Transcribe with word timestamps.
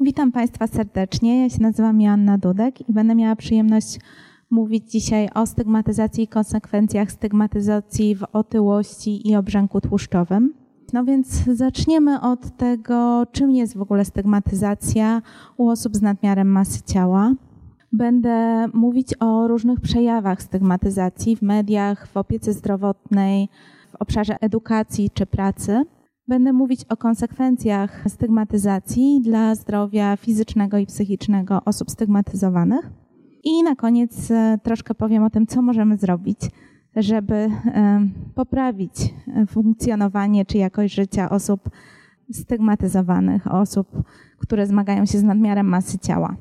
Witam 0.00 0.32
Państwa 0.32 0.66
serdecznie. 0.66 1.42
Ja 1.42 1.48
się 1.48 1.62
nazywam 1.62 2.00
Joanna 2.00 2.38
Dudek 2.38 2.88
i 2.88 2.92
będę 2.92 3.14
miała 3.14 3.36
przyjemność 3.36 4.00
mówić 4.50 4.90
dzisiaj 4.90 5.28
o 5.34 5.46
stygmatyzacji 5.46 6.24
i 6.24 6.28
konsekwencjach 6.28 7.12
stygmatyzacji 7.12 8.14
w 8.14 8.22
otyłości 8.32 9.28
i 9.28 9.36
obrzęku 9.36 9.80
tłuszczowym. 9.80 10.54
No 10.92 11.04
więc 11.04 11.28
zaczniemy 11.44 12.20
od 12.20 12.56
tego, 12.56 13.26
czym 13.32 13.50
jest 13.50 13.76
w 13.76 13.82
ogóle 13.82 14.04
stygmatyzacja 14.04 15.22
u 15.56 15.68
osób 15.68 15.96
z 15.96 16.02
nadmiarem 16.02 16.48
masy 16.48 16.82
ciała. 16.82 17.34
Będę 17.92 18.66
mówić 18.74 19.14
o 19.20 19.48
różnych 19.48 19.80
przejawach 19.80 20.42
stygmatyzacji 20.42 21.36
w 21.36 21.42
mediach, 21.42 22.08
w 22.08 22.16
opiece 22.16 22.52
zdrowotnej, 22.52 23.48
w 23.92 23.94
obszarze 23.94 24.36
edukacji 24.40 25.10
czy 25.14 25.26
pracy. 25.26 25.84
Będę 26.28 26.52
mówić 26.52 26.84
o 26.84 26.96
konsekwencjach 26.96 28.04
stygmatyzacji 28.08 29.20
dla 29.22 29.54
zdrowia 29.54 30.16
fizycznego 30.16 30.78
i 30.78 30.86
psychicznego 30.86 31.60
osób 31.64 31.90
stygmatyzowanych. 31.90 32.90
I 33.44 33.62
na 33.62 33.76
koniec 33.76 34.30
e, 34.30 34.58
troszkę 34.62 34.94
powiem 34.94 35.24
o 35.24 35.30
tym, 35.30 35.46
co 35.46 35.62
możemy 35.62 35.96
zrobić, 35.96 36.38
żeby 36.96 37.34
e, 37.34 37.50
poprawić 38.34 39.14
funkcjonowanie 39.48 40.44
czy 40.44 40.58
jakość 40.58 40.94
życia 40.94 41.30
osób 41.30 41.70
stygmatyzowanych, 42.32 43.54
osób, 43.54 43.88
które 44.38 44.66
zmagają 44.66 45.06
się 45.06 45.18
z 45.18 45.22
nadmiarem 45.22 45.66
masy 45.66 45.98
ciała. 45.98 46.36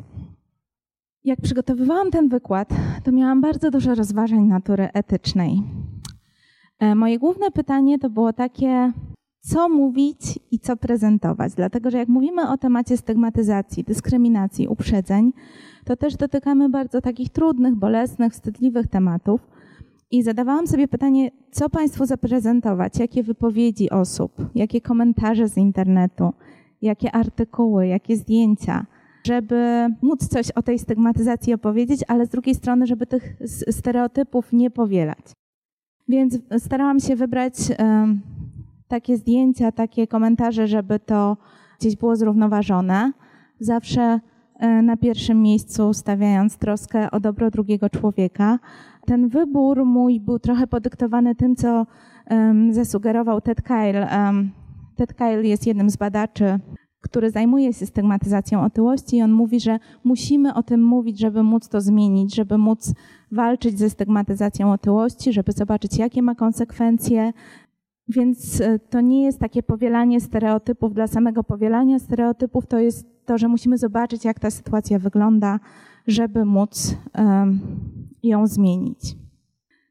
Jak 1.23 1.41
przygotowywałam 1.41 2.11
ten 2.11 2.29
wykład, 2.29 2.69
to 3.03 3.11
miałam 3.11 3.41
bardzo 3.41 3.71
dużo 3.71 3.95
rozważań 3.95 4.43
natury 4.43 4.89
etycznej. 4.93 5.63
E, 6.79 6.95
moje 6.95 7.19
główne 7.19 7.51
pytanie 7.51 7.99
to 7.99 8.09
było 8.09 8.33
takie, 8.33 8.91
co 9.45 9.69
mówić 9.69 10.39
i 10.51 10.59
co 10.59 10.77
prezentować. 10.77 11.53
Dlatego, 11.53 11.91
że 11.91 11.97
jak 11.97 12.07
mówimy 12.07 12.49
o 12.49 12.57
temacie 12.57 12.97
stygmatyzacji, 12.97 13.83
dyskryminacji, 13.83 14.67
uprzedzeń, 14.67 15.33
to 15.85 15.95
też 15.95 16.15
dotykamy 16.15 16.69
bardzo 16.69 17.01
takich 17.01 17.29
trudnych, 17.29 17.75
bolesnych, 17.75 18.33
wstydliwych 18.33 18.87
tematów. 18.87 19.41
I 20.11 20.23
zadawałam 20.23 20.67
sobie 20.67 20.87
pytanie, 20.87 21.31
co 21.51 21.69
Państwu 21.69 22.05
zaprezentować, 22.05 22.99
jakie 22.99 23.23
wypowiedzi 23.23 23.89
osób, 23.89 24.31
jakie 24.55 24.81
komentarze 24.81 25.47
z 25.47 25.57
internetu, 25.57 26.33
jakie 26.81 27.11
artykuły, 27.11 27.87
jakie 27.87 28.15
zdjęcia, 28.15 28.85
żeby 29.27 29.87
móc 30.01 30.27
coś 30.27 30.51
o 30.51 30.61
tej 30.61 30.79
stygmatyzacji 30.79 31.53
opowiedzieć, 31.53 32.01
ale 32.07 32.25
z 32.25 32.29
drugiej 32.29 32.55
strony, 32.55 32.87
żeby 32.87 33.07
tych 33.07 33.37
stereotypów 33.71 34.53
nie 34.53 34.71
powielać. 34.71 35.31
Więc 36.07 36.39
starałam 36.57 36.99
się 36.99 37.15
wybrać 37.15 37.53
takie 38.87 39.17
zdjęcia, 39.17 39.71
takie 39.71 40.07
komentarze, 40.07 40.67
żeby 40.67 40.99
to 40.99 41.37
gdzieś 41.79 41.95
było 41.95 42.15
zrównoważone. 42.15 43.11
Zawsze 43.59 44.19
e, 44.59 44.81
na 44.81 44.97
pierwszym 44.97 45.41
miejscu 45.41 45.93
stawiając 45.93 46.57
troskę 46.57 47.11
o 47.11 47.19
dobro 47.19 47.51
drugiego 47.51 47.89
człowieka. 47.89 48.59
Ten 49.05 49.27
wybór 49.29 49.85
mój 49.85 50.19
był 50.19 50.39
trochę 50.39 50.67
podyktowany 50.67 51.35
tym, 51.35 51.55
co 51.55 51.85
um, 52.29 52.73
zasugerował 52.73 53.41
Ted 53.41 53.61
Kyle. 53.61 54.07
Um, 54.11 54.51
Ted 54.95 55.13
Kyle 55.13 55.43
jest 55.43 55.67
jednym 55.67 55.89
z 55.89 55.97
badaczy, 55.97 56.59
który 57.01 57.31
zajmuje 57.31 57.73
się 57.73 57.85
stygmatyzacją 57.85 58.63
otyłości 58.63 59.17
i 59.17 59.21
on 59.21 59.31
mówi, 59.31 59.59
że 59.59 59.79
musimy 60.03 60.53
o 60.53 60.63
tym 60.63 60.83
mówić, 60.83 61.19
żeby 61.19 61.43
móc 61.43 61.69
to 61.69 61.81
zmienić, 61.81 62.35
żeby 62.35 62.57
móc 62.57 62.93
walczyć 63.31 63.79
ze 63.79 63.89
stygmatyzacją 63.89 64.71
otyłości, 64.71 65.33
żeby 65.33 65.51
zobaczyć, 65.51 65.97
jakie 65.97 66.21
ma 66.21 66.35
konsekwencje, 66.35 67.33
więc 68.07 68.61
e, 68.61 68.79
to 68.79 69.01
nie 69.01 69.23
jest 69.23 69.39
takie 69.39 69.63
powielanie 69.63 70.21
stereotypów 70.21 70.93
dla 70.93 71.07
samego 71.07 71.43
powielania 71.43 71.99
stereotypów, 71.99 72.67
to 72.67 72.79
jest 72.79 73.25
to, 73.25 73.37
że 73.37 73.47
musimy 73.47 73.77
zobaczyć, 73.77 74.25
jak 74.25 74.39
ta 74.39 74.51
sytuacja 74.51 74.99
wygląda, 74.99 75.59
żeby 76.07 76.45
móc 76.45 76.95
ją 78.23 78.47
zmienić. 78.47 79.15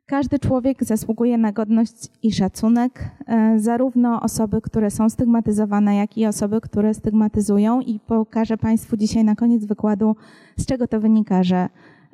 Każdy 0.06 0.38
człowiek 0.38 0.84
zasługuje 0.84 1.38
na 1.38 1.52
godność 1.52 2.08
i 2.22 2.32
szacunek, 2.32 3.10
e, 3.26 3.58
zarówno 3.58 4.20
osoby, 4.20 4.60
które 4.60 4.90
są 4.90 5.10
stygmatyzowane, 5.10 5.96
jak 5.96 6.18
i 6.18 6.26
osoby, 6.26 6.60
które 6.60 6.94
stygmatyzują. 6.94 7.80
I 7.80 8.00
pokażę 8.00 8.56
Państwu 8.56 8.96
dzisiaj 8.96 9.24
na 9.24 9.34
koniec 9.34 9.64
wykładu, 9.64 10.16
z 10.56 10.66
czego 10.66 10.88
to 10.88 11.00
wynika, 11.00 11.42
że 11.42 11.68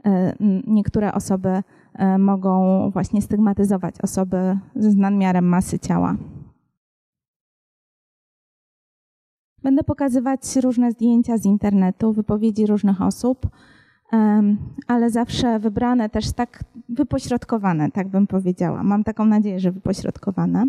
e, 0.04 0.34
niektóre 0.66 1.12
osoby 1.12 1.62
mogą 2.18 2.90
właśnie 2.90 3.22
stygmatyzować 3.22 4.00
osoby 4.00 4.58
z 4.76 4.96
nadmiarem 4.96 5.44
masy 5.44 5.78
ciała. 5.78 6.16
Będę 9.62 9.84
pokazywać 9.84 10.56
różne 10.56 10.90
zdjęcia 10.90 11.38
z 11.38 11.44
internetu, 11.44 12.12
wypowiedzi 12.12 12.66
różnych 12.66 13.02
osób, 13.02 13.48
ale 14.86 15.10
zawsze 15.10 15.58
wybrane 15.58 16.08
też 16.08 16.32
tak 16.32 16.64
wypośrodkowane, 16.88 17.90
tak 17.90 18.08
bym 18.08 18.26
powiedziała. 18.26 18.82
Mam 18.82 19.04
taką 19.04 19.24
nadzieję, 19.24 19.60
że 19.60 19.72
wypośrodkowane. 19.72 20.66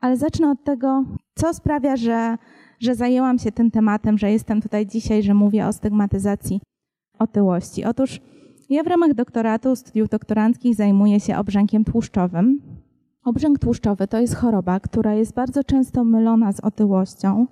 Ale 0.00 0.16
zacznę 0.16 0.50
od 0.50 0.64
tego, 0.64 1.04
co 1.34 1.54
sprawia, 1.54 1.96
że, 1.96 2.38
że 2.80 2.94
zajęłam 2.94 3.38
się 3.38 3.52
tym 3.52 3.70
tematem, 3.70 4.18
że 4.18 4.30
jestem 4.32 4.62
tutaj 4.62 4.86
dzisiaj, 4.86 5.22
że 5.22 5.34
mówię 5.34 5.66
o 5.66 5.72
stygmatyzacji 5.72 6.60
otyłości. 7.18 7.84
Otóż 7.84 8.20
ja 8.72 8.82
w 8.82 8.86
ramach 8.86 9.14
doktoratu, 9.14 9.76
studiów 9.76 10.08
doktoranckich 10.08 10.74
zajmuję 10.74 11.20
się 11.20 11.36
obrzękiem 11.36 11.84
tłuszczowym. 11.84 12.60
Obrzęk 13.24 13.58
tłuszczowy 13.58 14.08
to 14.08 14.18
jest 14.18 14.34
choroba, 14.34 14.80
która 14.80 15.14
jest 15.14 15.34
bardzo 15.34 15.64
często 15.64 16.04
mylona 16.04 16.52
z 16.52 16.60
otyłością. 16.60 17.46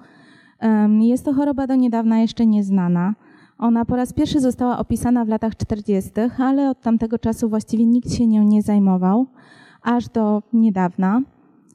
Jest 1.00 1.24
to 1.24 1.32
choroba 1.32 1.66
do 1.66 1.74
niedawna 1.74 2.20
jeszcze 2.20 2.46
nieznana. 2.46 3.14
Ona 3.58 3.84
po 3.84 3.96
raz 3.96 4.12
pierwszy 4.12 4.40
została 4.40 4.78
opisana 4.78 5.24
w 5.24 5.28
latach 5.28 5.56
40., 5.56 6.10
ale 6.38 6.70
od 6.70 6.80
tamtego 6.80 7.18
czasu 7.18 7.48
właściwie 7.48 7.86
nikt 7.86 8.12
się 8.12 8.26
nią 8.26 8.42
nie 8.42 8.62
zajmował, 8.62 9.26
aż 9.82 10.08
do 10.08 10.42
niedawna. 10.52 11.22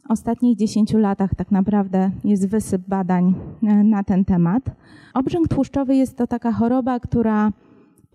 W 0.08 0.12
ostatnich 0.12 0.58
10 0.58 0.94
latach 0.94 1.36
tak 1.36 1.52
naprawdę 1.52 2.12
jest 2.24 2.50
wysyp 2.50 2.82
badań 2.88 3.34
e, 3.64 3.84
na 3.84 4.04
ten 4.04 4.26
temat. 4.26 4.64
Obrzęk 5.14 5.48
tłuszczowy 5.48 5.96
jest 5.96 6.18
to 6.18 6.28
taka 6.28 6.52
choroba, 6.52 7.00
która 7.00 7.52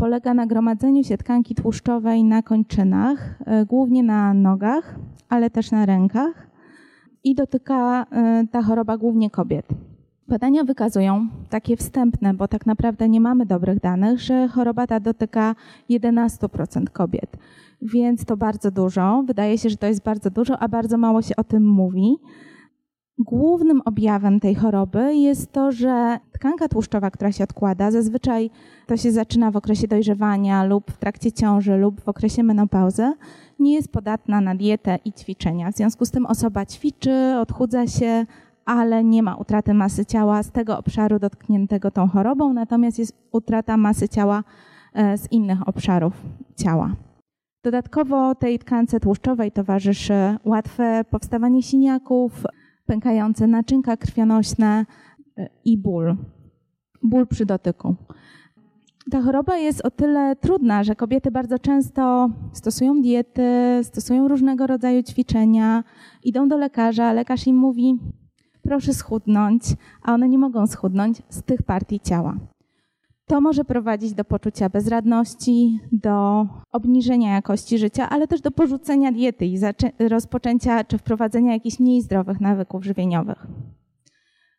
polega 0.01 0.35
na 0.35 0.47
gromadzeniu 0.47 1.05
się 1.05 1.17
tkanki 1.17 1.55
tłuszczowej 1.55 2.25
na 2.25 2.43
kończynach, 2.43 3.39
e, 3.47 3.67
głównie 3.67 4.03
na 4.03 4.35
nogach, 4.35 4.95
ale 5.29 5.51
też 5.51 5.71
na 5.71 5.87
rękach 5.87 6.47
i 7.25 7.35
dotyka 7.35 8.07
e, 8.13 8.47
ta 8.51 8.63
choroba 8.63 8.97
głównie 8.99 9.31
kobiet. 9.31 9.67
Badania 10.29 10.65
wykazują, 10.65 11.29
takie 11.51 11.77
wstępne, 11.77 12.35
bo 12.35 12.49
tak 12.49 12.67
naprawdę 12.67 13.09
nie 13.09 13.21
mamy 13.21 13.47
dobrych 13.47 13.81
danych, 13.81 14.21
że 14.21 14.49
choroba 14.49 14.87
ta 14.87 15.01
dotyka 15.01 15.55
11% 15.91 16.91
kobiet. 16.93 17.37
Więc 17.83 18.25
to 18.25 18.37
bardzo 18.37 18.71
dużo. 18.71 19.25
Wydaje 19.27 19.59
się, 19.59 19.71
że 19.71 19.77
to 19.77 19.87
jest 19.87 20.03
bardzo 20.03 20.31
dużo, 20.31 20.59
a 20.59 20.69
bardzo 20.69 20.99
mało 20.99 21.23
się 21.23 21.37
o 21.37 21.45
tym 21.45 21.67
mówi. 21.67 22.17
Głównym 23.25 23.83
objawem 23.85 24.41
tej 24.41 24.55
choroby 24.55 25.15
jest 25.15 25.53
to, 25.53 25.73
że 25.73 26.19
tkanka 26.33 26.69
tłuszczowa, 26.69 27.11
która 27.11 27.33
się 27.33 27.45
odkłada, 27.45 27.91
zazwyczaj 27.91 28.51
to 28.87 28.97
się 28.97 29.13
zaczyna 29.13 29.51
w 29.51 29.57
okresie 29.57 29.89
dojrzewania 29.89 30.65
lub 30.65 30.91
w 30.91 30.97
trakcie 30.97 31.33
ciąży 31.33 31.77
lub 31.77 32.01
w 32.01 32.09
okresie 32.09 32.43
menopauzy, 32.43 33.13
nie 33.59 33.75
jest 33.75 33.93
podatna 33.93 34.41
na 34.41 34.55
dietę 34.55 34.99
i 35.05 35.13
ćwiczenia. 35.13 35.73
W 35.73 35.77
związku 35.77 36.05
z 36.05 36.11
tym 36.11 36.27
osoba 36.27 36.67
ćwiczy, 36.67 37.37
odchudza 37.41 37.87
się, 37.87 38.27
ale 38.65 39.05
nie 39.05 39.23
ma 39.23 39.37
utraty 39.37 39.75
masy 39.75 40.07
ciała 40.07 40.43
z 40.43 40.51
tego 40.51 40.79
obszaru 40.79 41.19
dotkniętego 41.19 41.91
tą 41.91 42.09
chorobą, 42.09 42.53
natomiast 42.53 42.99
jest 42.99 43.13
utrata 43.33 43.77
masy 43.77 44.09
ciała 44.09 44.45
e, 44.95 45.19
z 45.19 45.33
innych 45.33 45.69
obszarów 45.69 46.13
ciała. 46.57 46.95
Dodatkowo 47.65 48.35
tej 48.35 48.59
tkance 48.59 49.01
tłuszczowej 49.01 49.53
towarzyszy 49.53 50.37
łatwe 50.45 51.05
powstawanie 51.11 51.63
siniaków, 51.63 52.45
pękające 52.91 53.47
naczynka 53.47 53.97
krwionośne 53.97 54.87
e, 55.37 55.49
i 55.65 55.79
ból. 55.79 56.17
Ból 57.03 57.27
przy 57.27 57.47
dotyku. 57.47 57.95
Ta 59.11 59.23
choroba 59.23 59.57
jest 59.57 59.85
o 59.85 59.91
tyle 59.91 60.37
trudna, 60.37 60.85
że 60.85 60.95
kobiety 60.95 61.31
bardzo 61.31 61.59
często 61.59 62.31
stosują 62.53 63.01
diety, 63.01 63.43
stosują 63.83 64.29
różnego 64.29 64.67
rodzaju 64.67 65.03
ćwiczenia, 65.03 65.85
idą 66.25 66.49
do 66.49 66.57
lekarza, 66.57 67.13
lekarz 67.13 67.47
im 67.47 67.57
mówi: 67.57 67.99
proszę 68.63 68.95
schudnąć, 68.95 69.63
a 70.03 70.15
one 70.15 70.29
nie 70.29 70.39
mogą 70.39 70.67
schudnąć 70.67 71.23
z 71.29 71.43
tych 71.43 71.63
partii 71.63 72.01
ciała. 72.01 72.37
To 73.31 73.41
może 73.41 73.65
prowadzić 73.65 74.15
do 74.15 74.25
poczucia 74.25 74.69
bezradności, 74.69 75.81
do 75.93 76.47
obniżenia 76.73 77.35
jakości 77.35 77.79
życia, 77.79 78.09
ale 78.09 78.27
też 78.27 78.41
do 78.41 78.51
porzucenia 78.51 79.13
diety 79.13 79.47
i 79.47 79.59
rozpoczęcia 80.09 80.85
czy 80.85 80.99
wprowadzenia 80.99 81.53
jakichś 81.53 81.81
mniej 81.81 82.03
zdrowych 82.03 82.41
nawyków 82.41 82.85
żywieniowych. 82.85 83.47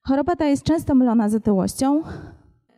Choroba 0.04 0.36
ta 0.36 0.46
jest 0.46 0.64
często 0.64 0.96
mylona 0.96 1.30
z 1.30 1.36
otyłością, 1.36 2.04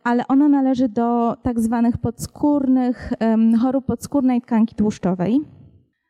ale 0.04 0.26
ona 0.26 0.48
należy 0.48 0.88
do 0.88 1.36
tak 1.42 1.60
zwanych 1.60 1.98
podskórnych 1.98 3.12
chorób 3.62 3.86
podskórnej 3.86 4.40
tkanki 4.40 4.74
tłuszczowej. 4.74 5.40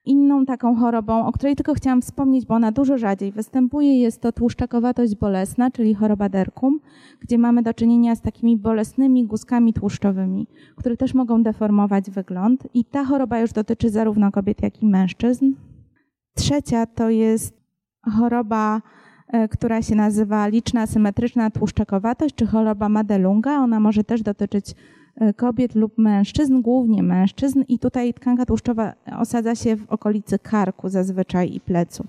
Inną 0.06 0.46
taką 0.46 0.76
chorobą, 0.76 1.26
o 1.26 1.32
której 1.32 1.56
tylko 1.56 1.74
chciałam 1.74 2.02
wspomnieć, 2.02 2.46
bo 2.46 2.54
ona 2.54 2.72
dużo 2.72 2.98
rzadziej 2.98 3.32
występuje, 3.32 4.00
jest 4.00 4.20
to 4.20 4.32
tłuszczakowatość 4.32 5.16
bolesna, 5.16 5.70
czyli 5.70 5.94
choroba 5.94 6.28
derkum, 6.28 6.80
gdzie 7.20 7.38
mamy 7.38 7.62
do 7.62 7.74
czynienia 7.74 8.16
z 8.16 8.20
takimi 8.20 8.56
bolesnymi 8.56 9.26
guzkami 9.26 9.72
tłuszczowymi, 9.72 10.46
które 10.76 10.96
też 10.96 11.14
mogą 11.14 11.42
deformować 11.42 12.10
wygląd. 12.10 12.68
I 12.74 12.84
ta 12.84 13.04
choroba 13.04 13.40
już 13.40 13.52
dotyczy 13.52 13.90
zarówno 13.90 14.32
kobiet, 14.32 14.62
jak 14.62 14.82
i 14.82 14.86
mężczyzn. 14.86 15.52
Trzecia 16.34 16.86
to 16.86 17.10
jest 17.10 17.54
choroba, 18.18 18.82
e, 19.28 19.48
która 19.48 19.82
się 19.82 19.94
nazywa 19.94 20.46
liczna 20.46 20.86
symetryczna 20.86 21.50
tłuszczakowatość, 21.50 22.34
czy 22.34 22.46
choroba 22.46 22.88
Madelunga. 22.88 23.58
Ona 23.58 23.80
może 23.80 24.04
też 24.04 24.22
dotyczyć 24.22 24.74
kobiet 25.36 25.74
lub 25.74 25.98
mężczyzn, 25.98 26.62
głównie 26.62 27.02
mężczyzn, 27.02 27.62
i 27.68 27.78
tutaj 27.78 28.14
tkanka 28.14 28.46
tłuszczowa 28.46 28.92
osadza 29.18 29.54
się 29.54 29.76
w 29.76 29.90
okolicy 29.90 30.38
karku 30.38 30.88
zazwyczaj 30.88 31.54
i 31.54 31.60
pleców. 31.60 32.06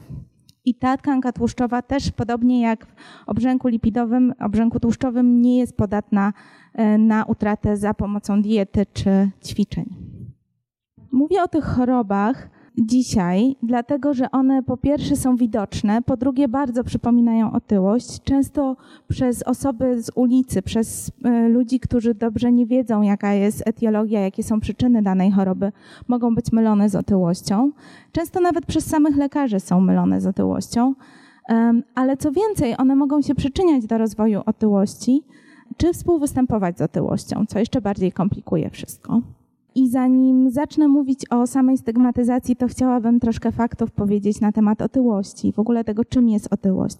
I 0.65 0.75
ta 0.75 0.97
tkanka 0.97 1.31
tłuszczowa 1.31 1.81
też, 1.81 2.11
podobnie 2.11 2.61
jak 2.61 2.85
w 2.85 2.93
obrzęku 3.25 3.67
lipidowym, 3.67 4.33
obrzęku 4.39 4.79
tłuszczowym, 4.79 5.41
nie 5.41 5.57
jest 5.57 5.77
podatna 5.77 6.33
e, 6.73 6.97
na 6.97 7.25
utratę 7.25 7.77
za 7.77 7.93
pomocą 7.93 8.41
diety 8.41 8.85
czy 8.93 9.29
ćwiczeń. 9.45 9.85
Mówię 11.11 11.43
o 11.43 11.47
tych 11.47 11.63
chorobach, 11.63 12.49
dzisiaj, 12.77 13.55
dlatego 13.63 14.13
że 14.13 14.31
one 14.31 14.63
po 14.63 14.77
pierwsze 14.77 15.15
są 15.15 15.35
widoczne, 15.35 16.01
po 16.01 16.17
drugie 16.17 16.47
bardzo 16.47 16.83
przypominają 16.83 17.51
otyłość. 17.51 18.23
Często 18.23 18.75
przez 19.07 19.43
osoby 19.43 20.01
z 20.01 20.11
ulicy, 20.15 20.61
przez 20.61 21.11
e, 21.23 21.49
ludzi, 21.49 21.79
którzy 21.79 22.13
dobrze 22.13 22.51
nie 22.51 22.65
wiedzą, 22.65 23.01
jaka 23.01 23.33
jest 23.33 23.67
etiologia, 23.67 24.19
jakie 24.19 24.43
są 24.43 24.59
przyczyny 24.59 25.01
danej 25.01 25.31
choroby, 25.31 25.71
mogą 26.07 26.35
być 26.35 26.51
mylone 26.51 26.89
z 26.89 26.95
otyłością. 26.95 27.71
Często 28.11 28.39
nawet 28.39 28.65
przez 28.65 28.85
samych 28.85 29.15
lekarzy 29.15 29.59
są 29.59 29.81
mylone 29.81 30.21
z 30.21 30.27
otyłością. 30.27 30.93
Ale 31.95 32.17
co 32.17 32.31
więcej, 32.31 32.75
one 32.77 32.95
mogą 32.95 33.21
się 33.21 33.35
przyczyniać 33.35 33.85
do 33.85 33.97
rozwoju 33.97 34.41
otyłości, 34.45 35.23
czy 35.77 35.93
współwystępować 35.93 36.77
z 36.77 36.81
otyłością, 36.81 37.45
co 37.45 37.59
jeszcze 37.59 37.81
bardziej 37.81 38.11
komplikuje 38.11 38.69
wszystko. 38.69 39.21
I 39.75 39.89
zanim 39.89 40.49
zacznę 40.49 40.87
mówić 40.87 41.29
o 41.29 41.47
samej 41.47 41.77
stygmatyzacji, 41.77 42.55
to 42.55 42.67
chciałabym 42.67 43.19
troszkę 43.19 43.51
faktów 43.51 43.91
powiedzieć 43.91 44.41
na 44.41 44.51
temat 44.51 44.81
otyłości, 44.81 45.51
w 45.51 45.59
ogóle 45.59 45.83
tego, 45.83 46.05
czym 46.05 46.29
jest 46.29 46.53
otyłość. 46.53 46.97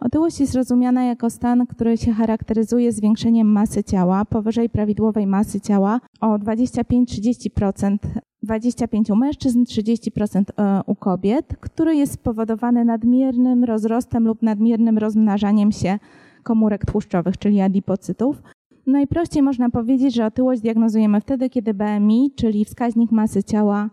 Otyłość 0.00 0.40
jest 0.40 0.54
rozumiana 0.54 1.04
jako 1.04 1.30
stan, 1.30 1.66
który 1.66 1.96
się 1.96 2.12
charakteryzuje 2.12 2.92
zwiększeniem 2.92 3.52
masy 3.52 3.84
ciała 3.84 4.24
powyżej 4.24 4.70
prawidłowej 4.70 5.26
masy 5.26 5.60
ciała 5.60 6.00
o 6.20 6.38
25-30%, 6.38 7.96
25 8.42 9.10
u 9.10 9.16
mężczyzn, 9.16 9.62
30% 9.62 10.42
e, 10.56 10.80
u 10.86 10.94
kobiet, 10.94 11.56
który 11.60 11.96
jest 11.96 12.12
spowodowany 12.12 12.84
nadmiernym 12.84 13.64
rozrostem 13.64 14.26
lub 14.26 14.42
nadmiernym 14.42 14.98
rozmnażaniem 14.98 15.72
się 15.72 15.98
komórek 16.42 16.86
tłuszczowych, 16.86 17.38
czyli 17.38 17.60
adipocytów, 17.60 18.42
Najprościej 18.86 19.42
można 19.42 19.70
powiedzieć, 19.70 20.14
że 20.14 20.26
otyłość 20.26 20.62
diagnozujemy 20.62 21.20
wtedy, 21.20 21.50
kiedy 21.50 21.74
BMI, 21.74 22.34
czyli 22.36 22.64
wskaźnik 22.64 23.12
masy 23.12 23.44
ciała, 23.44 23.90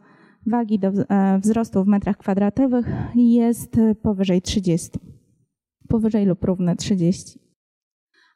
wagi 0.47 0.79
do 0.79 0.87
e, 0.87 1.39
wzrostu 1.39 1.83
w 1.83 1.87
metrach 1.87 2.17
kwadratowych 2.17 2.85
jest 3.15 3.77
powyżej 4.01 4.41
30. 4.41 4.89
Powyżej 5.87 6.25
lub 6.25 6.43
równe 6.43 6.75
30. 6.75 7.39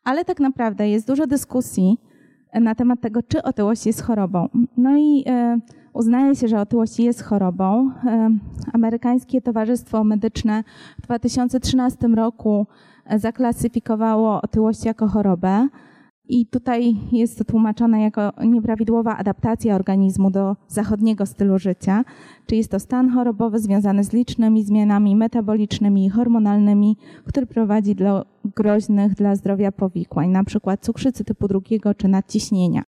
Ale 0.03 0.25
tak 0.25 0.39
naprawdę 0.39 0.89
jest 0.89 1.07
dużo 1.07 1.27
dyskusji 1.27 1.97
na 2.53 2.75
temat 2.75 3.01
tego, 3.01 3.23
czy 3.23 3.43
otyłość 3.43 3.85
jest 3.85 4.01
chorobą. 4.01 4.49
No 4.77 4.97
i 4.97 5.23
e, 5.27 5.59
uznaje 5.93 6.35
się, 6.35 6.47
że 6.47 6.59
otyłość 6.59 6.99
jest 6.99 7.23
chorobą. 7.23 7.91
E, 8.05 8.29
amerykańskie 8.73 9.41
Towarzystwo 9.41 10.03
Medyczne 10.03 10.63
w 10.99 11.01
2013 11.01 12.07
roku 12.07 12.67
zaklasyfikowało 13.15 14.41
otyłość 14.41 14.85
jako 14.85 15.07
chorobę. 15.07 15.67
I 16.29 16.45
tutaj 16.45 16.95
jest 17.11 17.37
to 17.37 17.43
tłumaczone 17.43 18.01
jako 18.01 18.31
nieprawidłowa 18.45 19.17
adaptacja 19.17 19.75
organizmu 19.75 20.31
do 20.31 20.55
zachodniego 20.67 21.25
stylu 21.25 21.59
życia, 21.59 22.03
czy 22.45 22.55
jest 22.55 22.71
to 22.71 22.79
stan 22.79 23.09
chorobowy 23.09 23.59
związany 23.59 24.03
z 24.03 24.13
licznymi 24.13 24.63
zmianami 24.63 25.15
metabolicznymi 25.15 26.05
i 26.05 26.09
hormonalnymi, 26.09 26.97
który 27.25 27.45
prowadzi 27.45 27.95
do 27.95 28.25
groźnych 28.55 29.15
dla 29.15 29.35
zdrowia 29.35 29.71
powikłań, 29.71 30.29
np. 30.29 30.77
cukrzycy 30.81 31.23
typu 31.23 31.47
drugiego 31.47 31.93
czy 31.93 32.07
nadciśnienia. 32.07 32.83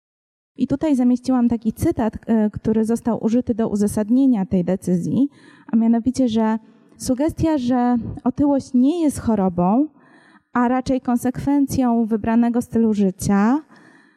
I 0.56 0.66
tutaj 0.66 0.96
zamieściłam 0.96 1.48
taki 1.48 1.72
cytat, 1.72 2.16
e, 2.26 2.50
który 2.50 2.84
został 2.84 3.24
użyty 3.24 3.54
do 3.54 3.68
uzasadnienia 3.68 4.46
tej 4.46 4.64
decyzji, 4.64 5.28
a 5.72 5.76
mianowicie, 5.76 6.28
że 6.28 6.58
sugestia, 6.96 7.58
że 7.58 7.96
otyłość 8.24 8.70
nie 8.74 9.02
jest 9.02 9.18
chorobą, 9.18 9.88
a 10.52 10.68
raczej 10.68 11.00
konsekwencją 11.00 12.06
wybranego 12.06 12.62
stylu 12.62 12.94
życia, 12.94 13.60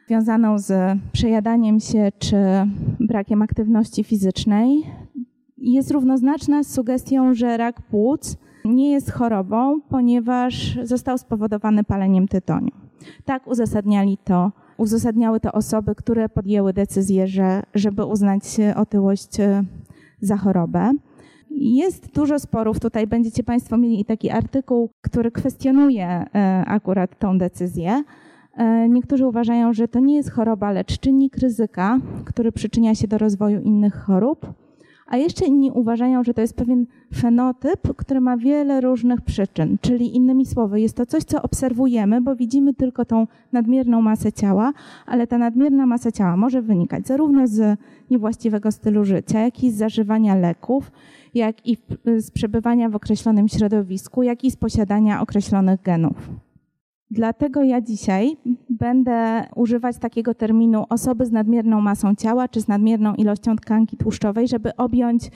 związaną 0.06 0.58
z 0.58 0.98
przejadaniem 1.12 1.80
się 1.80 2.12
czy 2.18 2.36
brakiem 3.00 3.42
aktywności 3.42 4.04
fizycznej, 4.04 4.82
jest 5.58 5.90
równoznaczna 5.90 6.62
z 6.62 6.74
sugestią, 6.74 7.34
że 7.34 7.56
rak 7.56 7.82
płuc 7.82 8.36
nie 8.64 8.90
jest 8.90 9.12
chorobą, 9.12 9.80
ponieważ 9.88 10.78
został 10.82 11.18
spowodowany 11.18 11.84
paleniem 11.84 12.28
tytoniu. 12.28 12.70
Tak 13.24 13.46
uzasadniali 13.46 14.18
to, 14.24 14.52
uzasadniały 14.76 15.40
to 15.40 15.52
osoby, 15.52 15.94
które 15.94 16.28
podjęły 16.28 16.72
decyzję, 16.72 17.26
że, 17.26 17.62
żeby 17.74 18.04
uznać 18.04 18.42
otyłość 18.76 19.40
e, 19.40 19.64
za 20.20 20.36
chorobę. 20.36 20.92
Jest 21.58 22.14
dużo 22.14 22.38
sporów. 22.38 22.80
Tutaj 22.80 23.06
będziecie 23.06 23.44
Państwo 23.44 23.76
mieli 23.76 24.04
taki 24.04 24.30
artykuł, 24.30 24.90
który 25.00 25.30
kwestionuje 25.30 26.06
e, 26.06 26.64
akurat 26.66 27.18
tą 27.18 27.38
decyzję. 27.38 28.02
E, 28.56 28.88
niektórzy 28.88 29.26
uważają, 29.26 29.72
że 29.72 29.88
to 29.88 30.00
nie 30.00 30.16
jest 30.16 30.30
choroba, 30.30 30.70
lecz 30.70 30.98
czynnik 30.98 31.36
ryzyka, 31.36 32.00
który 32.24 32.52
przyczynia 32.52 32.94
się 32.94 33.08
do 33.08 33.18
rozwoju 33.18 33.60
innych 33.60 33.94
chorób. 33.94 34.46
A 35.06 35.16
jeszcze 35.16 35.44
inni 35.44 35.70
uważają, 35.70 36.24
że 36.24 36.34
to 36.34 36.40
jest 36.40 36.56
pewien 36.56 36.86
fenotyp, 37.14 37.96
który 37.96 38.20
ma 38.20 38.36
wiele 38.36 38.80
różnych 38.80 39.20
przyczyn. 39.20 39.78
Czyli 39.80 40.16
innymi 40.16 40.46
słowy, 40.46 40.80
jest 40.80 40.96
to 40.96 41.06
coś, 41.06 41.24
co 41.24 41.42
obserwujemy, 41.42 42.20
bo 42.20 42.36
widzimy 42.36 42.74
tylko 42.74 43.04
tą 43.04 43.26
nadmierną 43.52 44.02
masę 44.02 44.32
ciała, 44.32 44.72
ale 45.06 45.26
ta 45.26 45.38
nadmierna 45.38 45.86
masa 45.86 46.12
ciała 46.12 46.36
może 46.36 46.62
wynikać 46.62 47.06
zarówno 47.06 47.46
z 47.46 47.78
niewłaściwego 48.10 48.72
stylu 48.72 49.04
życia, 49.04 49.40
jak 49.40 49.64
i 49.64 49.70
z 49.70 49.76
zażywania 49.76 50.34
leków, 50.34 50.90
jak 51.36 51.66
i 51.66 51.76
z 52.16 52.30
przebywania 52.30 52.88
w 52.88 52.96
określonym 52.96 53.48
środowisku, 53.48 54.22
jak 54.22 54.44
i 54.44 54.50
z 54.50 54.56
posiadania 54.56 55.20
określonych 55.20 55.82
genów. 55.82 56.30
Dlatego 57.10 57.62
ja 57.62 57.80
dzisiaj 57.80 58.36
będę 58.70 59.44
używać 59.56 59.98
takiego 59.98 60.34
terminu 60.34 60.84
osoby 60.88 61.26
z 61.26 61.32
nadmierną 61.32 61.80
masą 61.80 62.14
ciała 62.14 62.48
czy 62.48 62.60
z 62.60 62.68
nadmierną 62.68 63.14
ilością 63.14 63.56
tkanki 63.56 63.96
tłuszczowej, 63.96 64.48
żeby 64.48 64.76
objąć 64.76 65.30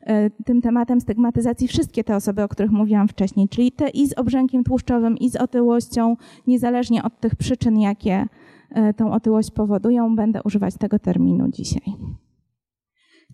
e, 0.00 0.30
tym 0.30 0.62
tematem 0.62 1.00
stygmatyzacji 1.00 1.68
wszystkie 1.68 2.04
te 2.04 2.16
osoby, 2.16 2.42
o 2.42 2.48
których 2.48 2.72
mówiłam 2.72 3.08
wcześniej, 3.08 3.48
czyli 3.48 3.72
te 3.72 3.88
i 3.88 4.08
z 4.08 4.18
obrzękiem 4.18 4.64
tłuszczowym, 4.64 5.18
i 5.18 5.30
z 5.30 5.36
otyłością, 5.36 6.16
niezależnie 6.46 7.02
od 7.02 7.20
tych 7.20 7.36
przyczyn, 7.36 7.78
jakie 7.78 8.26
e, 8.70 8.94
tą 8.94 9.12
otyłość 9.12 9.50
powodują, 9.50 10.16
będę 10.16 10.42
używać 10.42 10.74
tego 10.78 10.98
terminu 10.98 11.48
dzisiaj. 11.48 11.82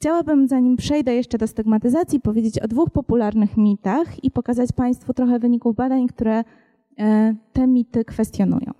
Chciałabym, 0.00 0.48
zanim 0.48 0.76
przejdę 0.76 1.14
jeszcze 1.14 1.38
do 1.38 1.46
stygmatyzacji, 1.46 2.20
powiedzieć 2.20 2.58
o 2.58 2.68
dwóch 2.68 2.90
popularnych 2.90 3.56
mitach 3.56 4.24
i 4.24 4.30
pokazać 4.30 4.72
Państwu 4.72 5.14
trochę 5.14 5.38
wyników 5.38 5.76
badań, 5.76 6.06
które 6.06 6.44
e, 6.98 7.34
te 7.52 7.66
mity 7.66 8.04
kwestionują. 8.04 8.72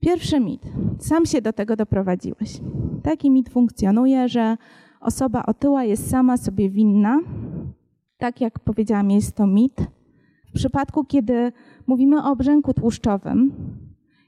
Pierwszy 0.00 0.40
mit. 0.40 0.62
Sam 0.98 1.26
się 1.26 1.42
do 1.42 1.52
tego 1.52 1.76
doprowadziłeś. 1.76 2.60
Taki 3.02 3.30
mit 3.30 3.48
funkcjonuje, 3.48 4.28
że 4.28 4.56
osoba 5.00 5.46
otyła 5.46 5.84
jest 5.84 6.10
sama 6.10 6.36
sobie 6.36 6.70
winna. 6.70 7.20
Tak 8.18 8.40
jak 8.40 8.58
powiedziałam, 8.58 9.10
jest 9.10 9.36
to 9.36 9.46
mit. 9.46 9.76
W 10.50 10.52
przypadku, 10.54 11.04
kiedy 11.04 11.52
mówimy 11.86 12.22
o 12.24 12.30
obrzęku 12.30 12.74
tłuszczowym, 12.74 13.52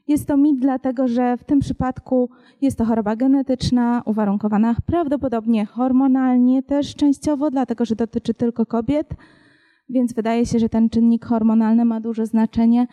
jest 0.07 0.27
to 0.27 0.37
mit 0.37 0.59
dlatego, 0.59 1.07
że 1.07 1.37
w 1.37 1.43
tym 1.43 1.59
przypadku 1.59 2.29
jest 2.61 2.77
to 2.77 2.85
choroba 2.85 3.15
genetyczna, 3.15 4.01
uwarunkowana 4.05 4.75
prawdopodobnie 4.85 5.65
hormonalnie 5.65 6.63
też 6.63 6.95
częściowo, 6.95 7.51
dlatego 7.51 7.85
że 7.85 7.95
dotyczy 7.95 8.33
tylko 8.33 8.65
kobiet, 8.65 9.15
więc 9.89 10.13
wydaje 10.13 10.45
się, 10.45 10.59
że 10.59 10.69
ten 10.69 10.89
czynnik 10.89 11.25
hormonalny 11.25 11.85
ma 11.85 11.99
duże 11.99 12.25
znaczenie. 12.25 12.87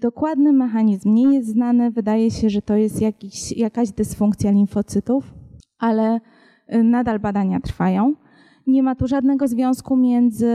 Dokładny 0.00 0.52
mechanizm 0.52 1.14
nie 1.14 1.34
jest 1.34 1.48
znany, 1.48 1.90
wydaje 1.90 2.30
się, 2.30 2.50
że 2.50 2.62
to 2.62 2.76
jest 2.76 3.00
jakiś, 3.00 3.52
jakaś 3.52 3.90
dysfunkcja 3.90 4.50
limfocytów, 4.50 5.34
ale 5.78 6.20
y, 6.74 6.82
nadal 6.82 7.18
badania 7.18 7.60
trwają. 7.60 8.14
Nie 8.66 8.82
ma 8.82 8.94
tu 8.94 9.06
żadnego 9.06 9.48
związku 9.48 9.96
między 9.96 10.52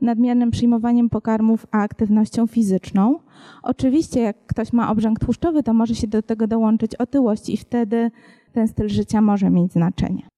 nadmiernym 0.00 0.50
przyjmowaniem 0.50 1.08
pokarmów 1.10 1.66
a 1.70 1.78
aktywnością 1.78 2.46
fizyczną. 2.46 3.18
Oczywiście, 3.62 4.20
jak 4.20 4.46
ktoś 4.46 4.72
ma 4.72 4.90
obrzęk 4.90 5.18
tłuszczowy, 5.18 5.62
to 5.62 5.74
może 5.74 5.94
się 5.94 6.06
do 6.06 6.22
tego 6.22 6.46
dołączyć 6.46 6.94
otyłość 6.94 7.48
i 7.48 7.56
wtedy 7.56 8.10
ten 8.52 8.68
styl 8.68 8.88
życia 8.88 9.20
może 9.20 9.50
mieć 9.50 9.72
znaczenie. 9.72 10.28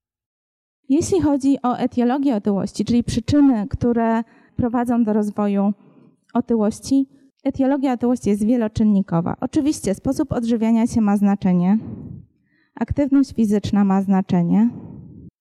Jeśli 0.89 1.21
chodzi 1.21 1.57
o 1.63 1.79
etiologię 1.79 2.37
otyłości, 2.37 2.85
czyli 2.85 3.05
przyczyny, 3.05 3.67
które 3.69 4.25
prowadzą 4.57 5.05
do 5.05 5.13
rozwoju 5.13 5.73
otyłości, 6.35 7.09
etiologia 7.45 7.93
otyłości 7.93 8.31
jest 8.31 8.45
wieloczynnikowa. 8.45 9.37
Oczywiście 9.41 9.95
sposób 9.95 10.33
odżywiania 10.33 10.87
się 10.87 11.01
ma 11.01 11.17
znaczenie, 11.17 11.79
aktywność 12.75 13.33
fizyczna 13.35 13.85
ma 13.85 14.03
znaczenie, 14.03 14.71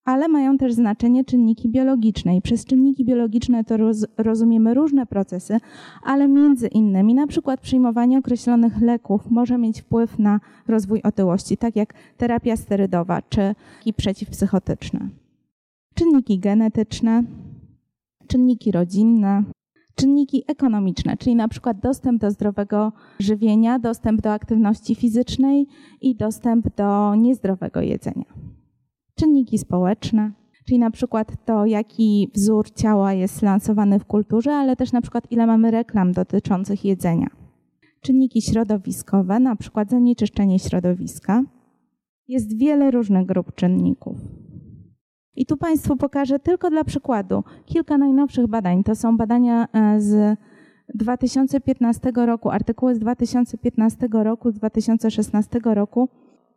ale 0.04 0.28
mają 0.28 0.58
też 0.58 0.72
znaczenie 0.72 1.24
czynniki 1.24 1.68
biologiczne. 1.68 2.36
I 2.36 2.42
przez 2.42 2.64
czynniki 2.64 3.04
biologiczne 3.04 3.64
to 3.64 3.76
roz, 3.76 4.06
rozumiemy 4.18 4.74
różne 4.74 5.06
procesy, 5.06 5.60
ale 6.02 6.28
między 6.28 6.66
innymi 6.66 7.14
na 7.14 7.26
przykład 7.26 7.60
przyjmowanie 7.60 8.18
określonych 8.18 8.80
leków 8.80 9.30
może 9.30 9.58
mieć 9.58 9.80
wpływ 9.80 10.18
na 10.18 10.40
rozwój 10.68 11.02
otyłości, 11.02 11.56
tak 11.56 11.76
jak 11.76 11.94
terapia 12.16 12.56
sterydowa 12.56 13.22
czy 13.22 13.54
przeciwpsychotyczne. 13.96 15.08
Czynniki 15.94 16.38
genetyczne, 16.38 17.22
czynniki 18.26 18.72
rodzinne, 18.72 19.44
czynniki 19.94 20.44
ekonomiczne, 20.48 21.16
czyli 21.16 21.36
na 21.36 21.48
przykład 21.48 21.80
dostęp 21.80 22.20
do 22.20 22.30
zdrowego 22.30 22.92
żywienia, 23.18 23.78
dostęp 23.78 24.20
do 24.20 24.32
aktywności 24.32 24.94
fizycznej 24.94 25.66
i 26.00 26.16
dostęp 26.16 26.76
do 26.76 27.14
niezdrowego 27.14 27.80
jedzenia 27.80 28.24
czynniki 29.20 29.58
społeczne, 29.58 30.32
czyli 30.66 30.78
na 30.78 30.90
przykład 30.90 31.44
to, 31.44 31.66
jaki 31.66 32.30
wzór 32.34 32.70
ciała 32.70 33.12
jest 33.12 33.42
lansowany 33.42 33.98
w 33.98 34.04
kulturze, 34.04 34.52
ale 34.52 34.76
też 34.76 34.92
na 34.92 35.00
przykład 35.00 35.32
ile 35.32 35.46
mamy 35.46 35.70
reklam 35.70 36.12
dotyczących 36.12 36.84
jedzenia. 36.84 37.26
Czynniki 38.00 38.42
środowiskowe, 38.42 39.40
na 39.40 39.56
przykład 39.56 39.90
zanieczyszczenie 39.90 40.58
środowiska. 40.58 41.42
Jest 42.28 42.58
wiele 42.58 42.90
różnych 42.90 43.26
grup 43.26 43.54
czynników. 43.54 44.16
I 45.36 45.46
tu 45.46 45.56
Państwu 45.56 45.96
pokażę 45.96 46.38
tylko 46.38 46.70
dla 46.70 46.84
przykładu 46.84 47.44
kilka 47.64 47.98
najnowszych 47.98 48.46
badań. 48.46 48.84
To 48.84 48.94
są 48.94 49.16
badania 49.16 49.68
e, 49.72 50.00
z 50.00 50.38
2015 50.94 52.12
roku, 52.14 52.50
artykuły 52.50 52.94
z 52.94 52.98
2015 52.98 54.08
roku, 54.12 54.50
z 54.50 54.54
2016 54.54 55.60
roku 55.64 56.08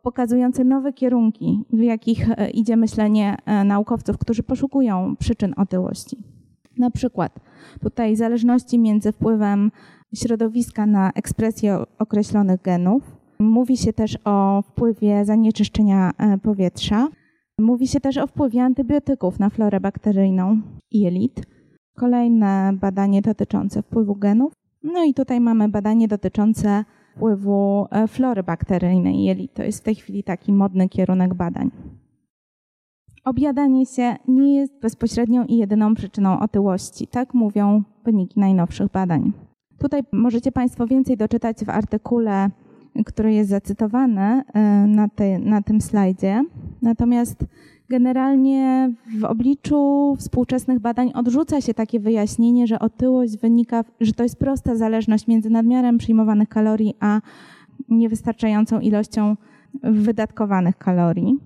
pokazujące 0.04 0.64
nowe 0.64 0.92
kierunki, 0.92 1.64
w 1.72 1.78
jakich 1.78 2.30
e, 2.30 2.50
idzie 2.50 2.76
myślenie 2.76 3.36
e, 3.46 3.64
naukowców, 3.64 4.18
którzy 4.18 4.42
poszukują 4.42 5.16
przyczyn 5.16 5.54
otyłości. 5.56 6.16
Na 6.78 6.90
przykład 6.90 7.40
tutaj 7.80 8.16
zależności 8.16 8.78
między 8.78 9.12
wpływem 9.12 9.70
środowiska 10.14 10.86
na 10.86 11.10
ekspresję 11.14 11.78
określonych 11.98 12.62
genów. 12.62 13.16
Mówi 13.38 13.76
się 13.76 13.92
też 13.92 14.18
o 14.24 14.62
wpływie 14.62 15.24
zanieczyszczenia 15.24 16.10
e, 16.18 16.38
powietrza. 16.38 17.08
Mówi 17.58 17.88
się 17.88 18.00
też 18.00 18.18
o 18.18 18.26
wpływie 18.26 18.62
antybiotyków 18.62 19.38
na 19.38 19.50
florę 19.50 19.80
bakteryjną 19.80 20.60
i 20.90 21.00
jelit. 21.00 21.42
Kolejne 21.94 22.72
badanie 22.80 23.22
dotyczące 23.22 23.82
wpływu 23.82 24.14
genów. 24.14 24.52
No 24.82 25.04
i 25.04 25.14
tutaj 25.14 25.40
mamy 25.40 25.68
badanie 25.68 26.08
dotyczące 26.08 26.84
wpływu 27.16 27.86
e, 27.90 28.08
flory 28.08 28.42
bakteryjnej 28.42 29.24
jelit. 29.24 29.54
To 29.54 29.62
jest 29.62 29.80
w 29.80 29.82
tej 29.82 29.94
chwili 29.94 30.24
taki 30.24 30.52
modny 30.52 30.88
kierunek 30.88 31.34
badań. 31.34 31.70
Objadanie 33.24 33.86
się 33.86 34.16
nie 34.28 34.56
jest 34.56 34.80
bezpośrednią 34.80 35.44
i 35.44 35.56
jedyną 35.56 35.94
przyczyną 35.94 36.40
otyłości, 36.40 37.06
tak 37.06 37.34
mówią 37.34 37.82
wyniki 38.04 38.40
najnowszych 38.40 38.90
badań. 38.90 39.32
Tutaj 39.78 40.02
możecie 40.12 40.52
Państwo 40.52 40.86
więcej 40.86 41.16
doczytać 41.16 41.64
w 41.64 41.68
artykule, 41.68 42.50
który 43.06 43.32
jest 43.32 43.50
zacytowany 43.50 44.42
e, 44.54 44.60
na, 44.86 45.08
te, 45.08 45.38
na 45.38 45.62
tym 45.62 45.80
slajdzie. 45.80 46.44
Natomiast 46.82 47.44
generalnie 47.94 48.92
w 49.20 49.24
obliczu 49.24 50.14
współczesnych 50.18 50.78
badań 50.78 51.12
odrzuca 51.14 51.60
się 51.60 51.74
takie 51.74 52.00
wyjaśnienie, 52.00 52.66
że 52.66 52.78
otyłość 52.78 53.38
wynika, 53.38 53.84
że 54.00 54.12
to 54.12 54.22
jest 54.22 54.38
prosta 54.38 54.76
zależność 54.76 55.26
między 55.26 55.50
nadmiarem 55.50 55.98
przyjmowanych 55.98 56.48
kalorii 56.48 56.94
a 57.00 57.20
niewystarczającą 57.88 58.80
ilością 58.80 59.36
wydatkowanych 59.82 60.78
kalorii. 60.78 61.38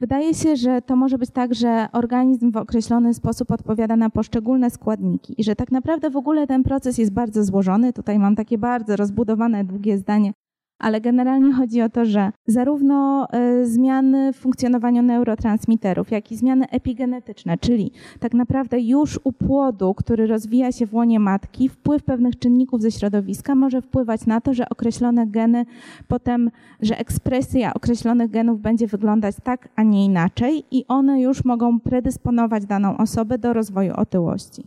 Wydaje 0.00 0.34
się, 0.34 0.56
że 0.56 0.82
to 0.82 0.96
może 0.96 1.18
być 1.18 1.30
tak, 1.30 1.54
że 1.54 1.88
organizm 1.92 2.50
w 2.50 2.56
określony 2.56 3.14
sposób 3.14 3.50
odpowiada 3.50 3.96
na 3.96 4.10
poszczególne 4.10 4.70
składniki 4.70 5.34
i 5.38 5.44
że 5.44 5.56
tak 5.56 5.72
naprawdę 5.72 6.10
w 6.10 6.16
ogóle 6.16 6.46
ten 6.46 6.62
proces 6.62 6.98
jest 6.98 7.12
bardzo 7.12 7.44
złożony. 7.44 7.92
Tutaj 7.92 8.18
mam 8.18 8.36
takie 8.36 8.58
bardzo 8.58 8.96
rozbudowane, 8.96 9.64
długie 9.64 9.98
zdanie 9.98 10.32
ale 10.78 11.00
generalnie 11.00 11.52
chodzi 11.52 11.82
o 11.82 11.88
to, 11.88 12.04
że 12.04 12.32
zarówno 12.46 13.26
e, 13.30 13.66
zmiany 13.66 14.32
w 14.32 14.36
funkcjonowaniu 14.36 15.02
neurotransmiterów, 15.02 16.10
jak 16.10 16.32
i 16.32 16.36
zmiany 16.36 16.68
epigenetyczne, 16.70 17.58
czyli 17.58 17.90
tak 18.20 18.34
naprawdę 18.34 18.80
już 18.80 19.20
u 19.24 19.32
płodu, 19.32 19.94
który 19.94 20.26
rozwija 20.26 20.72
się 20.72 20.86
w 20.86 20.94
łonie 20.94 21.20
matki, 21.20 21.68
wpływ 21.68 22.02
pewnych 22.02 22.38
czynników 22.38 22.82
ze 22.82 22.90
środowiska 22.90 23.54
może 23.54 23.82
wpływać 23.82 24.26
na 24.26 24.40
to, 24.40 24.54
że 24.54 24.68
określone 24.68 25.26
geny 25.26 25.66
potem, 26.08 26.50
że 26.80 26.98
ekspresja 26.98 27.74
określonych 27.74 28.30
genów 28.30 28.60
będzie 28.60 28.86
wyglądać 28.86 29.36
tak, 29.42 29.68
a 29.76 29.82
nie 29.82 30.04
inaczej 30.04 30.64
i 30.70 30.84
one 30.88 31.20
już 31.20 31.44
mogą 31.44 31.80
predysponować 31.80 32.66
daną 32.66 32.96
osobę 32.96 33.38
do 33.38 33.52
rozwoju 33.52 33.92
otyłości. 33.96 34.66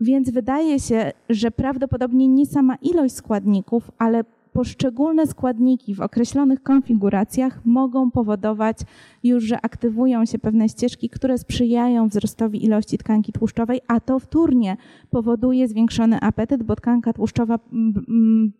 Więc 0.00 0.30
wydaje 0.30 0.80
się, 0.80 1.12
że 1.28 1.50
prawdopodobnie 1.50 2.28
nie 2.28 2.46
sama 2.46 2.76
ilość 2.82 3.14
składników, 3.14 3.90
ale 3.98 4.24
poszczególne 4.52 5.26
składniki 5.26 5.94
w 5.94 6.00
określonych 6.00 6.62
konfiguracjach 6.62 7.60
mogą 7.64 8.10
powodować 8.10 8.78
już, 9.22 9.44
że 9.44 9.60
aktywują 9.62 10.24
się 10.24 10.38
pewne 10.38 10.68
ścieżki, 10.68 11.08
które 11.08 11.38
sprzyjają 11.38 12.08
wzrostowi 12.08 12.64
ilości 12.64 12.98
tkanki 12.98 13.32
tłuszczowej, 13.32 13.80
a 13.88 14.00
to 14.00 14.18
wtórnie 14.18 14.76
powoduje 15.10 15.68
zwiększony 15.68 16.20
apetyt, 16.20 16.62
bo 16.62 16.76
tkanka 16.76 17.12
tłuszczowa 17.12 17.58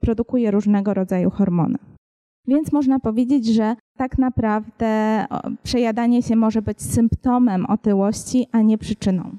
produkuje 0.00 0.50
różnego 0.50 0.94
rodzaju 0.94 1.30
hormony. 1.30 1.78
Więc 2.46 2.72
można 2.72 3.00
powiedzieć, 3.00 3.46
że 3.46 3.76
tak 3.96 4.18
naprawdę 4.18 5.24
przejadanie 5.62 6.22
się 6.22 6.36
może 6.36 6.62
być 6.62 6.82
symptomem 6.82 7.66
otyłości, 7.66 8.46
a 8.52 8.62
nie 8.62 8.78
przyczyną. 8.78 9.36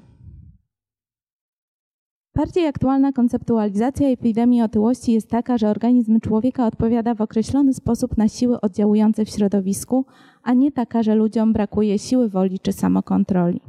Bardziej 2.34 2.66
aktualna 2.66 3.12
konceptualizacja 3.12 4.08
epidemii 4.08 4.62
otyłości 4.62 5.12
jest 5.12 5.28
taka, 5.28 5.58
że 5.58 5.68
organizm 5.68 6.20
człowieka 6.20 6.66
odpowiada 6.66 7.14
w 7.14 7.20
określony 7.20 7.74
sposób 7.74 8.16
na 8.16 8.28
siły 8.28 8.60
oddziałujące 8.60 9.24
w 9.24 9.28
środowisku, 9.28 10.04
a 10.42 10.52
nie 10.52 10.72
taka, 10.72 11.02
że 11.02 11.14
ludziom 11.14 11.52
brakuje 11.52 11.98
siły 11.98 12.28
woli 12.28 12.58
czy 12.58 12.72
samokontroli. 12.72 13.60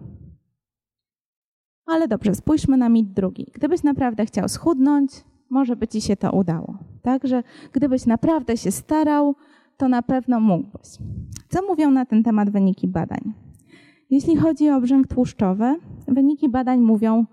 Ale 1.86 2.08
dobrze, 2.08 2.36
spójrzmy 2.36 2.78
na 2.78 2.90
mit 2.90 3.14
drugi. 3.14 3.48
Gdybyś 3.54 3.84
naprawdę 3.84 4.26
chciał 4.26 4.50
schudnąć, 4.50 5.12
może 5.50 5.76
by 5.76 5.88
ci 5.88 6.02
się 6.02 6.16
to 6.16 6.32
udało. 6.32 6.78
Także 7.02 7.44
gdybyś 7.74 8.06
naprawdę 8.06 8.58
się 8.58 8.72
starał, 8.72 9.36
to 9.78 9.88
na 9.90 10.02
pewno 10.02 10.40
mógłbyś. 10.40 10.88
Co 11.50 11.68
mówią 11.68 11.92
na 11.92 12.06
ten 12.06 12.24
temat 12.24 12.50
wyniki 12.50 12.88
badań? 12.88 13.34
Jeśli 14.10 14.36
chodzi 14.36 14.70
o 14.70 14.76
obrzęk 14.76 15.08
tłuszczowy, 15.08 15.76
wyniki 16.08 16.50
badań 16.50 16.80
mówią, 16.80 17.26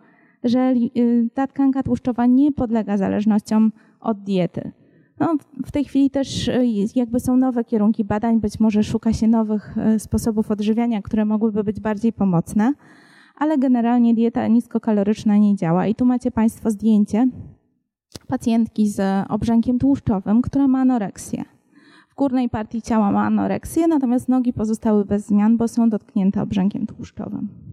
że 0.44 0.74
y, 0.96 1.28
ta 1.34 1.46
tkanka 1.46 1.82
tłuszczowa 1.82 2.26
nie 2.26 2.52
podlega 2.52 2.96
zależnościom 2.96 3.72
od 4.00 4.22
diety. 4.22 4.72
No, 5.20 5.36
w 5.66 5.70
tej 5.70 5.84
chwili 5.84 6.10
też 6.10 6.48
y, 6.48 6.64
jakby 6.94 7.20
są 7.20 7.36
nowe 7.36 7.64
kierunki 7.64 8.04
badań, 8.04 8.40
być 8.40 8.60
może 8.60 8.82
szuka 8.82 9.12
się 9.12 9.28
nowych 9.28 9.76
y, 9.96 9.98
sposobów 9.98 10.50
odżywiania, 10.50 11.02
które 11.02 11.24
mogłyby 11.24 11.64
być 11.64 11.80
bardziej 11.80 12.12
pomocne, 12.12 12.72
ale 13.36 13.58
generalnie 13.58 14.14
dieta 14.14 14.48
niskokaloryczna 14.48 15.36
nie 15.36 15.56
działa. 15.56 15.86
I 15.86 15.94
tu 15.94 16.04
macie 16.04 16.30
Państwo 16.30 16.70
zdjęcie 16.70 17.28
pacjentki 18.26 18.88
z 18.88 19.26
obrzękiem 19.28 19.78
tłuszczowym, 19.78 20.42
która 20.42 20.68
ma 20.68 20.80
anoreksję. 20.80 21.44
W 22.08 22.14
górnej 22.14 22.48
partii 22.48 22.82
ciała 22.82 23.12
ma 23.12 23.26
anoreksję, 23.26 23.86
natomiast 23.86 24.28
nogi 24.28 24.52
pozostały 24.52 25.04
bez 25.04 25.26
zmian, 25.26 25.56
bo 25.56 25.68
są 25.68 25.90
dotknięte 25.90 26.42
obrzękiem 26.42 26.86
tłuszczowym. 26.86 27.69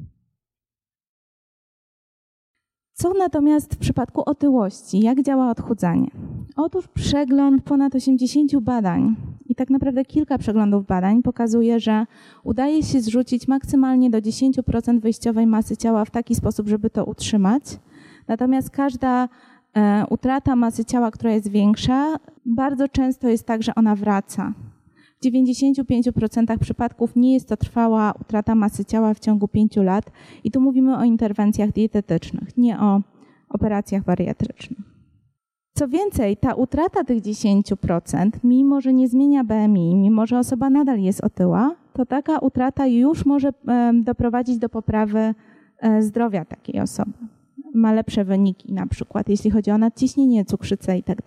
Co 2.99 3.13
natomiast 3.13 3.73
w 3.73 3.77
przypadku 3.77 4.23
otyłości? 4.25 4.99
Jak 4.99 5.21
działa 5.21 5.49
odchudzanie? 5.49 6.07
Otóż 6.55 6.87
przegląd 6.87 7.63
ponad 7.63 7.95
80 7.95 8.59
badań 8.59 9.15
i 9.45 9.55
tak 9.55 9.69
naprawdę 9.69 10.05
kilka 10.05 10.37
przeglądów 10.37 10.85
badań 10.85 11.23
pokazuje, 11.23 11.79
że 11.79 12.05
udaje 12.43 12.83
się 12.83 13.01
zrzucić 13.01 13.47
maksymalnie 13.47 14.09
do 14.09 14.17
10% 14.17 14.99
wyjściowej 14.99 15.47
masy 15.47 15.77
ciała 15.77 16.05
w 16.05 16.11
taki 16.11 16.35
sposób, 16.35 16.67
żeby 16.67 16.89
to 16.89 17.05
utrzymać. 17.05 17.63
Natomiast 18.27 18.69
każda 18.69 19.29
e, 19.73 20.05
utrata 20.09 20.55
masy 20.55 20.85
ciała, 20.85 21.11
która 21.11 21.31
jest 21.31 21.47
większa, 21.47 22.15
bardzo 22.45 22.87
często 22.87 23.27
jest 23.27 23.45
tak, 23.45 23.63
że 23.63 23.75
ona 23.75 23.95
wraca. 23.95 24.53
W 25.21 25.25
95% 25.25 26.57
przypadków 26.57 27.15
nie 27.15 27.33
jest 27.33 27.49
to 27.49 27.57
trwała 27.57 28.13
utrata 28.21 28.55
masy 28.55 28.85
ciała 28.85 29.13
w 29.13 29.19
ciągu 29.19 29.47
5 29.47 29.75
lat 29.75 30.11
i 30.43 30.51
tu 30.51 30.61
mówimy 30.61 30.97
o 30.97 31.03
interwencjach 31.03 31.71
dietetycznych, 31.71 32.57
nie 32.57 32.79
o 32.79 33.01
operacjach 33.49 34.03
bariatrycznych. 34.03 34.79
Co 35.73 35.87
więcej, 35.87 36.37
ta 36.37 36.53
utrata 36.53 37.03
tych 37.03 37.21
10%, 37.21 38.29
mimo 38.43 38.81
że 38.81 38.93
nie 38.93 39.07
zmienia 39.07 39.43
BMI, 39.43 39.95
mimo 39.95 40.25
że 40.25 40.39
osoba 40.39 40.69
nadal 40.69 40.99
jest 40.99 41.23
otyła, 41.23 41.75
to 41.93 42.05
taka 42.05 42.39
utrata 42.39 42.87
już 42.87 43.25
może 43.25 43.53
doprowadzić 43.93 44.57
do 44.57 44.69
poprawy 44.69 45.33
e, 45.79 46.01
zdrowia 46.01 46.45
takiej 46.45 46.81
osoby. 46.81 47.13
Ma 47.73 47.93
lepsze 47.93 48.25
wyniki, 48.25 48.73
na 48.73 48.87
przykład 48.87 49.29
jeśli 49.29 49.51
chodzi 49.51 49.71
o 49.71 49.77
nadciśnienie, 49.77 50.45
cukrzycę 50.45 50.97
i 50.97 51.03
tak. 51.03 51.17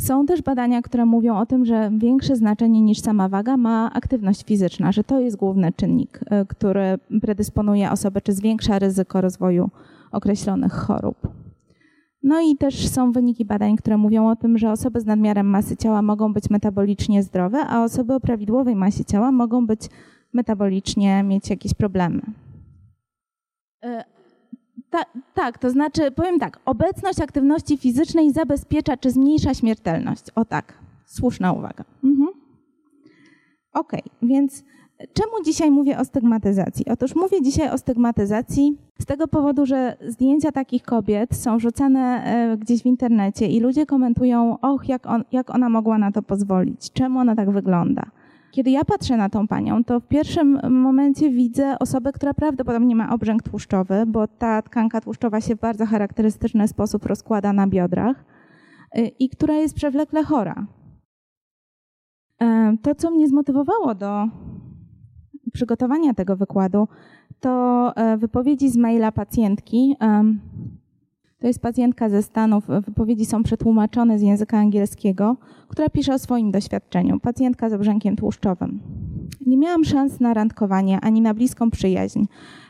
Są 0.00 0.26
też 0.26 0.42
badania, 0.42 0.82
które 0.82 1.06
mówią 1.06 1.38
o 1.38 1.46
tym, 1.46 1.64
że 1.64 1.90
większe 1.98 2.36
znaczenie 2.36 2.80
niż 2.80 3.00
sama 3.00 3.28
waga 3.28 3.56
ma 3.56 3.90
aktywność 3.92 4.44
fizyczna, 4.44 4.92
że 4.92 5.04
to 5.04 5.20
jest 5.20 5.36
główny 5.36 5.72
czynnik, 5.72 6.20
e, 6.30 6.46
który 6.46 6.98
predysponuje 7.20 7.90
osobę 7.90 8.20
czy 8.20 8.32
zwiększa 8.32 8.78
ryzyko 8.78 9.20
rozwoju 9.20 9.70
określonych 10.12 10.72
chorób. 10.72 11.16
No 12.22 12.40
i 12.40 12.56
też 12.56 12.88
są 12.88 13.12
wyniki 13.12 13.44
badań, 13.44 13.76
które 13.76 13.96
mówią 13.96 14.28
o 14.28 14.36
tym, 14.36 14.58
że 14.58 14.72
osoby 14.72 15.00
z 15.00 15.06
nadmiarem 15.06 15.46
masy 15.46 15.76
ciała 15.76 16.02
mogą 16.02 16.32
być 16.32 16.50
metabolicznie 16.50 17.22
zdrowe, 17.22 17.58
a 17.58 17.84
osoby 17.84 18.14
o 18.14 18.20
prawidłowej 18.20 18.76
masie 18.76 19.04
ciała 19.04 19.32
mogą 19.32 19.66
być 19.66 19.80
metabolicznie 20.32 21.22
mieć 21.22 21.50
jakieś 21.50 21.74
problemy. 21.74 22.20
Ta, 24.90 25.02
tak, 25.34 25.58
to 25.58 25.70
znaczy, 25.70 26.10
powiem 26.10 26.38
tak, 26.38 26.60
obecność 26.64 27.20
aktywności 27.20 27.76
fizycznej 27.76 28.32
zabezpiecza 28.32 28.96
czy 28.96 29.10
zmniejsza 29.10 29.54
śmiertelność. 29.54 30.24
O 30.34 30.44
tak, 30.44 30.74
słuszna 31.06 31.52
uwaga. 31.52 31.84
Mhm. 32.04 32.28
Okay, 33.72 34.02
więc 34.22 34.64
czemu 35.12 35.32
dzisiaj 35.44 35.70
mówię 35.70 35.98
o 35.98 36.04
stygmatyzacji? 36.04 36.84
Otóż 36.88 37.14
mówię 37.14 37.42
dzisiaj 37.42 37.70
o 37.70 37.78
stygmatyzacji 37.78 38.78
z 38.98 39.06
tego 39.06 39.28
powodu, 39.28 39.66
że 39.66 39.96
zdjęcia 40.08 40.52
takich 40.52 40.82
kobiet 40.82 41.36
są 41.36 41.58
wrzucane 41.58 42.24
e, 42.24 42.56
gdzieś 42.56 42.82
w 42.82 42.86
internecie 42.86 43.46
i 43.46 43.60
ludzie 43.60 43.86
komentują, 43.86 44.58
och, 44.60 44.88
jak, 44.88 45.06
on, 45.06 45.24
jak 45.32 45.54
ona 45.54 45.68
mogła 45.68 45.98
na 45.98 46.12
to 46.12 46.22
pozwolić, 46.22 46.92
czemu 46.92 47.18
ona 47.18 47.36
tak 47.36 47.50
wygląda. 47.50 48.02
Kiedy 48.50 48.70
ja 48.70 48.84
patrzę 48.84 49.16
na 49.16 49.28
tą 49.28 49.48
panią, 49.48 49.84
to 49.84 50.00
w 50.00 50.06
pierwszym 50.06 50.60
momencie 50.82 51.30
widzę 51.30 51.78
osobę, 51.78 52.12
która 52.12 52.34
prawdopodobnie 52.34 52.96
ma 52.96 53.14
obrzęk 53.14 53.42
tłuszczowy, 53.42 54.04
bo 54.06 54.28
ta 54.28 54.62
tkanka 54.62 55.00
tłuszczowa 55.00 55.40
się 55.40 55.56
w 55.56 55.60
bardzo 55.60 55.86
charakterystyczny 55.86 56.68
sposób 56.68 57.06
rozkłada 57.06 57.52
na 57.52 57.66
biodrach 57.66 58.24
y, 58.98 59.00
i 59.00 59.28
która 59.28 59.54
jest 59.54 59.74
przewlekle 59.74 60.24
chora. 60.24 60.66
E, 62.42 62.76
to, 62.82 62.94
co 62.94 63.10
mnie 63.10 63.28
zmotywowało 63.28 63.94
do 63.94 64.28
przygotowania 65.52 66.14
tego 66.14 66.36
wykładu, 66.36 66.88
to 67.40 67.92
e, 67.96 68.16
wypowiedzi 68.16 68.70
z 68.70 68.76
maila 68.76 69.12
pacjentki, 69.12 69.96
to 71.40 71.46
jest 71.46 71.60
pacjentka 71.60 72.08
ze 72.08 72.22
Stanów, 72.22 72.64
wypowiedzi 72.86 73.26
są 73.26 73.42
przetłumaczone 73.42 74.18
z 74.18 74.22
języka 74.22 74.58
angielskiego, 74.58 75.36
która 75.68 75.88
pisze 75.88 76.14
o 76.14 76.18
swoim 76.18 76.50
doświadczeniu. 76.50 77.20
Pacjentka 77.20 77.70
z 77.70 77.72
obrzękiem 77.72 78.16
tłuszczowym. 78.16 78.80
Nie 79.46 79.56
miałam 79.56 79.84
szans 79.84 80.20
na 80.20 80.34
randkowanie 80.34 81.00
ani 81.00 81.20
na 81.20 81.34
bliską 81.34 81.70
przyjaźń. 81.70 82.24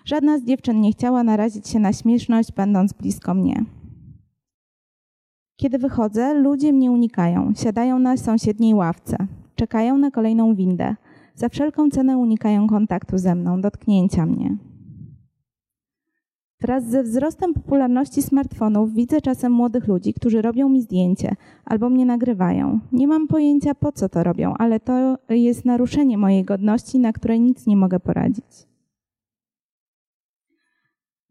Żadna 0.05 0.39
z 0.39 0.45
dziewczyn 0.45 0.81
nie 0.81 0.93
chciała 0.93 1.23
narazić 1.23 1.69
się 1.69 1.79
na 1.79 1.93
śmieszność, 1.93 2.53
będąc 2.53 2.93
blisko 2.93 3.35
mnie. 3.35 3.65
Kiedy 5.57 5.79
wychodzę, 5.79 6.35
ludzie 6.35 6.73
mnie 6.73 6.91
unikają. 6.91 7.53
Siadają 7.57 7.99
na 7.99 8.17
sąsiedniej 8.17 8.75
ławce. 8.75 9.17
Czekają 9.55 9.99
na 9.99 10.11
kolejną 10.11 10.55
windę. 10.55 10.97
Za 11.35 11.49
wszelką 11.49 11.91
cenę 11.91 12.19
unikają 12.19 12.67
kontaktu 12.67 13.19
ze 13.19 13.35
mną, 13.35 13.61
dotknięcia 13.61 14.27
mnie. 14.27 14.57
Wraz 16.61 16.85
ze 16.85 17.03
wzrostem 17.03 17.55
popularności 17.55 18.23
smartfonów 18.23 18.95
widzę 18.95 19.21
czasem 19.21 19.53
młodych 19.53 19.87
ludzi, 19.87 20.15
którzy 20.15 20.43
robią 20.43 20.69
mi 20.69 20.83
zdjęcie 20.83 21.37
albo 21.65 21.91
mnie 21.91 22.07
nagrywają. 22.07 22.81
Nie 22.93 23.09
mam 23.09 23.27
pojęcia 23.27 23.75
po 23.75 23.93
co 23.93 24.09
to 24.09 24.23
robią, 24.23 24.55
ale 24.55 24.81
to 24.81 25.19
jest 25.29 25.65
naruszenie 25.65 26.19
mojej 26.19 26.45
godności, 26.45 26.99
na 26.99 27.13
które 27.13 27.39
nic 27.39 27.67
nie 27.67 27.77
mogę 27.77 28.01
poradzić. 28.01 28.69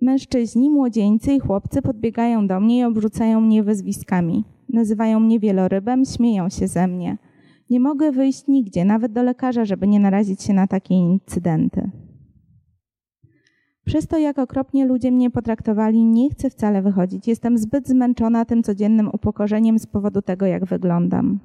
Mężczyźni, 0.01 0.69
młodzieńcy 0.69 1.34
i 1.34 1.39
chłopcy 1.39 1.81
podbiegają 1.81 2.48
do 2.48 2.60
mnie 2.60 2.79
i 2.79 2.84
obrzucają 2.84 3.41
mnie 3.41 3.63
wyzwiskami. 3.63 4.43
Nazywają 4.69 5.19
mnie 5.19 5.39
wielorybem, 5.39 6.05
śmieją 6.05 6.50
się 6.50 6.67
ze 6.67 6.88
mnie. 6.88 7.17
Nie 7.69 7.79
mogę 7.79 8.12
wyjść 8.12 8.48
nigdzie, 8.48 8.86
nawet 8.86 9.12
do 9.12 9.24
lekarza, 9.24 9.65
żeby 9.65 9.88
nie 9.88 10.00
narazić 10.00 10.43
się 10.43 10.53
na 10.53 10.67
takie 10.67 10.96
incydenty. 10.96 11.91
Przez 13.88 14.08
to, 14.08 14.17
jak 14.17 14.39
okropnie 14.39 14.86
ludzie 14.86 15.12
mnie 15.12 15.30
potraktowali, 15.30 16.06
nie 16.06 16.30
chcę 16.30 16.50
wcale 16.50 16.82
wychodzić. 16.82 17.28
Jestem 17.28 17.58
zbyt 17.58 17.88
zmęczona 17.88 18.45
tym 18.45 18.63
codziennym 18.63 19.10
upokorzeniem 19.13 19.80
z 19.80 19.88
powodu 19.88 20.21
tego, 20.21 20.45
jak 20.45 20.65
wyglądam. 20.65 21.39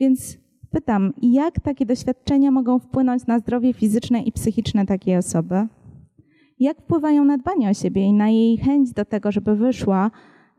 Więc 0.00 0.38
pytam, 0.70 1.12
jak 1.22 1.60
takie 1.60 1.86
doświadczenia 1.86 2.50
mogą 2.50 2.78
wpłynąć 2.78 3.26
na 3.26 3.38
zdrowie 3.38 3.72
fizyczne 3.72 4.22
i 4.22 4.32
psychiczne 4.32 4.86
takiej 4.86 5.16
osoby? 5.16 5.66
Jak 6.60 6.78
wpływają 6.78 7.24
na 7.24 7.38
dbanie 7.38 7.70
o 7.70 7.74
siebie 7.74 8.02
i 8.02 8.12
na 8.12 8.28
jej 8.28 8.56
chęć 8.56 8.92
do 8.92 9.04
tego, 9.04 9.32
żeby 9.32 9.56
wyszła, 9.56 10.10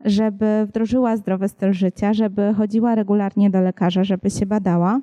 żeby 0.04 0.66
wdrożyła 0.68 1.16
zdrowy 1.16 1.48
styl 1.48 1.72
życia, 1.72 2.12
żeby 2.12 2.54
chodziła 2.56 2.94
regularnie 2.94 3.50
do 3.50 3.60
lekarza, 3.60 4.04
żeby 4.04 4.30
się 4.30 4.46
badała? 4.46 5.00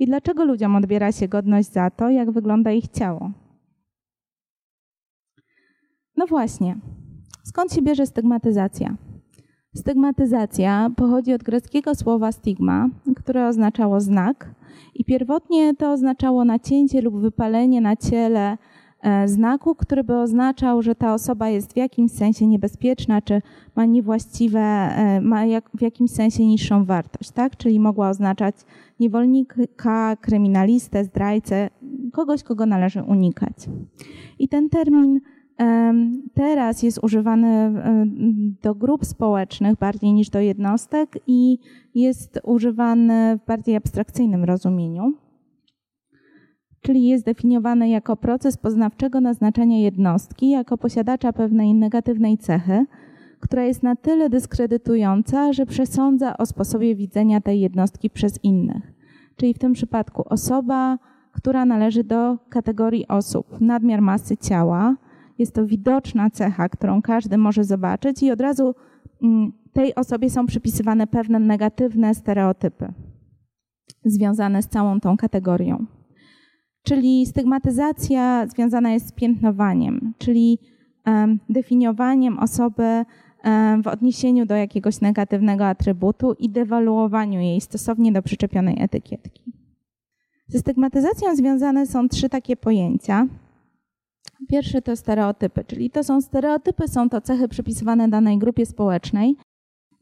I 0.00 0.06
dlaczego 0.06 0.44
ludziom 0.44 0.76
odbiera 0.76 1.12
się 1.12 1.28
godność 1.28 1.72
za 1.72 1.90
to, 1.90 2.10
jak 2.10 2.30
wygląda 2.30 2.72
ich 2.72 2.88
ciało. 2.88 3.30
No 6.16 6.26
właśnie, 6.26 6.76
skąd 7.44 7.72
się 7.72 7.82
bierze 7.82 8.06
stygmatyzacja? 8.06 8.96
Stygmatyzacja 9.74 10.90
pochodzi 10.96 11.34
od 11.34 11.42
greckiego 11.42 11.94
słowa 11.94 12.32
stigma, 12.32 12.88
które 13.16 13.48
oznaczało 13.48 14.00
znak, 14.00 14.54
i 14.94 15.04
pierwotnie 15.04 15.74
to 15.74 15.92
oznaczało 15.92 16.44
nacięcie 16.44 17.00
lub 17.00 17.20
wypalenie 17.20 17.80
na 17.80 17.96
ciele 17.96 18.58
znaku, 19.26 19.74
który 19.74 20.04
by 20.04 20.16
oznaczał, 20.16 20.82
że 20.82 20.94
ta 20.94 21.14
osoba 21.14 21.48
jest 21.48 21.72
w 21.72 21.76
jakimś 21.76 22.12
sensie 22.12 22.46
niebezpieczna, 22.46 23.22
czy 23.22 23.42
ma 23.76 23.84
niewłaściwe, 23.84 24.60
e, 24.60 25.20
ma 25.20 25.44
jak, 25.44 25.70
w 25.74 25.82
jakimś 25.82 26.10
sensie 26.10 26.46
niższą 26.46 26.84
wartość, 26.84 27.30
tak? 27.30 27.56
Czyli 27.56 27.80
mogła 27.80 28.08
oznaczać 28.08 28.54
niewolnika, 29.00 30.16
kryminalistę, 30.16 31.04
zdrajcę, 31.04 31.70
kogoś, 32.12 32.42
kogo 32.42 32.66
należy 32.66 33.02
unikać. 33.02 33.54
I 34.38 34.48
ten 34.48 34.68
termin 34.68 35.20
teraz 36.34 36.82
jest 36.82 36.98
używany 37.02 37.48
e, 37.48 38.04
do 38.62 38.74
grup 38.74 39.04
społecznych 39.04 39.78
bardziej 39.78 40.12
niż 40.12 40.30
do 40.30 40.40
jednostek 40.40 41.18
i 41.26 41.58
jest 41.94 42.40
używany 42.42 43.38
w 43.38 43.46
bardziej 43.46 43.76
abstrakcyjnym 43.76 44.44
rozumieniu 44.44 45.12
czyli 46.80 47.08
jest 47.08 47.24
definiowany 47.24 47.88
jako 47.88 48.16
proces 48.16 48.56
poznawczego 48.56 49.20
naznaczenia 49.20 49.78
jednostki 49.78 50.50
jako 50.50 50.78
posiadacza 50.78 51.32
pewnej 51.32 51.74
negatywnej 51.74 52.38
cechy, 52.38 52.86
która 53.40 53.64
jest 53.64 53.82
na 53.82 53.96
tyle 53.96 54.30
dyskredytująca, 54.30 55.52
że 55.52 55.66
przesądza 55.66 56.36
o 56.36 56.46
sposobie 56.46 56.94
widzenia 56.94 57.40
tej 57.40 57.60
jednostki 57.60 58.10
przez 58.10 58.44
innych. 58.44 58.92
Czyli 59.36 59.54
w 59.54 59.58
tym 59.58 59.72
przypadku 59.72 60.22
osoba, 60.28 60.98
która 61.32 61.64
należy 61.64 62.04
do 62.04 62.38
kategorii 62.48 63.08
osób 63.08 63.60
nadmiar 63.60 64.02
masy 64.02 64.36
ciała, 64.36 64.96
jest 65.38 65.54
to 65.54 65.66
widoczna 65.66 66.30
cecha, 66.30 66.68
którą 66.68 67.02
każdy 67.02 67.38
może 67.38 67.64
zobaczyć 67.64 68.22
i 68.22 68.30
od 68.30 68.40
razu 68.40 68.74
mm, 69.22 69.52
tej 69.72 69.94
osobie 69.94 70.30
są 70.30 70.46
przypisywane 70.46 71.06
pewne 71.06 71.38
negatywne 71.38 72.14
stereotypy 72.14 72.92
związane 74.04 74.62
z 74.62 74.68
całą 74.68 75.00
tą 75.00 75.16
kategorią. 75.16 75.86
Czyli 76.82 77.26
stygmatyzacja 77.26 78.46
związana 78.46 78.92
jest 78.92 79.08
z 79.08 79.12
piętnowaniem, 79.12 80.14
czyli 80.18 80.58
definiowaniem 81.48 82.38
osoby 82.38 83.04
w 83.82 83.86
odniesieniu 83.86 84.46
do 84.46 84.54
jakiegoś 84.54 85.00
negatywnego 85.00 85.66
atrybutu 85.66 86.32
i 86.32 86.50
dewaluowaniu 86.50 87.40
jej 87.40 87.60
stosownie 87.60 88.12
do 88.12 88.22
przyczepionej 88.22 88.76
etykietki. 88.82 89.52
Ze 90.48 90.58
stygmatyzacją 90.58 91.36
związane 91.36 91.86
są 91.86 92.08
trzy 92.08 92.28
takie 92.28 92.56
pojęcia. 92.56 93.26
Pierwsze 94.48 94.82
to 94.82 94.96
stereotypy, 94.96 95.64
czyli 95.64 95.90
to 95.90 96.04
są 96.04 96.20
stereotypy, 96.20 96.88
są 96.88 97.08
to 97.08 97.20
cechy 97.20 97.48
przypisywane 97.48 98.08
danej 98.08 98.38
grupie 98.38 98.66
społecznej, 98.66 99.36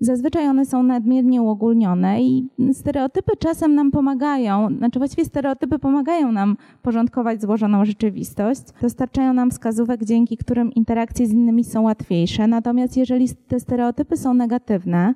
Zazwyczaj 0.00 0.48
one 0.48 0.66
są 0.66 0.82
nadmiernie 0.82 1.42
uogólnione 1.42 2.22
i 2.22 2.48
stereotypy 2.72 3.37
czasem 3.37 3.74
nam 3.74 3.90
pomagają, 3.90 4.68
znaczy 4.78 4.98
właściwie 4.98 5.24
stereotypy 5.24 5.78
pomagają 5.78 6.32
nam 6.32 6.56
porządkować 6.82 7.42
złożoną 7.42 7.84
rzeczywistość, 7.84 8.62
dostarczają 8.82 9.32
nam 9.32 9.50
wskazówek, 9.50 10.04
dzięki 10.04 10.37
którym 10.37 10.72
interakcje 10.72 11.26
z 11.26 11.32
innymi 11.32 11.64
są 11.64 11.82
łatwiejsze. 11.82 12.46
Natomiast 12.46 12.96
jeżeli 12.96 13.28
te 13.48 13.61
stereotypy 13.61 14.16
są 14.16 14.34
negatywne, 14.34 15.14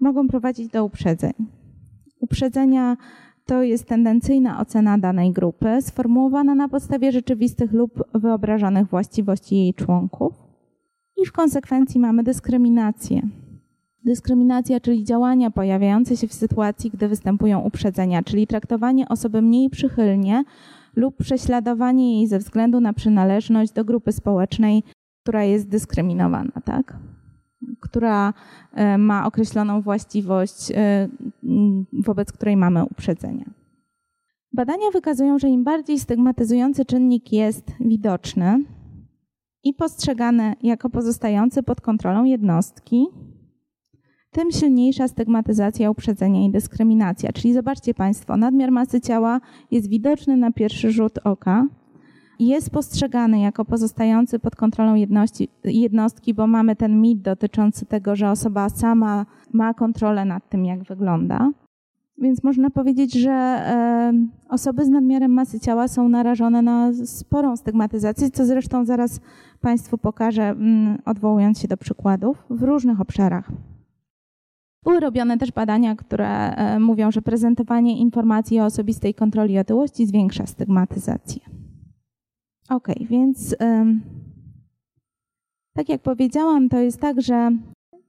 mogą 0.00 0.28
prowadzić 0.28 0.68
do 0.68 0.84
uprzedzeń. 0.84 1.32
Uprzedzenia 2.20 2.96
to 3.46 3.62
jest 3.62 3.84
tendencyjna 3.84 4.60
ocena 4.60 4.98
danej 4.98 5.32
grupy, 5.32 5.82
sformułowana 5.82 6.54
na 6.54 6.68
podstawie 6.68 7.12
rzeczywistych 7.12 7.72
lub 7.72 8.04
wyobrażonych 8.14 8.86
właściwości 8.88 9.56
jej 9.56 9.74
członków. 9.74 10.32
I 11.16 11.26
w 11.26 11.32
konsekwencji 11.32 12.00
mamy 12.00 12.22
dyskryminację. 12.22 13.22
Dyskryminacja, 14.04 14.80
czyli 14.80 15.04
działania 15.04 15.50
pojawiające 15.50 16.16
się 16.16 16.28
w 16.28 16.34
sytuacji, 16.34 16.90
gdy 16.90 17.08
występują 17.08 17.60
uprzedzenia, 17.60 18.22
czyli 18.22 18.46
traktowanie 18.46 19.08
osoby 19.08 19.42
mniej 19.42 19.70
przychylnie 19.70 20.44
lub 20.96 21.16
prześladowanie 21.16 22.16
jej 22.16 22.26
ze 22.26 22.38
względu 22.38 22.80
na 22.80 22.92
przynależność 22.92 23.72
do 23.72 23.84
grupy 23.84 24.12
społecznej, 24.12 24.82
która 25.22 25.44
jest 25.44 25.68
dyskryminowana, 25.68 26.52
tak? 26.64 26.96
która 27.80 28.34
e, 28.72 28.98
ma 28.98 29.26
określoną 29.26 29.80
właściwość, 29.80 30.72
e, 30.74 31.08
wobec 31.92 32.32
której 32.32 32.56
mamy 32.56 32.84
uprzedzenia. 32.84 33.44
Badania 34.52 34.90
wykazują, 34.92 35.38
że 35.38 35.48
im 35.48 35.64
bardziej 35.64 35.98
stygmatyzujący 35.98 36.84
czynnik 36.84 37.32
jest 37.32 37.72
widoczny 37.80 38.64
i 39.64 39.74
postrzegany 39.74 40.54
jako 40.62 40.90
pozostający 40.90 41.62
pod 41.62 41.80
kontrolą 41.80 42.24
jednostki, 42.24 43.06
tym 44.32 44.50
silniejsza 44.50 45.08
stygmatyzacja, 45.08 45.90
uprzedzenia 45.90 46.46
i 46.46 46.50
dyskryminacja. 46.50 47.32
Czyli 47.32 47.54
zobaczcie 47.54 47.94
Państwo, 47.94 48.36
nadmiar 48.36 48.70
masy 48.70 49.00
ciała 49.00 49.40
jest 49.70 49.88
widoczny 49.88 50.36
na 50.36 50.52
pierwszy 50.52 50.92
rzut 50.92 51.18
oka, 51.24 51.66
jest 52.38 52.70
postrzegany 52.70 53.40
jako 53.40 53.64
pozostający 53.64 54.38
pod 54.38 54.56
kontrolą 54.56 54.94
jedności, 54.94 55.48
jednostki, 55.64 56.34
bo 56.34 56.46
mamy 56.46 56.76
ten 56.76 57.00
mit 57.00 57.22
dotyczący 57.22 57.86
tego, 57.86 58.16
że 58.16 58.30
osoba 58.30 58.68
sama 58.68 59.26
ma 59.52 59.74
kontrolę 59.74 60.24
nad 60.24 60.48
tym, 60.48 60.64
jak 60.64 60.82
wygląda. 60.82 61.50
Więc 62.18 62.44
można 62.44 62.70
powiedzieć, 62.70 63.14
że 63.14 63.30
e, 63.30 64.12
osoby 64.48 64.84
z 64.84 64.88
nadmiarem 64.88 65.32
masy 65.32 65.60
ciała 65.60 65.88
są 65.88 66.08
narażone 66.08 66.62
na 66.62 66.92
sporą 67.04 67.56
stygmatyzację, 67.56 68.30
co 68.30 68.46
zresztą 68.46 68.84
zaraz 68.84 69.20
Państwu 69.60 69.98
pokażę, 69.98 70.42
mm, 70.42 70.98
odwołując 71.04 71.60
się 71.60 71.68
do 71.68 71.76
przykładów 71.76 72.44
w 72.50 72.62
różnych 72.62 73.00
obszarach. 73.00 73.52
Były 74.84 75.00
robione 75.00 75.38
też 75.38 75.52
badania, 75.52 75.96
które 75.96 76.54
e, 76.54 76.78
mówią, 76.78 77.10
że 77.10 77.22
prezentowanie 77.22 77.98
informacji 77.98 78.60
o 78.60 78.64
osobistej 78.64 79.14
kontroli 79.14 79.58
otyłości 79.58 80.06
zwiększa 80.06 80.46
stygmatyzację. 80.46 81.40
Ok, 82.68 82.88
więc 83.00 83.56
tak 85.74 85.88
jak 85.88 86.02
powiedziałam, 86.02 86.68
to 86.68 86.78
jest 86.78 87.00
tak, 87.00 87.20
że 87.20 87.50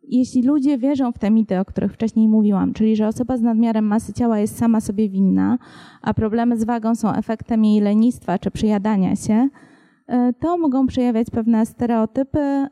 jeśli 0.03 0.43
ludzie 0.43 0.77
wierzą 0.77 1.11
w 1.11 1.19
te 1.19 1.31
mity, 1.31 1.59
o 1.59 1.65
których 1.65 1.93
wcześniej 1.93 2.27
mówiłam, 2.27 2.73
czyli 2.73 2.95
że 2.95 3.07
osoba 3.07 3.37
z 3.37 3.41
nadmiarem 3.41 3.85
masy 3.85 4.13
ciała 4.13 4.39
jest 4.39 4.57
sama 4.57 4.81
sobie 4.81 5.09
winna, 5.09 5.57
a 6.01 6.13
problemy 6.13 6.57
z 6.57 6.63
wagą 6.63 6.95
są 6.95 7.13
efektem 7.13 7.65
jej 7.65 7.81
lenistwa 7.81 8.39
czy 8.39 8.51
przyjadania 8.51 9.15
się, 9.15 9.49
e, 10.07 10.33
to 10.33 10.57
mogą 10.57 10.87
przejawiać 10.87 11.29
pewne 11.29 11.65
stereotypy 11.65 12.67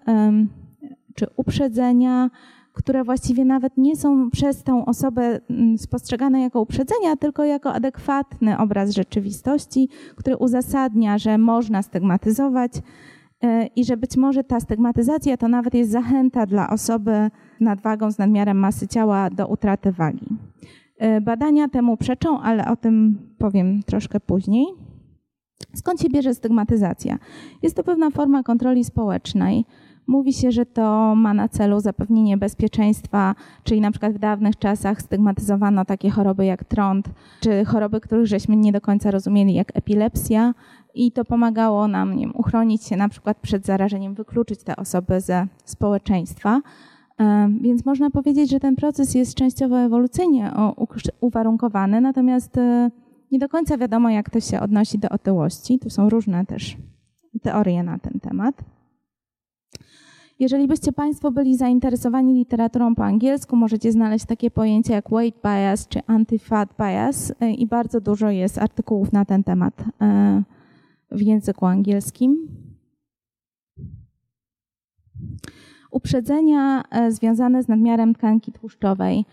czy 1.16 1.28
uprzedzenia, 1.36 2.30
które 2.74 3.04
właściwie 3.04 3.46
nawet 3.46 3.78
nie 3.78 3.96
są 3.96 4.30
przez 4.30 4.64
tą 4.64 4.86
osobę 4.86 5.40
mm, 5.50 5.78
spostrzegane 5.78 6.42
jako 6.42 6.62
uprzedzenia, 6.62 7.16
tylko 7.20 7.44
jako 7.44 7.74
adekwatny 7.74 8.58
obraz 8.58 8.92
rzeczywistości, 8.92 9.90
który 10.16 10.38
uzasadnia, 10.38 11.18
że 11.18 11.38
można 11.38 11.82
stygmatyzować 11.82 12.72
e, 13.44 13.66
i 13.66 13.86
że 13.86 13.98
być 13.98 14.18
może 14.18 14.44
ta 14.44 14.60
stygmatyzacja 14.60 15.38
to 15.38 15.48
nawet 15.48 15.74
jest 15.74 15.92
zachęta 15.92 16.46
dla 16.46 16.70
osoby 16.70 17.30
nadwagą 17.60 18.12
z 18.12 18.18
nadmiarem 18.18 18.58
masy 18.58 18.88
ciała 18.88 19.30
do 19.30 19.48
utraty 19.48 19.92
wagi. 19.92 20.28
E, 20.98 21.22
badania 21.22 21.68
temu 21.68 21.98
przeczą, 21.98 22.42
ale 22.42 22.68
o 22.68 22.76
tym 22.76 23.18
powiem 23.38 23.84
troszkę 23.84 24.20
później. 24.20 24.66
Skąd 25.76 26.02
się 26.02 26.10
bierze 26.10 26.34
stygmatyzacja? 26.34 27.18
Jest 27.62 27.76
to 27.76 27.84
pewna 27.84 28.10
forma 28.10 28.44
kontroli 28.44 28.84
społecznej, 28.84 29.66
Mówi 30.12 30.34
się, 30.34 30.52
że 30.52 30.66
to 30.66 31.16
ma 31.16 31.34
na 31.34 31.50
celu 31.50 31.80
zapewnienie 31.80 32.38
bezpieczeństwa, 32.38 33.36
czyli 33.64 33.82
na 33.82 33.92
przykład 33.92 34.14
w 34.14 34.20
dawnych 34.20 34.58
czasach 34.60 35.02
stygmatyzowano 35.02 35.86
takie 35.86 36.10
choroby 36.10 36.46
jak 36.46 36.64
trąd, 36.64 37.10
czy 37.40 37.66
choroby, 37.66 38.02
których 38.02 38.28
żeśmy 38.28 38.58
nie 38.58 38.72
do 38.72 38.82
końca 38.82 39.12
rozumieli, 39.12 39.54
jak 39.54 39.78
epilepsja, 39.78 40.54
i 40.94 41.12
to 41.12 41.26
pomagało 41.26 41.88
nam 41.88 42.16
uchronić 42.34 42.84
się 42.84 42.98
na 42.98 43.10
przykład 43.10 43.38
przed 43.38 43.66
zarażeniem, 43.66 44.14
wykluczyć 44.14 44.64
te 44.64 44.76
osoby 44.76 45.22
ze 45.22 45.48
społeczeństwa. 45.66 46.62
Więc 47.62 47.86
można 47.86 48.10
powiedzieć, 48.10 48.50
że 48.50 48.60
ten 48.60 48.76
proces 48.76 49.16
jest 49.16 49.36
częściowo 49.36 49.80
ewolucyjnie 49.80 50.52
uwarunkowany, 51.22 52.02
natomiast 52.02 52.58
e, 52.58 52.92
nie 53.32 53.40
do 53.40 53.50
końca 53.50 53.78
wiadomo, 53.78 54.10
jak 54.10 54.30
to 54.30 54.40
się 54.40 54.60
odnosi 54.60 55.00
do 55.00 55.10
otyłości. 55.10 55.80
Tu 55.80 55.90
są 55.90 56.10
różne 56.10 56.46
też 56.46 56.78
teorie 57.42 57.84
na 57.84 58.00
ten 58.00 58.20
temat. 58.20 58.64
Jeżeli 60.42 60.68
byście 60.68 60.94
Państwo 60.94 61.32
byli 61.32 61.58
zainteresowani 61.58 62.34
literaturą 62.34 62.96
po 62.96 63.06
angielsku, 63.06 63.56
możecie 63.56 63.92
znaleźć 63.92 64.26
takie 64.26 64.52
pojęcia 64.52 64.94
jak 64.94 65.10
weight 65.10 65.42
bias 65.44 65.88
czy 65.88 66.00
anti-fat 66.00 66.68
bias 66.80 67.34
e, 67.40 67.52
i 67.52 67.68
bardzo 67.68 68.02
dużo 68.02 68.30
jest 68.30 68.58
artykułów 68.58 69.14
na 69.14 69.26
ten 69.26 69.44
temat 69.44 69.84
e, 70.02 70.44
w 71.12 71.22
języku 71.22 71.66
angielskim. 71.66 72.48
Uprzedzenia 75.92 76.84
e, 76.92 77.12
związane 77.12 77.64
z 77.64 77.68
nadmiarem 77.68 78.14
tkanki 78.14 78.52
tłuszczowej. 78.52 79.26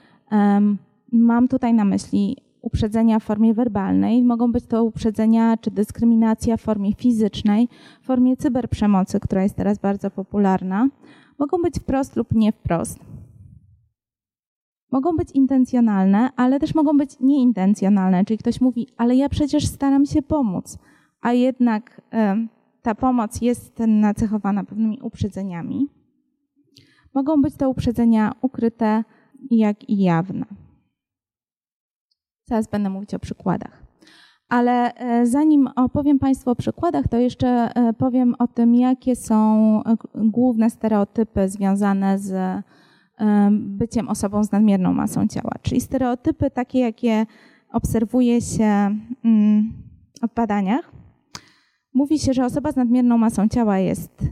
Mam 1.13 1.49
tutaj 1.49 1.75
na 1.75 1.85
myśli 1.85 2.37
uprzedzenia 2.63 3.19
w 3.19 3.25
formie 3.25 3.55
werbalnej, 3.55 4.25
mogą 4.25 4.53
być 4.53 4.67
to 4.67 4.85
uprzedzenia 4.85 5.57
czy 5.57 5.71
dyskryminacja 5.71 6.57
w 6.57 6.61
formie 6.61 6.95
fizycznej, 6.95 7.69
w 8.03 8.07
formie 8.07 8.37
cyberprzemocy, 8.37 9.21
która 9.21 9.43
jest 9.43 9.57
teraz 9.57 9.79
bardzo 9.79 10.11
popularna. 10.11 10.89
Mogą 11.39 11.63
być 11.63 11.75
wprost 11.75 12.17
lub 12.17 12.35
nie 12.35 12.53
wprost. 12.53 12.99
Mogą 14.93 15.17
być 15.17 15.31
intencjonalne, 15.31 16.31
ale 16.37 16.61
też 16.61 16.75
mogą 16.75 16.97
być 16.97 17.11
nieintencjonalne, 17.21 18.25
czyli 18.25 18.39
ktoś 18.39 18.61
mówi, 18.61 18.87
ale 18.97 19.17
ja 19.17 19.29
przecież 19.29 19.67
staram 19.67 20.07
się 20.07 20.23
pomóc, 20.23 20.79
a 21.21 21.33
jednak 21.33 22.03
y, 22.15 22.49
ta 22.83 22.95
pomoc 22.95 23.41
jest 23.41 23.79
nacechowana 23.87 24.65
pewnymi 24.65 25.01
uprzedzeniami. 25.03 25.89
Mogą 27.15 27.43
być 27.43 27.55
to 27.57 27.71
uprzedzenia 27.71 28.33
ukryte, 28.43 29.05
jak 29.51 29.89
i 29.89 29.99
jawne. 29.99 30.68
Zaraz 32.49 32.69
będę 32.69 32.91
mówić 32.91 33.15
o 33.15 33.19
przykładach. 33.19 33.83
Ale 34.49 34.95
e, 34.95 35.27
zanim 35.27 35.69
opowiem 35.77 36.19
Państwu 36.19 36.51
o 36.51 36.55
przykładach, 36.55 37.09
to 37.09 37.17
jeszcze 37.17 37.49
e, 37.49 37.93
powiem 37.93 38.35
o 38.39 38.47
tym, 38.47 38.75
jakie 38.75 39.17
są 39.17 39.35
e, 39.85 39.97
główne 40.15 40.71
stereotypy 40.71 41.49
związane 41.49 42.19
z 42.19 42.63
byciem 43.53 44.09
osobą 44.09 44.45
z 44.45 44.53
nadmierną 44.53 44.93
masą 44.93 45.29
ciała. 45.29 45.51
Czyli 45.63 45.81
stereotypy 45.81 46.51
takie, 46.51 46.79
jakie 46.81 47.27
obserwuje 47.73 48.41
się 48.41 48.97
mm, 49.25 49.73
w 50.23 50.35
badaniach. 50.35 50.93
Mówi 51.95 52.19
się, 52.19 52.33
że 52.33 52.45
osoba 52.45 52.73
z 52.73 52.77
nadmierną 52.77 53.19
masą 53.19 53.49
ciała 53.49 53.79
jest 53.79 54.25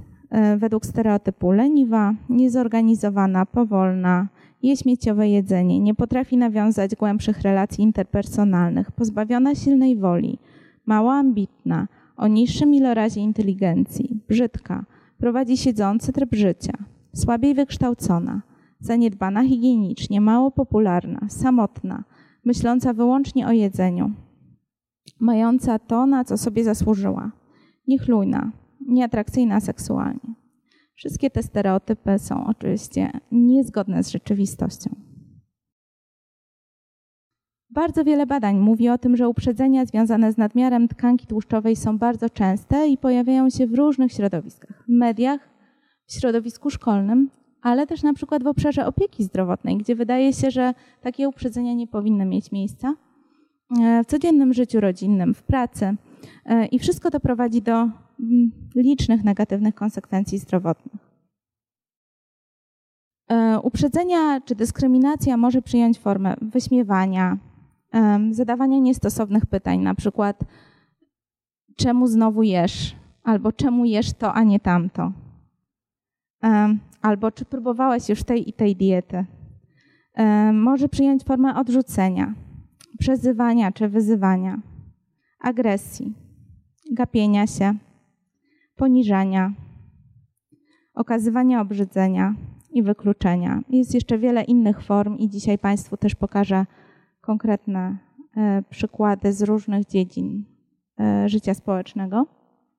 według 0.56 0.86
stereotypu 0.86 1.50
leniwa, 1.50 2.14
niezorganizowana, 2.28 3.46
powolna, 3.46 4.28
je 4.62 4.76
śmieciowe 4.76 5.28
jedzenie, 5.28 5.80
nie 5.80 5.94
potrafi 5.94 6.36
nawiązać 6.36 6.94
głębszych 6.94 7.40
relacji 7.40 7.84
interpersonalnych, 7.84 8.92
pozbawiona 8.92 9.54
silnej 9.54 9.96
woli, 9.96 10.38
mało 10.86 11.12
ambitna, 11.12 11.88
o 12.16 12.28
niższym 12.28 12.74
ilorazie 12.74 13.20
inteligencji, 13.20 14.20
brzydka, 14.28 14.84
prowadzi 15.18 15.56
siedzący 15.56 16.12
tryb 16.12 16.34
życia, 16.34 16.72
słabiej 17.14 17.54
wykształcona, 17.54 18.42
zaniedbana 18.80 19.42
higienicznie, 19.42 20.20
mało 20.20 20.50
popularna, 20.50 21.28
samotna, 21.28 22.04
myśląca 22.44 22.92
wyłącznie 22.92 23.46
o 23.46 23.52
jedzeniu, 23.52 24.12
mająca 25.20 25.78
to, 25.78 26.06
na 26.06 26.24
co 26.24 26.38
sobie 26.38 26.64
zasłużyła, 26.64 27.30
niechlujna, 27.88 28.52
nieatrakcyjna 28.88 29.60
seksualnie. 29.60 30.45
Wszystkie 30.96 31.30
te 31.30 31.42
stereotypy 31.42 32.18
są 32.18 32.46
oczywiście 32.46 33.10
niezgodne 33.32 34.02
z 34.02 34.08
rzeczywistością. 34.08 34.90
Bardzo 37.70 38.04
wiele 38.04 38.26
badań 38.26 38.58
mówi 38.58 38.88
o 38.88 38.98
tym, 38.98 39.16
że 39.16 39.28
uprzedzenia 39.28 39.86
związane 39.86 40.32
z 40.32 40.36
nadmiarem 40.36 40.88
tkanki 40.88 41.26
tłuszczowej 41.26 41.76
są 41.76 41.98
bardzo 41.98 42.30
częste 42.30 42.88
i 42.88 42.98
pojawiają 42.98 43.50
się 43.50 43.66
w 43.66 43.74
różnych 43.74 44.12
środowiskach 44.12 44.84
w 44.84 44.88
mediach, 44.88 45.40
w 46.06 46.12
środowisku 46.12 46.70
szkolnym, 46.70 47.30
ale 47.62 47.86
też 47.86 48.02
na 48.02 48.12
przykład 48.12 48.42
w 48.42 48.46
obszarze 48.46 48.86
opieki 48.86 49.24
zdrowotnej, 49.24 49.76
gdzie 49.76 49.94
wydaje 49.94 50.32
się, 50.32 50.50
że 50.50 50.74
takie 51.00 51.28
uprzedzenia 51.28 51.74
nie 51.74 51.86
powinny 51.86 52.24
mieć 52.24 52.52
miejsca 52.52 52.94
e, 53.80 54.04
w 54.04 54.06
codziennym 54.06 54.54
życiu 54.54 54.80
rodzinnym, 54.80 55.34
w 55.34 55.42
pracy. 55.42 55.96
E, 56.46 56.66
I 56.66 56.78
wszystko 56.78 57.10
to 57.10 57.20
prowadzi 57.20 57.62
do 57.62 57.88
licznych 58.74 59.24
negatywnych 59.24 59.74
konsekwencji 59.74 60.38
zdrowotnych. 60.38 61.06
E, 63.30 63.60
uprzedzenia 63.60 64.40
czy 64.40 64.54
dyskryminacja 64.54 65.36
może 65.36 65.62
przyjąć 65.62 65.98
formę 65.98 66.34
wyśmiewania, 66.42 67.38
zadawania 68.30 68.78
niestosownych 68.78 69.46
pytań, 69.46 69.78
na 69.78 69.94
przykład 69.94 70.44
czemu 71.76 72.06
znowu 72.06 72.42
jesz, 72.42 72.96
albo 73.22 73.52
czemu 73.52 73.84
jesz 73.84 74.12
to, 74.12 74.34
a 74.34 74.42
nie 74.42 74.60
tamto, 74.60 75.12
albo 77.02 77.30
czy 77.30 77.44
próbowałeś 77.44 78.08
już 78.08 78.24
tej 78.24 78.48
i 78.48 78.52
tej 78.52 78.76
diety. 78.76 79.24
Może 80.52 80.88
przyjąć 80.88 81.24
formę 81.24 81.56
odrzucenia, 81.56 82.34
przezywania 82.98 83.72
czy 83.72 83.88
wyzywania, 83.88 84.60
agresji, 85.40 86.14
gapienia 86.92 87.46
się, 87.46 87.74
poniżania, 88.76 89.52
okazywania 90.94 91.60
obrzydzenia 91.60 92.34
i 92.70 92.82
wykluczenia. 92.82 93.60
Jest 93.68 93.94
jeszcze 93.94 94.18
wiele 94.18 94.44
innych 94.44 94.82
form 94.82 95.18
i 95.18 95.28
dzisiaj 95.28 95.58
Państwu 95.58 95.96
też 95.96 96.14
pokażę 96.14 96.66
konkretne 97.20 97.98
e, 98.36 98.62
przykłady 98.70 99.32
z 99.32 99.42
różnych 99.42 99.86
dziedzin 99.86 100.44
e, 101.00 101.28
życia 101.28 101.54
społecznego. 101.54 102.26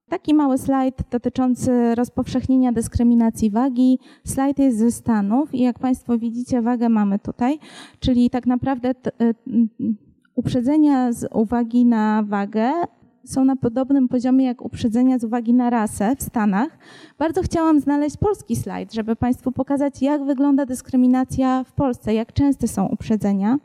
Taki 0.09 0.33
mały 0.33 0.57
slajd 0.57 0.95
dotyczący 1.11 1.95
rozpowszechnienia 1.95 2.71
dyskryminacji 2.71 3.51
wagi. 3.51 3.99
Slajd 4.25 4.59
jest 4.59 4.77
ze 4.77 4.91
Stanów 4.91 5.53
i 5.53 5.59
jak 5.59 5.79
Państwo 5.79 6.17
widzicie, 6.17 6.61
wagę 6.61 6.89
mamy 6.89 7.19
tutaj, 7.19 7.59
czyli 7.99 8.29
tak 8.29 8.47
naprawdę 8.47 8.89
e, 8.89 8.93
uprzedzenia 10.35 11.13
z 11.13 11.27
uwagi 11.33 11.85
na 11.85 12.23
wagę 12.23 12.71
są 13.29 13.45
na 13.45 13.55
podobnym 13.55 14.07
poziomie 14.07 14.45
jak 14.45 14.61
uprzedzenia 14.61 15.19
z 15.19 15.23
uwagi 15.23 15.53
na 15.53 15.69
rasę 15.69 16.15
w 16.15 16.23
Stanach. 16.23 16.77
Bardzo 17.19 17.41
chciałam 17.41 17.79
znaleźć 17.79 18.17
polski 18.17 18.55
slajd, 18.55 18.93
żeby 18.93 19.15
Państwu 19.15 19.51
pokazać, 19.51 20.01
jak 20.01 20.25
wygląda 20.25 20.65
dyskryminacja 20.65 21.63
w 21.63 21.71
Polsce, 21.71 22.13
jak 22.13 22.33
częste 22.33 22.67
są 22.67 22.85
uprzedzenia. 22.85 23.57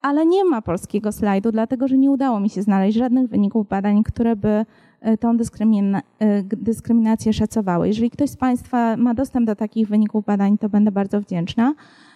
Ale 0.00 0.26
nie 0.26 0.44
ma 0.44 0.62
polskiego 0.62 1.12
slajdu, 1.12 1.52
dlatego 1.52 1.88
że 1.88 1.98
nie 1.98 2.10
udało 2.10 2.40
mi 2.40 2.50
się 2.50 2.62
znaleźć 2.62 2.98
żadnych 2.98 3.28
wyników 3.28 3.68
badań, 3.68 4.02
które 4.02 4.36
by 4.36 4.66
e, 5.00 5.18
tą 5.18 5.30
e, 5.30 6.42
dyskryminację 6.42 7.32
szacowały. 7.32 7.88
Jeżeli 7.88 8.10
ktoś 8.10 8.30
z 8.30 8.36
Państwa 8.36 8.96
ma 8.96 9.14
dostęp 9.14 9.46
do 9.46 9.56
takich 9.56 9.88
wyników 9.88 10.24
badań, 10.24 10.58
to 10.58 10.68
będę 10.68 10.92
bardzo 10.92 11.20
wdzięczna. 11.20 11.74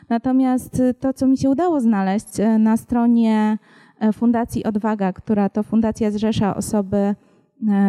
Natomiast 0.09 0.83
to, 1.01 1.13
co 1.13 1.27
mi 1.27 1.39
się 1.39 1.51
udało 1.51 1.81
znaleźć 1.81 2.41
e, 2.41 2.59
na 2.59 2.77
stronie 2.77 3.59
E, 3.59 3.78
Fundacji 4.13 4.65
Odwaga, 4.65 5.13
która 5.13 5.49
to 5.49 5.63
fundacja 5.63 6.11
zrzesza 6.11 6.57
osoby 6.57 6.97
e, 6.97 7.15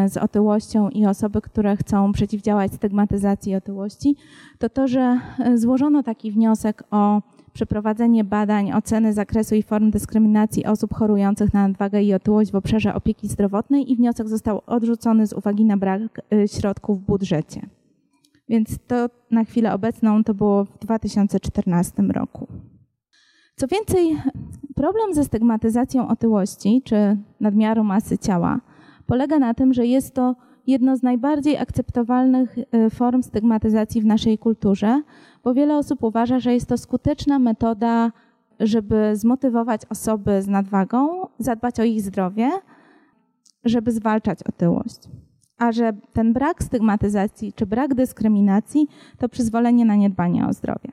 z 0.10 0.18
otyłością 0.18 0.90
i 0.90 1.06
osoby, 1.06 1.42
które 1.42 1.78
chcą 1.78 2.12
przeciwdziałać 2.12 2.74
stygmatyzacji 2.74 3.56
otyłości, 3.56 4.16
to 4.60 4.70
to, 4.70 4.88
że 4.88 5.20
e, 5.40 5.58
złożono 5.58 6.04
taki 6.04 6.32
wniosek 6.32 6.84
o 6.92 7.22
przeprowadzenie 7.54 8.24
badań 8.24 8.72
oceny 8.72 9.14
zakresu 9.14 9.56
i 9.56 9.64
form 9.64 9.92
dyskryminacji 9.92 10.66
osób 10.66 10.94
chorujących 10.94 11.54
na 11.54 11.68
nadwagę 11.68 12.04
i 12.04 12.14
otyłość 12.14 12.52
w 12.52 12.56
obszarze 12.56 12.94
opieki 12.94 13.28
zdrowotnej 13.28 13.92
i 13.92 13.96
wniosek 13.96 14.28
został 14.30 14.62
odrzucony 14.66 15.28
z 15.28 15.34
uwagi 15.34 15.66
na 15.66 15.78
brak 15.78 16.22
środków 16.48 17.02
w 17.02 17.06
budżecie. 17.06 17.62
Więc 18.50 18.78
to 18.88 19.10
na 19.32 19.44
chwilę 19.44 19.74
obecną 19.74 20.24
to 20.24 20.34
było 20.34 20.66
w 20.66 20.80
2014 20.80 22.04
roku. 22.04 22.48
Co 23.56 23.68
więcej, 23.68 24.18
problem 24.80 25.14
ze 25.14 25.24
stygmatyzacją 25.24 26.08
otyłości 26.08 26.82
czy 26.86 27.18
nadmiaru 27.40 27.84
masy 27.84 28.18
ciała 28.18 28.60
polega 29.06 29.40
na 29.40 29.54
tym, 29.54 29.74
że 29.74 29.86
jest 29.86 30.14
to 30.14 30.36
jedno 30.68 30.98
z 30.98 31.04
najbardziej 31.04 31.58
akceptowalnych 31.58 32.58
y, 32.58 32.90
form 32.90 33.24
stygmatyzacji 33.24 34.02
w 34.02 34.06
naszej 34.06 34.38
kulturze, 34.38 35.02
bo 35.44 35.54
wiele 35.54 35.78
osób 35.78 36.04
uważa, 36.04 36.40
że 36.40 36.54
jest 36.54 36.70
to 36.70 36.78
skuteczna 36.78 37.40
metoda, 37.40 38.12
żeby 38.60 39.16
zmotywować 39.16 39.82
osoby 39.90 40.42
z 40.42 40.48
nadwagą, 40.48 41.28
zadbać 41.40 41.80
o 41.80 41.84
ich 41.84 42.02
zdrowie, 42.02 42.50
żeby 43.66 43.92
zwalczać 43.92 44.44
otyłość. 44.44 45.00
A 45.58 45.72
że 45.72 45.94
ten 46.14 46.34
brak 46.34 46.64
stygmatyzacji 46.64 47.54
czy 47.54 47.66
brak 47.66 47.96
dyskryminacji 47.96 48.88
to 49.18 49.30
przyzwolenie 49.30 49.86
na 49.86 49.96
niedbanie 49.96 50.48
o 50.48 50.54
zdrowie. 50.54 50.92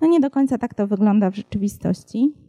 No 0.00 0.08
nie 0.08 0.20
do 0.20 0.30
końca 0.30 0.58
tak 0.58 0.74
to 0.74 0.86
wygląda 0.86 1.30
w 1.30 1.36
rzeczywistości. 1.36 2.43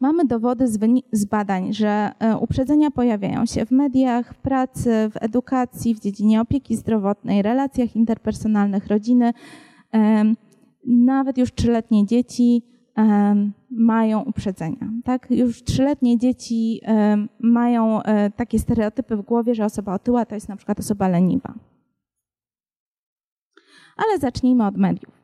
Mamy 0.00 0.24
dowody 0.24 0.68
z, 0.68 0.78
z, 1.12 1.24
badań, 1.24 1.72
że 1.72 2.12
e, 2.18 2.36
uprzedzenia 2.36 2.90
pojawiają 2.90 3.46
się 3.46 3.66
w 3.66 3.70
mediach, 3.70 4.34
w 4.34 4.38
pracy, 4.38 5.10
w 5.10 5.22
edukacji, 5.22 5.94
w 5.94 6.00
dziedzinie 6.00 6.40
opieki 6.40 6.76
zdrowotnej, 6.76 7.42
relacjach 7.42 7.96
interpersonalnych, 7.96 8.86
rodziny. 8.86 9.32
Nawet 10.86 11.38
już 11.38 11.52
trzyletnie 11.52 12.06
dzieci 12.06 12.62
mają 13.70 14.22
uprzedzenia. 14.22 14.90
Tak? 15.04 15.30
Już 15.30 15.62
trzyletnie 15.62 16.18
dzieci 16.18 16.80
mają 17.40 18.02
e, 18.02 18.30
takie 18.30 18.58
stereotypy 18.58 19.16
w 19.16 19.22
głowie, 19.22 19.54
że 19.54 19.64
osoba 19.64 19.94
otyła 19.94 20.26
to 20.26 20.34
jest 20.34 20.48
na 20.48 20.56
przykład 20.56 20.78
osoba 20.78 21.08
leniwa. 21.08 21.54
Ale 23.96 24.18
zacznijmy 24.18 24.66
od 24.66 24.76
mediów. 24.76 25.14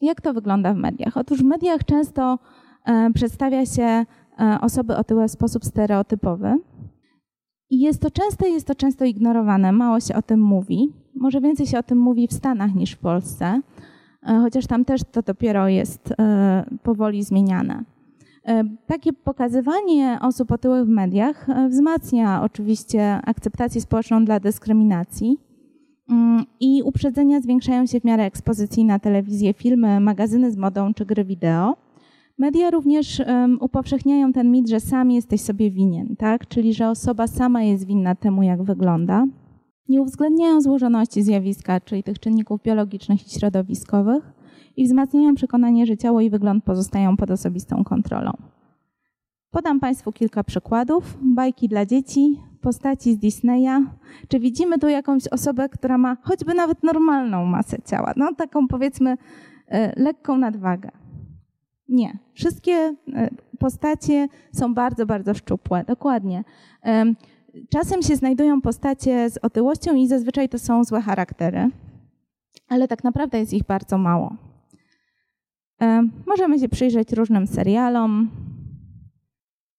Jak 0.00 0.20
to 0.20 0.34
wygląda 0.34 0.74
w 0.74 0.76
mediach? 0.76 1.16
Otóż 1.16 1.38
w 1.38 1.44
mediach 1.44 1.84
często 1.84 2.38
przedstawia 3.14 3.66
się 3.66 3.82
e, 3.82 4.06
osoby 4.60 4.96
otyłe 4.96 5.28
w 5.28 5.30
sposób 5.30 5.64
stereotypowy. 5.64 6.58
I 7.70 7.80
jest 7.80 8.00
to 8.00 8.10
częste, 8.10 8.48
jest 8.48 8.66
to 8.66 8.74
często 8.74 9.04
ignorowane, 9.04 9.72
mało 9.72 10.00
się 10.00 10.14
o 10.14 10.22
tym 10.22 10.40
mówi. 10.40 10.92
Może 11.14 11.40
więcej 11.40 11.66
się 11.66 11.78
o 11.78 11.82
tym 11.82 11.98
mówi 11.98 12.28
w 12.28 12.32
Stanach 12.32 12.74
niż 12.74 12.92
w 12.92 12.98
Polsce, 12.98 13.60
e, 14.22 14.38
chociaż 14.40 14.66
tam 14.66 14.84
też 14.84 15.00
to 15.12 15.22
dopiero 15.22 15.68
jest 15.68 16.14
powoli 16.82 17.22
zmieniane. 17.22 17.84
Takie 18.86 19.12
pokazywanie 19.12 20.18
osób 20.22 20.52
otyłych 20.52 20.86
w 20.86 20.88
mediach 20.88 21.46
wzmacnia 21.68 22.42
oczywiście 22.42 23.20
akceptację 23.24 23.80
społeczną 23.80 24.24
dla 24.24 24.40
dyskryminacji, 24.40 25.38
Mm, 26.10 26.44
I 26.60 26.82
uprzedzenia 26.82 27.40
zwiększają 27.40 27.86
się 27.86 28.00
w 28.00 28.04
miarę 28.04 28.24
ekspozycji 28.24 28.84
na 28.84 28.98
telewizję, 28.98 29.52
filmy, 29.52 30.00
magazyny 30.00 30.52
z 30.52 30.56
modą 30.56 30.94
czy 30.94 31.06
gry 31.06 31.24
wideo. 31.24 31.76
Media 32.38 32.70
również 32.70 33.20
um, 33.20 33.58
upowszechniają 33.60 34.32
ten 34.32 34.50
mit, 34.50 34.68
że 34.68 34.80
sam 34.80 35.10
jesteś 35.10 35.40
sobie 35.40 35.70
winien, 35.70 36.16
tak? 36.16 36.48
czyli 36.48 36.74
że 36.74 36.88
osoba 36.90 37.26
sama 37.26 37.62
jest 37.62 37.86
winna 37.86 38.14
temu, 38.14 38.42
jak 38.42 38.62
wygląda. 38.62 39.26
Nie 39.88 40.02
uwzględniają 40.02 40.60
złożoności 40.60 41.22
zjawiska, 41.22 41.80
czyli 41.80 42.02
tych 42.02 42.18
czynników 42.18 42.62
biologicznych 42.62 43.26
i 43.26 43.30
środowiskowych 43.30 44.32
i 44.76 44.84
wzmacniają 44.84 45.34
przekonanie, 45.34 45.86
że 45.86 45.96
ciało 45.96 46.20
i 46.20 46.30
wygląd 46.30 46.64
pozostają 46.64 47.16
pod 47.16 47.30
osobistą 47.30 47.84
kontrolą. 47.84 48.32
Podam 49.50 49.80
Państwu 49.80 50.12
kilka 50.12 50.44
przykładów. 50.44 51.18
Bajki 51.22 51.68
dla 51.68 51.86
dzieci, 51.86 52.40
postaci 52.60 53.14
z 53.14 53.18
Disneya. 53.18 53.86
Czy 54.28 54.40
widzimy 54.40 54.78
tu 54.78 54.88
jakąś 54.88 55.28
osobę, 55.28 55.68
która 55.68 55.98
ma 55.98 56.16
choćby 56.22 56.54
nawet 56.54 56.82
normalną 56.82 57.44
masę 57.44 57.76
ciała? 57.84 58.12
No 58.16 58.34
taką 58.34 58.68
powiedzmy 58.68 59.16
e, 59.68 60.02
lekką 60.02 60.38
nadwagę. 60.38 60.90
Nie. 61.88 62.18
Wszystkie 62.34 62.72
e, 62.72 63.30
postacie 63.58 64.28
są 64.52 64.74
bardzo, 64.74 65.06
bardzo 65.06 65.34
szczupłe. 65.34 65.84
Dokładnie. 65.84 66.44
Czasem 67.70 68.02
się 68.02 68.16
znajdują 68.16 68.60
postacie 68.60 69.30
z 69.30 69.38
otyłością 69.38 69.94
i 69.94 70.08
zazwyczaj 70.08 70.48
to 70.48 70.58
są 70.58 70.84
złe 70.84 71.00
charaktery, 71.00 71.70
ale 72.68 72.88
tak 72.88 73.04
naprawdę 73.04 73.38
jest 73.38 73.52
ich 73.52 73.66
bardzo 73.66 73.98
mało. 73.98 74.36
Możemy 76.26 76.58
się 76.58 76.68
przyjrzeć 76.68 77.12
różnym 77.12 77.46
serialom, 77.46 78.30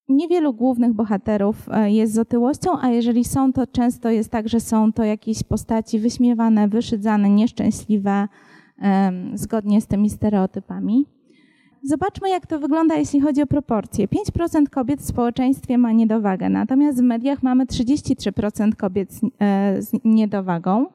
Niewielu 0.09 0.53
głównych 0.53 0.93
bohaterów 0.93 1.69
e, 1.71 1.91
jest 1.91 2.13
z 2.13 2.17
otyłością, 2.17 2.79
a 2.81 2.89
jeżeli 2.89 3.25
są, 3.25 3.53
to 3.53 3.67
często 3.67 4.09
jest 4.09 4.31
tak, 4.31 4.49
że 4.49 4.59
są 4.59 4.93
to 4.93 5.03
jakieś 5.03 5.43
postaci 5.43 5.99
wyśmiewane, 5.99 6.67
wyszydzane, 6.67 7.29
nieszczęśliwe, 7.29 8.27
zgodnie 9.33 9.81
z 9.81 9.87
tymi 9.87 10.09
stereotypami. 10.09 11.05
Zobaczmy, 11.83 12.29
jak 12.29 12.47
to 12.47 12.59
wygląda, 12.59 12.95
jeśli 12.95 13.21
chodzi 13.21 13.41
o 13.41 13.47
proporcje. 13.47 14.07
5% 14.07 14.69
kobiet 14.69 15.01
w 15.01 15.05
społeczeństwie 15.05 15.77
ma 15.77 15.91
niedowagę, 15.91 16.49
natomiast 16.49 16.99
w 16.99 17.03
mediach 17.03 17.43
mamy 17.43 17.65
33% 17.65 18.75
kobiet 18.75 19.13
z 19.13 19.23
e, 19.93 19.97
niedowagą. 20.05 20.85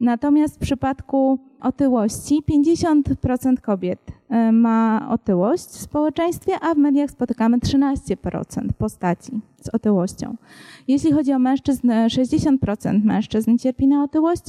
Natomiast 0.00 0.56
w 0.56 0.58
przypadku 0.58 1.38
otyłości 1.60 2.42
50% 2.50 3.60
kobiet 3.60 4.00
e, 4.28 4.52
ma 4.52 5.08
otyłość 5.10 5.64
w 5.64 5.80
społeczeństwie, 5.80 6.52
a 6.60 6.74
w 6.74 6.78
mediach 6.78 7.10
spotykamy 7.10 7.58
13% 7.58 8.16
postaci 8.78 9.40
z 9.60 9.68
otyłością. 9.68 10.36
Jeśli 10.88 11.12
chodzi 11.12 11.32
o 11.32 11.38
mężczyzn, 11.38 11.88
60% 11.88 13.04
mężczyzn 13.04 13.58
cierpi 13.58 13.86
na 13.86 14.02
otyłość, 14.02 14.44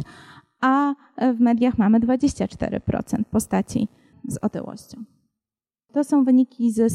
a 0.62 0.93
w 1.34 1.39
mediach 1.39 1.78
mamy 1.78 2.00
24% 2.00 3.24
postaci 3.32 3.88
z 4.28 4.38
otyłością. 4.38 5.16
To 5.97 6.03
są 6.03 6.23
wyniki 6.23 6.71
z, 6.71 6.93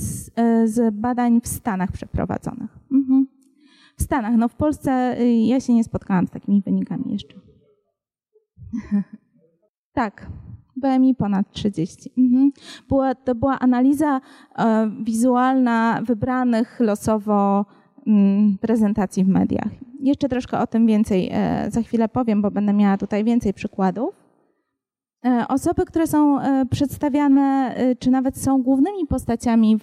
z 0.65 0.95
badań 0.95 1.41
w 1.41 1.49
Stanach 1.49 1.93
przeprowadzonych. 1.93 2.79
Mhm. 2.93 3.27
W 3.97 4.03
Stanach, 4.03 4.37
no 4.37 4.49
w 4.49 4.55
Polsce 4.55 5.21
y, 5.21 5.33
ja 5.33 5.61
się 5.61 5.75
nie 5.75 5.85
spotkałam 5.85 6.27
z 6.27 6.31
takimi 6.31 6.63
wynikami 6.63 7.13
jeszcze. 7.13 7.35
tak, 10.01 10.27
BMI 10.77 11.15
ponad 11.15 11.53
30. 11.53 12.11
Mhm. 12.19 12.53
Była, 12.89 13.15
to 13.15 13.35
była 13.35 13.59
analiza 13.59 14.21
e, 14.59 14.91
wizualna 15.05 16.03
wybranych 16.07 16.81
losowo 16.81 17.67
mm, 18.07 18.59
prezentacji 18.61 19.25
w 19.25 19.29
mediach. 19.29 19.71
Jeszcze 20.01 20.29
troszkę 20.29 20.59
o 20.59 20.67
tym 20.67 20.87
więcej 20.87 21.29
e, 21.33 21.71
za 21.71 21.83
chwilę 21.83 22.09
powiem, 22.09 22.43
bo 22.43 22.51
będę 22.51 22.73
miała 22.73 22.97
tutaj 22.97 23.25
więcej 23.25 23.55
przykładów. 23.55 24.22
E, 25.25 25.49
osoby, 25.49 25.85
które 25.85 26.07
są 26.07 26.41
e, 26.41 26.67
przedstawiane, 26.67 27.75
e, 27.77 27.97
czy 27.97 28.11
nawet 28.11 28.39
są 28.39 28.63
głównymi 28.63 29.07
postaciami 29.07 29.77
w, 29.77 29.83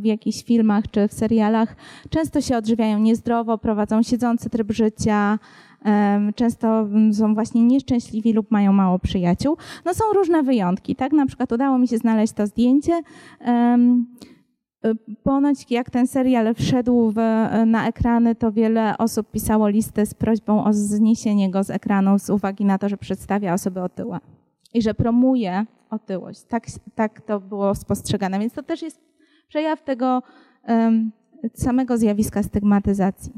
w 0.00 0.04
jakichś 0.04 0.44
filmach 0.44 0.90
czy 0.90 1.08
w 1.08 1.12
serialach, 1.12 1.76
często 2.10 2.40
się 2.40 2.56
odżywiają 2.56 2.98
niezdrowo, 2.98 3.58
prowadzą 3.58 4.02
siedzący 4.02 4.50
tryb 4.50 4.72
życia, 4.72 5.38
często 6.34 6.88
są 7.12 7.34
właśnie 7.34 7.64
nieszczęśliwi 7.64 8.32
lub 8.32 8.50
mają 8.50 8.72
mało 8.72 8.98
przyjaciół. 8.98 9.56
No 9.84 9.94
są 9.94 10.04
różne 10.14 10.42
wyjątki, 10.42 10.96
tak? 10.96 11.12
Na 11.12 11.26
przykład 11.26 11.52
udało 11.52 11.78
mi 11.78 11.88
się 11.88 11.98
znaleźć 11.98 12.32
to 12.32 12.46
zdjęcie. 12.46 13.00
Ponoć 15.22 15.70
jak 15.70 15.90
ten 15.90 16.06
serial 16.06 16.54
wszedł 16.54 17.10
w, 17.10 17.16
na 17.66 17.88
ekrany, 17.88 18.34
to 18.34 18.52
wiele 18.52 18.98
osób 18.98 19.30
pisało 19.30 19.68
listę 19.68 20.06
z 20.06 20.14
prośbą 20.14 20.64
o 20.64 20.72
zniesienie 20.72 21.50
go 21.50 21.64
z 21.64 21.70
ekranu 21.70 22.18
z 22.18 22.30
uwagi 22.30 22.64
na 22.64 22.78
to, 22.78 22.88
że 22.88 22.96
przedstawia 22.96 23.54
osoby 23.54 23.82
otyłe 23.82 24.18
i 24.74 24.82
że 24.82 24.94
promuje 24.94 25.66
otyłość. 25.90 26.42
Tak, 26.42 26.66
tak 26.94 27.20
to 27.20 27.40
było 27.40 27.74
spostrzegane. 27.74 28.38
Więc 28.38 28.52
to 28.52 28.62
też 28.62 28.82
jest 28.82 29.00
przejaw 29.48 29.82
tego 29.82 30.22
samego 31.54 31.98
zjawiska 31.98 32.42
stygmatyzacji. 32.42 33.32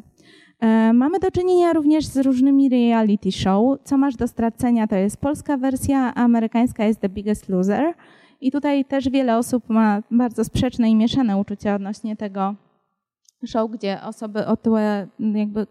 E, 0.60 0.92
mamy 0.92 1.18
do 1.18 1.30
czynienia 1.30 1.72
również 1.72 2.06
z 2.06 2.16
różnymi 2.16 2.68
reality 2.68 3.32
show. 3.32 3.78
Co 3.84 3.98
masz 3.98 4.16
do 4.16 4.28
stracenia 4.28 4.86
to 4.86 4.96
jest 4.96 5.16
polska 5.16 5.56
wersja, 5.56 6.12
a 6.14 6.24
amerykańska 6.24 6.84
jest 6.84 7.00
The 7.00 7.08
Biggest 7.08 7.48
Loser. 7.48 7.94
I 8.40 8.52
tutaj 8.52 8.84
też 8.84 9.08
wiele 9.08 9.38
osób 9.38 9.68
ma 9.68 10.02
bardzo 10.10 10.44
sprzeczne 10.44 10.90
i 10.90 10.96
mieszane 10.96 11.36
uczucia 11.36 11.74
odnośnie 11.74 12.16
tego 12.16 12.54
show, 13.46 13.70
gdzie 13.70 14.02
osoby 14.02 14.46
otyłe 14.46 15.06
jakby 15.18 15.66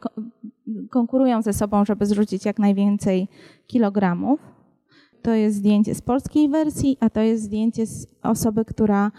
konkurują 0.89 1.41
ze 1.41 1.53
sobą, 1.53 1.85
żeby 1.85 2.05
zrzucić 2.05 2.45
jak 2.45 2.59
najwięcej 2.59 3.27
kilogramów 3.67 4.54
to 5.25 5.33
jest 5.33 5.57
zdjęcie 5.57 5.95
z 5.95 6.01
polskiej 6.01 6.49
wersji, 6.49 6.97
a 6.99 7.09
to 7.09 7.21
jest 7.21 7.43
zdjęcie 7.43 7.85
z 7.85 8.07
osoby, 8.23 8.65
która, 8.65 9.11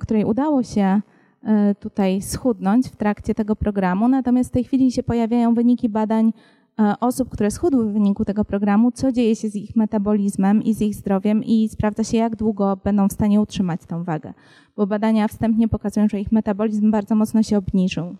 której 0.00 0.24
udało 0.24 0.62
się 0.62 1.00
e, 1.42 1.74
tutaj 1.74 2.22
schudnąć 2.22 2.88
w 2.88 2.96
trakcie 2.96 3.34
tego 3.34 3.56
programu. 3.56 4.08
Natomiast 4.08 4.50
w 4.50 4.52
tej 4.52 4.64
chwili 4.64 4.92
się 4.92 5.02
pojawiają 5.02 5.54
wyniki 5.54 5.88
badań 5.88 6.32
e, 6.78 6.94
osób, 7.00 7.28
które 7.28 7.50
schudły 7.50 7.86
w 7.86 7.92
wyniku 7.92 8.24
tego 8.24 8.44
programu, 8.44 8.90
co 8.90 9.12
dzieje 9.12 9.36
się 9.36 9.48
z 9.48 9.56
ich 9.56 9.76
metabolizmem 9.76 10.62
i 10.62 10.74
z 10.74 10.82
ich 10.82 10.94
zdrowiem 10.94 11.44
i 11.44 11.68
sprawdza 11.68 12.04
się, 12.04 12.16
jak 12.16 12.36
długo 12.36 12.76
będą 12.84 13.08
w 13.08 13.12
stanie 13.12 13.40
utrzymać 13.40 13.80
tą 13.86 14.04
wagę. 14.04 14.34
Bo 14.76 14.86
badania 14.86 15.28
wstępnie 15.28 15.68
pokazują, 15.68 16.08
że 16.08 16.20
ich 16.20 16.32
metabolizm 16.32 16.90
bardzo 16.90 17.14
mocno 17.14 17.42
się 17.42 17.58
obniżył. 17.58 18.16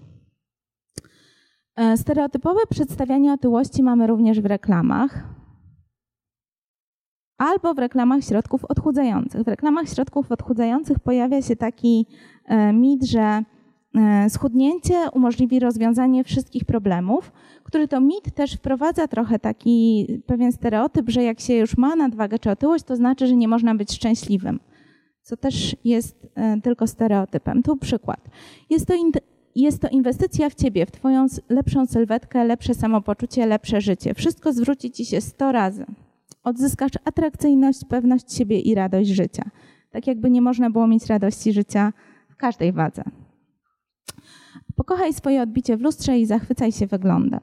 E, 1.77 1.96
stereotypowe 1.96 2.61
przedstawianie 2.70 3.33
otyłości 3.33 3.83
mamy 3.83 4.07
również 4.07 4.40
w 4.40 4.46
reklamach 4.46 5.37
albo 7.38 7.75
w 7.75 7.79
reklamach 7.79 8.25
środków 8.25 8.64
odchudzających. 8.64 9.42
W 9.42 9.49
reklamach 9.49 9.88
środków 9.88 10.33
odchudzających 10.33 10.99
pojawia 10.99 11.42
się 11.42 11.57
taki 11.57 12.07
e, 12.44 12.72
mit, 12.72 13.05
że 13.05 13.42
e, 13.94 14.31
schudnięcie 14.31 14.94
umożliwi 15.12 15.61
rozwiązanie 15.61 16.25
wszystkich 16.25 16.64
problemów, 16.64 17.33
który 17.64 17.88
to 17.88 18.01
mit 18.01 18.35
też 18.35 18.53
wprowadza 18.53 19.09
trochę 19.09 19.38
taki 19.38 20.07
pewien 20.27 20.53
stereotyp, 20.53 21.11
że 21.11 21.22
jak 21.22 21.40
się 21.40 21.55
już 21.55 21.77
ma 21.77 21.96
nadwagę 21.96 22.38
czy 22.38 22.51
otyłość, 22.51 22.85
to 22.85 22.96
znaczy, 22.96 23.27
że 23.27 23.37
nie 23.37 23.49
można 23.49 23.75
być 23.75 23.92
szczęśliwym, 23.92 24.61
co 25.22 25.37
też 25.37 25.77
jest 25.85 26.29
e, 26.35 26.61
tylko 26.61 26.87
stereotypem. 26.87 27.62
Tu 27.62 27.77
przykład. 27.77 28.20
Jest 28.70 28.87
to, 28.87 28.94
jest 29.57 29.83
to 29.83 29.88
inwestycja 29.88 30.51
w 30.51 30.55
ciebie, 30.55 30.87
w 30.87 30.90
twoją 30.90 31.27
lepszą 31.49 31.87
sylwetkę, 31.87 32.44
lepsze 32.44 32.75
samopoczucie, 32.75 33.46
lepsze 33.46 33.81
życie. 33.81 34.14
Wszystko 34.14 34.53
zwróci 34.53 34.90
ci 34.90 35.05
się 35.05 35.20
100 35.20 35.53
razy 35.53 35.87
odzyskasz 36.47 36.93
atrakcyjność, 37.05 37.85
pewność 37.89 38.35
siebie 38.35 38.61
i 38.61 38.75
radość 38.75 39.11
życia. 39.11 39.51
Tak 39.91 40.07
jakby 40.07 40.31
nie 40.31 40.43
można 40.43 40.71
było 40.71 40.87
mieć 40.87 41.07
radości 41.07 41.53
życia 41.53 41.93
w 42.29 42.37
każdej 42.37 42.73
wadze. 42.73 43.05
Pokochaj 44.77 45.13
swoje 45.13 45.43
odbicie 45.43 45.77
w 45.77 45.81
lustrze 45.81 46.19
i 46.19 46.27
zachwycaj 46.27 46.73
się 46.73 46.87
wyglądem. 46.87 47.41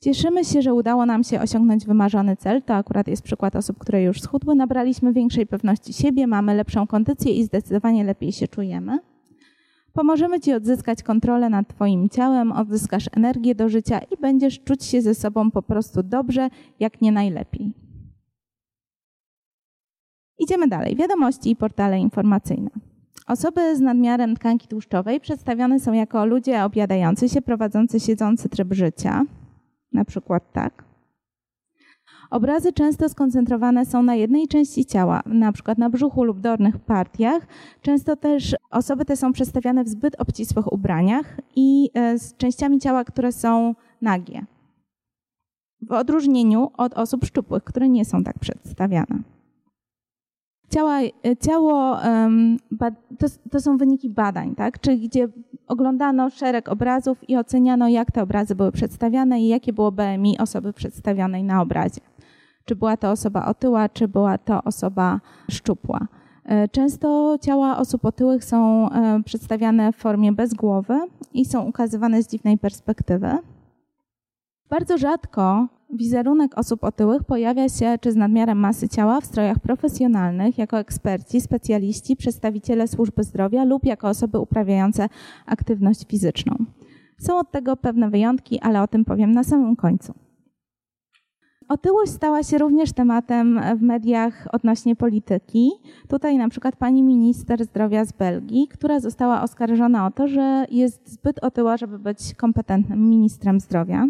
Cieszymy 0.00 0.44
się, 0.44 0.62
że 0.62 0.74
udało 0.74 1.06
nam 1.06 1.24
się 1.24 1.40
osiągnąć 1.40 1.86
wymarzony 1.86 2.36
cel. 2.36 2.62
To 2.62 2.74
akurat 2.74 3.08
jest 3.08 3.22
przykład 3.22 3.56
osób, 3.56 3.78
które 3.78 4.02
już 4.02 4.20
schudły. 4.20 4.54
Nabraliśmy 4.54 5.12
większej 5.12 5.46
pewności 5.46 5.92
siebie, 5.92 6.26
mamy 6.26 6.54
lepszą 6.54 6.86
kondycję 6.86 7.32
i 7.32 7.44
zdecydowanie 7.44 8.04
lepiej 8.04 8.32
się 8.32 8.48
czujemy. 8.48 8.98
Pomożemy 9.98 10.40
Ci 10.40 10.52
odzyskać 10.52 11.02
kontrolę 11.02 11.50
nad 11.50 11.68
Twoim 11.68 12.08
ciałem, 12.08 12.52
odzyskasz 12.52 13.04
energię 13.16 13.54
do 13.54 13.68
życia 13.68 13.98
i 13.98 14.16
będziesz 14.20 14.60
czuć 14.60 14.84
się 14.84 15.02
ze 15.02 15.14
sobą 15.14 15.50
po 15.50 15.62
prostu 15.62 16.02
dobrze, 16.02 16.48
jak 16.80 17.00
nie 17.00 17.12
najlepiej. 17.12 17.72
Idziemy 20.38 20.68
dalej. 20.68 20.96
Wiadomości 20.96 21.50
i 21.50 21.56
portale 21.56 21.98
informacyjne. 21.98 22.70
Osoby 23.26 23.76
z 23.76 23.80
nadmiarem 23.80 24.36
tkanki 24.36 24.68
tłuszczowej 24.68 25.20
przedstawione 25.20 25.80
są 25.80 25.92
jako 25.92 26.26
ludzie 26.26 26.64
objadający 26.64 27.28
się, 27.28 27.42
prowadzący 27.42 28.00
siedzący 28.00 28.48
tryb 28.48 28.72
życia. 28.72 29.24
Na 29.92 30.04
przykład 30.04 30.52
tak. 30.52 30.87
Obrazy 32.30 32.72
często 32.72 33.08
skoncentrowane 33.08 33.86
są 33.86 34.02
na 34.02 34.14
jednej 34.14 34.48
części 34.48 34.84
ciała, 34.84 35.22
na 35.26 35.52
przykład 35.52 35.78
na 35.78 35.90
brzuchu 35.90 36.24
lub 36.24 36.40
dolnych 36.40 36.78
partiach. 36.78 37.46
Często 37.82 38.16
też 38.16 38.56
osoby 38.70 39.04
te 39.04 39.16
są 39.16 39.32
przedstawiane 39.32 39.84
w 39.84 39.88
zbyt 39.88 40.20
obcisłych 40.20 40.72
ubraniach 40.72 41.36
i 41.56 41.90
e, 41.94 42.18
z 42.18 42.36
częściami 42.36 42.78
ciała, 42.78 43.04
które 43.04 43.32
są 43.32 43.74
nagie. 44.02 44.44
W 45.82 45.92
odróżnieniu 45.92 46.70
od 46.76 46.94
osób 46.94 47.24
szczupłych, 47.24 47.64
które 47.64 47.88
nie 47.88 48.04
są 48.04 48.24
tak 48.24 48.38
przedstawiane. 48.38 49.22
Ciała, 50.70 51.00
e, 51.00 51.36
ciało 51.40 51.98
to, 53.18 53.26
to, 53.50 53.60
są 53.60 53.76
wyniki 53.76 54.10
badań, 54.10 54.54
tak? 54.54 54.80
czyli 54.80 55.08
gdzie 55.08 55.28
oglądano 55.66 56.30
szereg 56.30 56.68
obrazów 56.68 57.28
i 57.28 57.36
oceniano, 57.36 57.88
jak 57.88 58.12
te 58.12 58.22
obrazy 58.22 58.54
były 58.54 58.72
przedstawiane 58.72 59.40
i 59.40 59.48
jakie 59.48 59.72
było 59.72 59.92
BMI 59.92 60.38
osoby 60.38 60.72
przedstawionej 60.72 61.44
na 61.44 61.62
obrazie 61.62 62.00
czy 62.68 62.76
była 62.76 62.96
to 62.96 63.10
osoba 63.10 63.46
otyła, 63.46 63.88
czy 63.88 64.08
była 64.08 64.38
to 64.38 64.64
osoba 64.64 65.20
szczupła. 65.50 66.06
E, 66.44 66.68
często 66.68 67.38
ciała 67.40 67.78
osób 67.78 68.04
otyłych 68.04 68.44
są 68.44 68.90
e, 68.90 69.22
przedstawiane 69.22 69.92
w 69.92 69.96
formie 69.96 70.32
bez 70.32 70.54
głowy 70.54 71.00
i 71.32 71.44
są 71.44 71.62
ukazywane 71.64 72.22
z 72.22 72.28
dziwnej 72.28 72.58
perspektywy. 72.58 73.30
Bardzo 74.70 74.98
rzadko 74.98 75.68
wizerunek 75.90 76.58
osób 76.58 76.84
otyłych 76.84 77.24
pojawia 77.24 77.68
się 77.68 77.98
czy 78.00 78.12
z 78.12 78.16
nadmiarem 78.16 78.58
masy 78.58 78.88
ciała 78.88 79.20
w 79.20 79.26
strojach 79.26 79.58
profesjonalnych 79.58 80.58
jako 80.58 80.78
eksperci, 80.78 81.40
specjaliści, 81.40 82.16
przedstawiciele 82.16 82.88
służby 82.88 83.24
zdrowia 83.24 83.64
lub 83.64 83.84
jako 83.84 84.08
osoby 84.08 84.38
uprawiające 84.38 85.08
aktywność 85.46 86.06
fizyczną. 86.08 86.56
Są 87.18 87.38
od 87.38 87.50
tego 87.50 87.76
pewne 87.76 88.10
wyjątki, 88.10 88.60
ale 88.60 88.82
o 88.82 88.88
tym 88.88 89.04
powiem 89.04 89.32
na 89.32 89.44
samym 89.44 89.76
końcu. 89.76 90.27
Otyłość 91.68 92.12
stała 92.12 92.42
się 92.42 92.58
również 92.58 92.92
tematem 92.92 93.60
w 93.76 93.82
mediach 93.82 94.46
odnośnie 94.52 94.96
polityki. 94.96 95.70
Tutaj 96.08 96.38
na 96.38 96.48
przykład 96.48 96.76
pani 96.76 97.02
minister 97.02 97.64
zdrowia 97.64 98.04
z 98.04 98.12
Belgii, 98.12 98.68
która 98.68 99.00
została 99.00 99.42
oskarżona 99.42 100.06
o 100.06 100.10
to, 100.10 100.28
że 100.28 100.66
jest 100.70 101.12
zbyt 101.12 101.38
otyła, 101.38 101.76
żeby 101.76 101.98
być 101.98 102.34
kompetentnym 102.34 103.10
ministrem 103.10 103.60
zdrowia. 103.60 104.06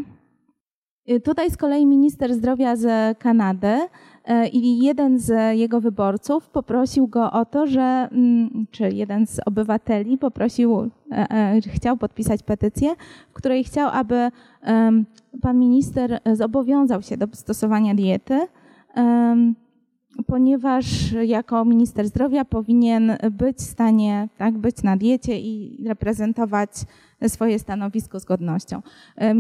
Y, 1.10 1.20
tutaj 1.20 1.50
z 1.50 1.56
kolei 1.56 1.86
minister 1.86 2.34
zdrowia 2.34 2.76
z 2.76 3.18
Kanady 3.18 3.78
i 4.52 4.78
jeden 4.78 5.18
z 5.18 5.58
jego 5.58 5.80
wyborców 5.80 6.48
poprosił 6.48 7.06
go 7.06 7.32
o 7.32 7.44
to, 7.44 7.66
że, 7.66 8.08
mm, 8.12 8.66
czy 8.70 8.90
jeden 8.90 9.26
z 9.26 9.40
obywateli 9.46 10.18
poprosił, 10.18 10.90
e, 11.12 11.30
e, 11.30 11.60
chciał 11.60 11.96
podpisać 11.96 12.42
petycję, 12.42 12.94
w 13.30 13.32
której 13.32 13.64
chciał, 13.64 13.90
aby 13.92 14.30
pan 15.42 15.58
minister 15.58 16.20
zobowiązał 16.32 17.02
się 17.02 17.16
do 17.16 17.26
stosowania 17.32 17.94
diety, 17.94 18.40
ponieważ 20.26 21.12
jako 21.12 21.64
minister 21.64 22.06
zdrowia 22.08 22.44
powinien 22.44 23.16
być 23.30 23.58
w 23.58 23.62
stanie 23.62 24.28
tak, 24.38 24.58
być 24.58 24.82
na 24.82 24.96
diecie 24.96 25.40
i 25.40 25.84
reprezentować 25.86 26.70
swoje 27.28 27.58
stanowisko 27.58 28.20
z 28.20 28.24
godnością. 28.24 28.82
E, 29.16 29.34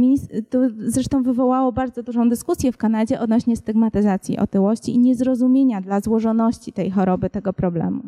to 0.50 0.58
zresztą 0.78 1.22
wywołało 1.22 1.72
bardzo 1.72 2.02
dużą 2.02 2.28
dyskusję 2.28 2.72
w 2.72 2.76
Kanadzie 2.76 3.20
odnośnie 3.20 3.56
stygmatyzacji 3.56 4.38
otyłości 4.38 4.94
i 4.94 4.98
niezrozumienia 4.98 5.80
dla 5.80 6.00
złożoności 6.00 6.72
tej 6.72 6.90
choroby, 6.90 7.30
tego 7.30 7.52
problemu. 7.52 8.02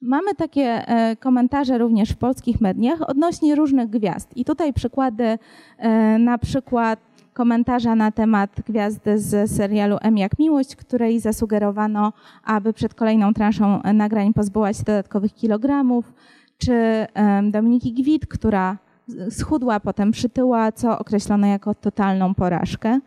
Mamy 0.00 0.34
takie 0.34 0.88
e, 0.88 1.16
komentarze 1.16 1.78
również 1.78 2.10
w 2.10 2.16
polskich 2.16 2.60
mediach 2.60 3.10
odnośnie 3.10 3.54
różnych 3.54 3.90
gwiazd. 3.90 4.36
I 4.36 4.44
tutaj 4.44 4.72
przykłady, 4.72 5.38
e, 5.78 6.18
na 6.18 6.38
przykład 6.38 7.13
komentarza 7.34 7.94
na 7.94 8.10
temat 8.10 8.50
gwiazdy 8.68 9.18
z 9.18 9.50
serialu 9.50 9.96
M 10.00 10.18
jak 10.18 10.38
miłość, 10.38 10.76
której 10.76 11.20
zasugerowano, 11.20 12.12
aby 12.44 12.72
przed 12.72 12.94
kolejną 12.94 13.34
transzą 13.34 13.80
nagrań 13.94 14.32
pozbyła 14.32 14.72
się 14.72 14.84
dodatkowych 14.84 15.34
kilogramów, 15.34 16.12
czy 16.58 17.06
Dominiki 17.50 17.92
Gwit, 17.92 18.26
która 18.26 18.78
schudła, 19.30 19.80
potem 19.80 20.10
przytyła, 20.10 20.72
co 20.72 20.98
określono 20.98 21.46
jako 21.46 21.74
totalną 21.74 22.34
porażkę. 22.34 23.00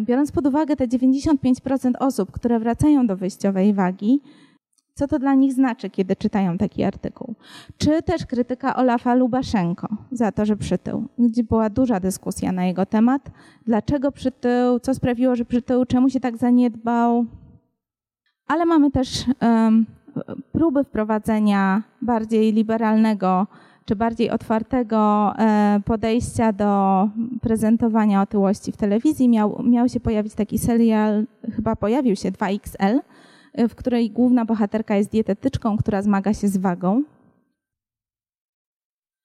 Biorąc 0.00 0.32
pod 0.32 0.46
uwagę 0.46 0.76
te 0.76 0.86
95% 0.88 1.92
osób, 2.00 2.30
które 2.30 2.58
wracają 2.60 3.06
do 3.06 3.16
wyjściowej 3.16 3.74
wagi, 3.74 4.20
co 4.98 5.08
to 5.08 5.18
dla 5.18 5.34
nich 5.34 5.52
znaczy, 5.52 5.90
kiedy 5.90 6.16
czytają 6.16 6.58
taki 6.58 6.84
artykuł. 6.84 7.34
Czy 7.78 8.02
też 8.02 8.26
krytyka 8.26 8.76
Olafa 8.76 9.14
Lubaszenko 9.14 9.88
za 10.12 10.32
to, 10.32 10.44
że 10.44 10.56
przytył, 10.56 11.04
gdzie 11.18 11.44
była 11.44 11.70
duża 11.70 12.00
dyskusja 12.00 12.52
na 12.52 12.64
jego 12.64 12.86
temat. 12.86 13.30
Dlaczego 13.66 14.12
przytył, 14.12 14.80
co 14.80 14.94
sprawiło, 14.94 15.36
że 15.36 15.44
przytył, 15.44 15.84
czemu 15.84 16.10
się 16.10 16.20
tak 16.20 16.36
zaniedbał. 16.36 17.24
Ale 18.46 18.66
mamy 18.66 18.90
też 18.90 19.24
um, 19.40 19.86
próby 20.52 20.84
wprowadzenia 20.84 21.82
bardziej 22.02 22.52
liberalnego 22.52 23.46
czy 23.84 23.96
bardziej 23.96 24.30
otwartego 24.30 25.32
e, 25.38 25.80
podejścia 25.84 26.52
do 26.52 27.08
prezentowania 27.40 28.22
otyłości 28.22 28.72
w 28.72 28.76
telewizji. 28.76 29.28
Miał, 29.28 29.62
miał 29.62 29.88
się 29.88 30.00
pojawić 30.00 30.34
taki 30.34 30.58
serial, 30.58 31.26
chyba 31.56 31.76
pojawił 31.76 32.16
się 32.16 32.32
2XL, 32.32 33.00
w 33.54 33.74
której 33.74 34.10
główna 34.10 34.44
bohaterka 34.44 34.96
jest 34.96 35.10
dietetyczką, 35.10 35.76
która 35.76 36.02
zmaga 36.02 36.34
się 36.34 36.48
z 36.48 36.56
wagą. 36.56 37.02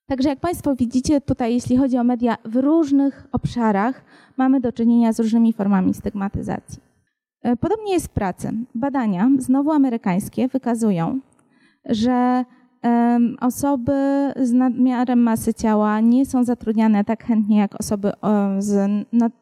Także 0.07 0.29
jak 0.29 0.39
Państwo 0.39 0.75
widzicie, 0.75 1.21
tutaj 1.21 1.53
jeśli 1.53 1.77
chodzi 1.77 1.97
o 1.97 2.03
media, 2.03 2.37
w 2.45 2.55
różnych 2.55 3.27
obszarach 3.31 4.03
mamy 4.37 4.59
do 4.59 4.71
czynienia 4.71 5.13
z 5.13 5.19
różnymi 5.19 5.53
formami 5.53 5.93
stygmatyzacji. 5.93 6.81
E, 7.41 7.55
podobnie 7.55 7.93
jest 7.93 8.07
w 8.07 8.09
pracy. 8.09 8.53
Badania, 8.75 9.29
znowu 9.37 9.71
amerykańskie, 9.71 10.47
wykazują, 10.47 11.19
że 11.85 12.45
osoby 13.41 13.93
z 14.41 14.51
nadmiarem 14.51 15.19
masy 15.19 15.53
ciała 15.53 15.99
nie 15.99 16.25
są 16.25 16.43
zatrudniane 16.43 17.03
tak 17.03 17.23
chętnie 17.23 17.57
jak 17.57 17.79
osoby 17.79 18.11
z 18.59 18.91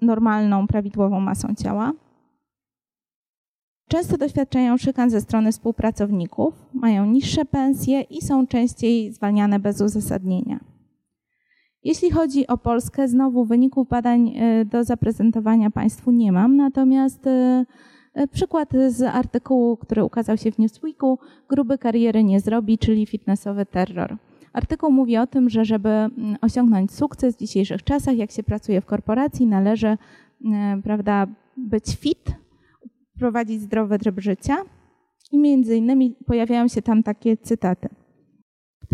normalną, 0.02 0.68
prawidłową 0.68 1.20
masą 1.20 1.56
ciała. 1.56 1.92
Często 3.92 4.18
doświadczają 4.18 4.78
szykan 4.78 5.10
ze 5.10 5.22
strony 5.22 5.52
współpracowników, 5.52 6.54
mają 6.74 7.06
niższe 7.06 7.46
pensje 7.46 8.02
i 8.02 8.22
są 8.22 8.48
częściej 8.48 9.12
zwalniane 9.12 9.60
bez 9.60 9.82
uzasadnienia. 9.82 10.60
Jeśli 11.84 12.12
chodzi 12.12 12.48
o 12.48 12.58
Polskę, 12.58 13.08
znowu 13.08 13.46
wyników 13.46 13.88
badań 13.88 14.34
e, 14.36 14.66
do 14.66 14.84
zaprezentowania 14.84 15.72
Państwu 15.72 16.12
nie 16.12 16.32
mam, 16.32 16.56
natomiast 16.56 17.28
e, 17.28 17.66
e, 18.14 18.28
przykład 18.28 18.70
z 18.88 19.02
artykułu, 19.02 19.78
który 19.78 20.04
ukazał 20.04 20.38
się 20.38 20.52
w 20.52 20.60
Newsweeku, 20.60 21.20
gruby 21.50 21.78
kariery 21.78 22.24
nie 22.24 22.40
zrobi, 22.40 22.78
czyli 22.78 23.06
fitnessowy 23.06 23.66
terror. 23.66 24.18
Artykuł 24.54 24.92
mówi 24.92 25.18
o 25.18 25.28
tym, 25.28 25.50
że 25.50 25.66
żeby 25.66 25.90
mm, 25.90 26.38
osiągnąć 26.42 26.92
sukces 26.92 27.36
w 27.36 27.40
dzisiejszych 27.40 27.84
czasach, 27.84 28.18
jak 28.18 28.32
się 28.32 28.44
pracuje 28.44 28.82
w 28.82 28.86
korporacji, 28.86 29.48
należy 29.48 29.98
prawda, 30.84 31.28
być 31.58 31.96
fit, 31.96 32.41
prowadzić 33.22 33.62
zdrowy 33.62 34.00
tryb 34.00 34.20
życia. 34.20 34.58
I 35.32 35.38
między 35.38 35.76
innymi 35.76 36.16
pojawiają 36.26 36.68
się 36.68 36.82
tam 36.82 37.04
takie 37.04 37.38
cytaty. 37.38 37.90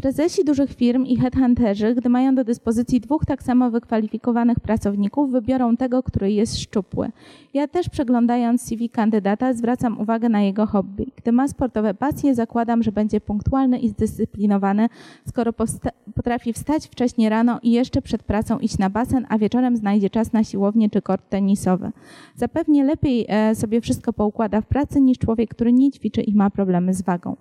Prezesi 0.02 0.46
dużych 0.46 0.74
firm 0.74 1.06
i 1.06 1.18
headhunterzy, 1.18 1.96
gdy 1.96 2.10
mają 2.10 2.36
do 2.36 2.44
dyspozycji 2.44 3.00
dwóch 3.00 3.26
tak 3.26 3.44
samo 3.44 3.72
wykwalifikowanych 3.72 4.60
pracowników, 4.60 5.32
wybiorą 5.32 5.78
tego, 5.78 6.04
który 6.04 6.32
jest 6.32 6.60
szczupły. 6.60 7.10
Ja 7.54 7.68
też 7.68 7.90
przeglądając 7.90 8.62
CV 8.62 8.90
kandydata 8.90 9.54
zwracam 9.54 10.00
uwagę 10.00 10.30
na 10.30 10.42
jego 10.42 10.66
hobby. 10.66 11.06
Gdy 11.16 11.32
ma 11.32 11.48
sportowe 11.48 11.94
pasje, 11.94 12.36
zakładam, 12.36 12.84
że 12.84 12.92
będzie 12.92 13.22
punktualny 13.22 13.80
i 13.80 13.90
zdyscyplinowany, 13.90 14.90
skoro 15.28 15.54
potrafi 16.16 16.54
wstać 16.54 16.88
wcześnie 16.88 17.30
rano 17.30 17.60
i 17.64 17.72
jeszcze 17.72 18.02
przed 18.02 18.24
pracą 18.24 18.60
iść 18.60 18.78
na 18.78 18.90
basen, 18.90 19.26
a 19.30 19.38
wieczorem 19.38 19.78
znajdzie 19.78 20.10
czas 20.10 20.34
na 20.34 20.44
siłownię 20.44 20.90
czy 20.90 21.02
kort 21.02 21.30
tenisowy. 21.30 21.92
Zapewnie 22.36 22.84
lepiej 22.84 23.26
e, 23.30 23.56
sobie 23.56 23.82
wszystko 23.82 24.14
poukłada 24.14 24.62
w 24.62 24.66
pracy 24.66 25.02
niż 25.02 25.18
człowiek, 25.18 25.50
który 25.50 25.74
nie 25.74 25.92
ćwiczy 25.92 26.22
i 26.22 26.34
ma 26.34 26.50
problemy 26.50 26.94
z 26.94 27.02
wagą. 27.02 27.36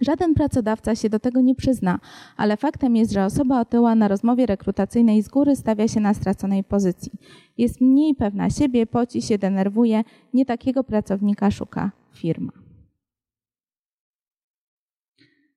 Żaden 0.00 0.34
pracodawca 0.34 0.94
się 0.94 1.08
do 1.08 1.18
tego 1.18 1.40
nie 1.40 1.54
przyzna, 1.54 1.98
ale 2.36 2.56
faktem 2.56 2.96
jest, 2.96 3.12
że 3.12 3.24
osoba 3.24 3.60
otyła 3.60 3.94
na 3.94 4.08
rozmowie 4.08 4.46
rekrutacyjnej 4.46 5.22
z 5.22 5.28
góry 5.28 5.56
stawia 5.56 5.88
się 5.88 6.00
na 6.00 6.14
straconej 6.14 6.64
pozycji. 6.64 7.12
Jest 7.58 7.80
mniej 7.80 8.14
pewna 8.14 8.50
siebie, 8.50 8.86
poci 8.86 9.22
się, 9.22 9.38
denerwuje. 9.38 10.04
Nie 10.34 10.46
takiego 10.46 10.84
pracownika 10.84 11.50
szuka 11.50 11.90
firma. 12.14 12.52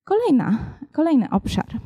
Kolejna, 0.04 0.58
kolejny 0.92 1.30
obszar. 1.30 1.80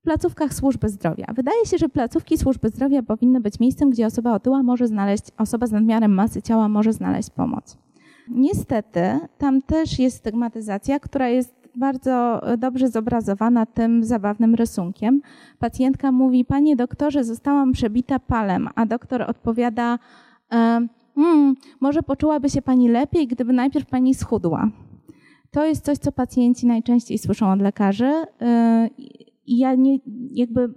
W 0.00 0.02
placówkach 0.02 0.54
służby 0.54 0.88
zdrowia. 0.88 1.26
Wydaje 1.34 1.66
się, 1.66 1.78
że 1.78 1.88
placówki 1.88 2.38
służby 2.38 2.68
zdrowia 2.68 3.02
powinny 3.02 3.40
być 3.40 3.60
miejscem, 3.60 3.90
gdzie 3.90 4.06
osoba 4.06 4.34
otyła 4.34 4.62
może 4.62 4.86
znaleźć, 4.86 5.24
osoba 5.38 5.66
z 5.66 5.72
nadmiarem 5.72 6.14
masy 6.14 6.42
ciała 6.42 6.68
może 6.68 6.92
znaleźć 6.92 7.30
pomoc. 7.30 7.78
Niestety, 8.30 9.18
tam 9.38 9.62
też 9.62 9.98
jest 9.98 10.16
stygmatyzacja, 10.16 11.00
która 11.00 11.28
jest 11.28 11.59
bardzo 11.76 12.40
dobrze 12.58 12.88
zobrazowana 12.88 13.66
tym 13.66 14.04
zabawnym 14.04 14.54
rysunkiem. 14.54 15.22
Pacjentka 15.58 16.12
mówi: 16.12 16.44
Panie 16.44 16.76
doktorze, 16.76 17.24
zostałam 17.24 17.72
przebita 17.72 18.18
palem, 18.18 18.68
a 18.74 18.86
doktor 18.86 19.22
odpowiada: 19.22 19.98
hmm, 21.14 21.54
Może 21.80 22.02
poczułaby 22.02 22.50
się 22.50 22.62
pani 22.62 22.88
lepiej, 22.88 23.26
gdyby 23.26 23.52
najpierw 23.52 23.86
pani 23.86 24.14
schudła. 24.14 24.70
To 25.50 25.66
jest 25.66 25.84
coś, 25.84 25.98
co 25.98 26.12
pacjenci 26.12 26.66
najczęściej 26.66 27.18
słyszą 27.18 27.52
od 27.52 27.60
lekarzy. 27.60 28.12
E, 28.40 28.88
I 29.46 29.58
ja 29.58 29.74
nie, 29.74 29.98
jakby 30.32 30.74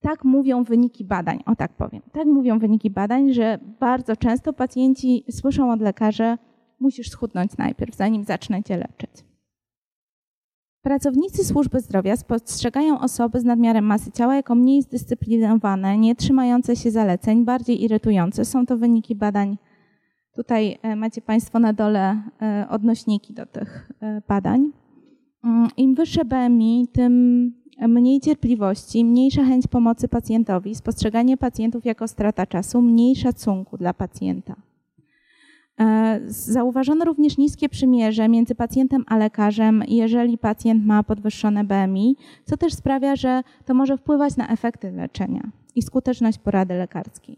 tak 0.00 0.24
mówią 0.24 0.64
wyniki 0.64 1.04
badań, 1.04 1.42
o 1.46 1.56
tak 1.56 1.72
powiem. 1.76 2.02
Tak 2.12 2.26
mówią 2.26 2.58
wyniki 2.58 2.90
badań, 2.90 3.32
że 3.32 3.58
bardzo 3.80 4.16
często 4.16 4.52
pacjenci 4.52 5.24
słyszą 5.30 5.72
od 5.72 5.80
lekarzy, 5.80 6.38
musisz 6.80 7.10
schudnąć 7.10 7.56
najpierw, 7.56 7.96
zanim 7.96 8.24
zacznę 8.24 8.62
cię 8.62 8.76
leczyć. 8.76 9.29
Pracownicy 10.82 11.44
służby 11.44 11.80
zdrowia 11.80 12.16
spostrzegają 12.16 13.00
osoby 13.00 13.40
z 13.40 13.44
nadmiarem 13.44 13.84
masy 13.84 14.12
ciała 14.12 14.36
jako 14.36 14.54
mniej 14.54 14.82
zdyscyplinowane, 14.82 15.98
nie 15.98 16.16
trzymające 16.16 16.76
się 16.76 16.90
zaleceń, 16.90 17.44
bardziej 17.44 17.84
irytujące. 17.84 18.44
Są 18.44 18.66
to 18.66 18.78
wyniki 18.78 19.14
badań. 19.14 19.58
Tutaj 20.36 20.78
e, 20.82 20.96
macie 20.96 21.22
Państwo 21.22 21.58
na 21.58 21.72
dole 21.72 22.22
e, 22.42 22.66
odnośniki 22.70 23.34
do 23.34 23.46
tych 23.46 23.90
e, 24.00 24.22
badań. 24.28 24.72
Mm, 25.44 25.68
Im 25.76 25.94
wyższe 25.94 26.24
BMI, 26.24 26.88
tym 26.92 27.54
mniej 27.88 28.20
cierpliwości, 28.20 29.04
mniejsza 29.04 29.44
chęć 29.44 29.66
pomocy 29.66 30.08
pacjentowi, 30.08 30.74
spostrzeganie 30.74 31.36
pacjentów 31.36 31.84
jako 31.84 32.08
strata 32.08 32.46
czasu, 32.46 32.82
mniej 32.82 33.16
szacunku 33.16 33.76
dla 33.76 33.94
pacjenta. 33.94 34.56
E, 35.80 36.20
zauważono 36.26 37.04
również 37.04 37.38
niskie 37.38 37.68
przymierze 37.68 38.28
między 38.28 38.54
pacjentem 38.54 39.04
a 39.06 39.16
lekarzem, 39.16 39.82
jeżeli 39.88 40.38
pacjent 40.38 40.86
ma 40.86 41.02
podwyższone 41.02 41.64
BMI, 41.64 42.16
co 42.44 42.56
też 42.56 42.74
sprawia, 42.74 43.16
że 43.16 43.42
to 43.64 43.74
może 43.74 43.96
wpływać 43.96 44.36
na 44.36 44.48
efekty 44.48 44.92
leczenia 44.92 45.42
i 45.74 45.82
skuteczność 45.82 46.38
porady 46.38 46.74
lekarskiej. 46.74 47.36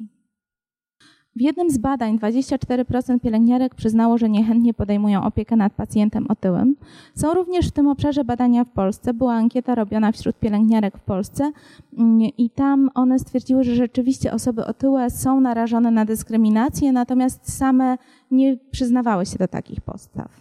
W 1.36 1.40
jednym 1.40 1.70
z 1.70 1.78
badań 1.78 2.18
24% 2.18 3.20
pielęgniarek 3.20 3.74
przyznało, 3.74 4.18
że 4.18 4.30
niechętnie 4.30 4.74
podejmują 4.74 5.24
opiekę 5.24 5.56
nad 5.56 5.72
pacjentem 5.72 6.26
otyłym. 6.28 6.76
Są 7.14 7.34
również 7.34 7.68
w 7.68 7.72
tym 7.72 7.88
obszarze 7.88 8.24
badania 8.24 8.64
w 8.64 8.70
Polsce. 8.70 9.14
Była 9.14 9.34
ankieta 9.34 9.74
robiona 9.74 10.12
wśród 10.12 10.38
pielęgniarek 10.38 10.98
w 10.98 11.00
Polsce 11.00 11.52
mm, 11.98 12.20
i 12.20 12.50
tam 12.50 12.90
one 12.94 13.18
stwierdziły, 13.18 13.64
że 13.64 13.74
rzeczywiście 13.74 14.32
osoby 14.32 14.66
otyłe 14.66 15.10
są 15.10 15.40
narażone 15.40 15.90
na 15.90 16.04
dyskryminację, 16.04 16.92
natomiast 16.92 17.56
same 17.56 17.98
nie 18.32 18.56
przyznawały 18.70 19.26
się 19.26 19.38
do 19.38 19.48
takich 19.48 19.80
postaw. 19.80 20.40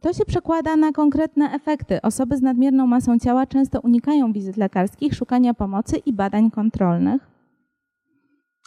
To 0.00 0.12
się 0.12 0.24
przekłada 0.24 0.76
na 0.76 0.92
konkretne 0.92 1.50
efekty. 1.52 2.02
Osoby 2.02 2.36
z 2.36 2.42
nadmierną 2.42 2.86
masą 2.86 3.18
ciała 3.18 3.46
często 3.46 3.80
unikają 3.80 4.32
wizyt 4.32 4.56
lekarskich, 4.56 5.14
szukania 5.14 5.54
pomocy 5.54 5.96
i 5.96 6.12
badań 6.12 6.50
kontrolnych. 6.50 7.38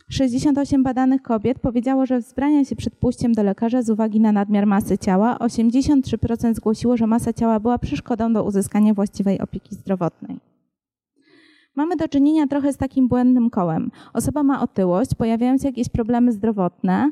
68 0.09 0.83
badanych 0.83 1.21
kobiet 1.21 1.59
powiedziało, 1.59 2.05
że 2.05 2.19
wzbrania 2.19 2.65
się 2.65 2.75
przed 2.75 2.95
pójściem 2.95 3.33
do 3.33 3.43
lekarza 3.43 3.81
z 3.81 3.89
uwagi 3.89 4.19
na 4.19 4.31
nadmiar 4.31 4.67
masy 4.67 4.97
ciała. 4.97 5.37
83% 5.37 6.53
zgłosiło, 6.53 6.97
że 6.97 7.07
masa 7.07 7.33
ciała 7.33 7.59
była 7.59 7.77
przeszkodą 7.77 8.33
do 8.33 8.43
uzyskania 8.43 8.93
właściwej 8.93 9.39
opieki 9.39 9.75
zdrowotnej. 9.75 10.39
Mamy 11.75 11.95
do 11.95 12.07
czynienia 12.07 12.47
trochę 12.47 12.73
z 12.73 12.77
takim 12.77 13.07
błędnym 13.07 13.49
kołem. 13.49 13.91
Osoba 14.13 14.43
ma 14.43 14.61
otyłość, 14.61 15.15
pojawiają 15.15 15.57
się 15.57 15.67
jakieś 15.67 15.89
problemy 15.89 16.31
zdrowotne 16.31 17.11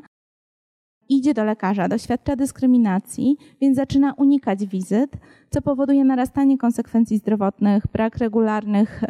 idzie 1.10 1.34
do 1.34 1.44
lekarza, 1.44 1.88
doświadcza 1.88 2.36
dyskryminacji, 2.36 3.36
więc 3.60 3.76
zaczyna 3.76 4.12
unikać 4.12 4.66
wizyt, 4.66 5.16
co 5.50 5.62
powoduje 5.62 6.04
narastanie 6.04 6.58
konsekwencji 6.58 7.18
zdrowotnych, 7.18 7.84
brak 7.92 8.16
regularnych 8.16 9.02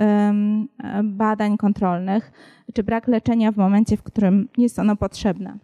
badań 1.04 1.56
kontrolnych 1.56 2.32
czy 2.74 2.82
brak 2.82 3.08
leczenia 3.08 3.52
w 3.52 3.56
momencie, 3.56 3.96
w 3.96 4.02
którym 4.02 4.48
jest 4.58 4.78
ono 4.78 4.96
potrzebne. 4.96 5.58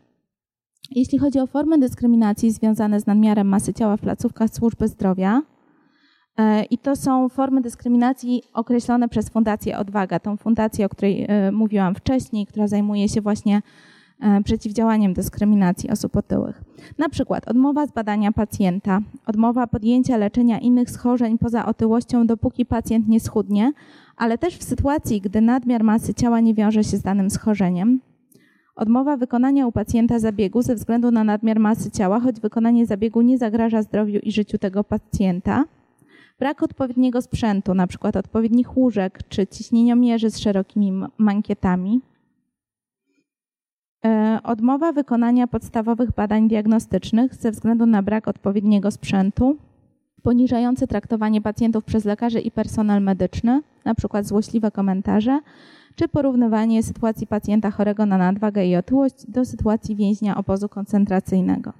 Jeśli 0.91 1.19
chodzi 1.19 1.39
o 1.41 1.47
formy 1.47 1.79
dyskryminacji 1.79 2.53
związane 2.53 3.01
z 3.01 3.07
nadmiarem 3.07 3.49
masy 3.49 3.75
ciała 3.75 3.97
w 3.97 4.01
placówkach 4.01 4.51
służby 4.51 4.89
zdrowia, 4.89 5.43
e, 6.39 6.65
i 6.65 6.79
to 6.79 6.97
są 6.97 7.29
formy 7.29 7.61
dyskryminacji 7.61 8.43
określone 8.53 9.09
przez 9.09 9.29
Fundację 9.29 9.79
Odwaga, 9.79 10.19
tą 10.19 10.37
fundację, 10.37 10.87
o 10.87 10.89
której 10.89 11.27
e, 11.29 11.53
mówiłam 11.53 11.95
wcześniej, 11.95 12.47
która 12.47 12.69
zajmuje 12.69 13.09
się 13.09 13.21
właśnie 13.21 13.63
przeciwdziałaniem 14.45 15.15
dyskryminacji 15.15 15.91
osób 15.91 16.17
otyłych. 16.17 16.65
Na 16.99 17.09
przykład 17.09 17.49
odmowa 17.49 17.87
zbadania 17.87 18.33
pacjenta, 18.33 19.01
odmowa 19.27 19.67
podjęcia 19.67 20.17
leczenia 20.17 20.59
innych 20.59 20.91
schorzeń 20.91 21.39
poza 21.39 21.67
otyłością, 21.67 22.27
dopóki 22.27 22.67
pacjent 22.67 23.09
nie 23.09 23.21
schudnie, 23.21 23.73
ale 24.17 24.39
też 24.39 24.57
w 24.57 24.65
sytuacji, 24.65 25.21
gdy 25.21 25.41
nadmiar 25.41 25.85
masy 25.85 26.15
ciała 26.15 26.41
nie 26.41 26.55
wiąże 26.55 26.85
się 26.85 26.97
z 26.97 27.03
danym 27.03 27.31
schorzeniem, 27.31 28.01
Odmowa 28.77 29.17
wykonania 29.17 29.67
u 29.67 29.73
pacjenta 29.73 30.19
zabiegu 30.19 30.63
ze 30.63 30.75
względu 30.75 31.11
na 31.11 31.25
nadmiar 31.25 31.61
masy 31.61 31.91
ciała, 31.91 32.21
choć 32.21 32.41
wykonanie 32.41 32.87
zabiegu 32.87 33.23
nie 33.23 33.39
zagraża 33.39 33.83
zdrowiu 33.83 34.19
i 34.23 34.33
życiu 34.33 34.59
tego 34.59 34.85
pacjenta. 34.85 35.65
Brak 36.39 36.63
odpowiedniego 36.63 37.23
sprzętu, 37.23 37.73
np. 37.73 38.11
odpowiednich 38.15 38.77
łóżek 38.77 39.19
czy 39.29 39.47
ciśnieniomierzy 39.47 40.31
z 40.31 40.39
szerokimi 40.39 40.93
mankietami. 41.19 42.01
E, 44.07 44.41
odmowa 44.43 44.93
wykonania 44.93 45.47
podstawowych 45.47 46.11
badań 46.11 46.49
diagnostycznych 46.49 47.35
ze 47.35 47.51
względu 47.51 47.87
na 47.87 48.03
brak 48.03 48.29
odpowiedniego 48.29 48.91
sprzętu. 48.91 49.57
Poniżające 50.23 50.87
traktowanie 50.87 51.41
pacjentów 51.41 51.85
przez 51.85 52.05
lekarzy 52.05 52.41
i 52.41 52.51
personel 52.51 53.03
medyczny, 53.03 53.63
np. 53.85 54.25
złośliwe 54.25 54.71
komentarze 54.71 55.41
czy 55.95 56.09
porównywanie 56.09 56.83
sytuacji 56.83 57.27
pacjenta 57.27 57.71
chorego 57.71 58.07
na 58.07 58.19
nadwagę 58.19 58.67
i 58.67 58.77
otyłość 58.77 59.31
do 59.31 59.45
sytuacji 59.45 59.97
więźnia 59.97 60.37
obozu 60.37 60.69
koncentracyjnego. 60.69 61.73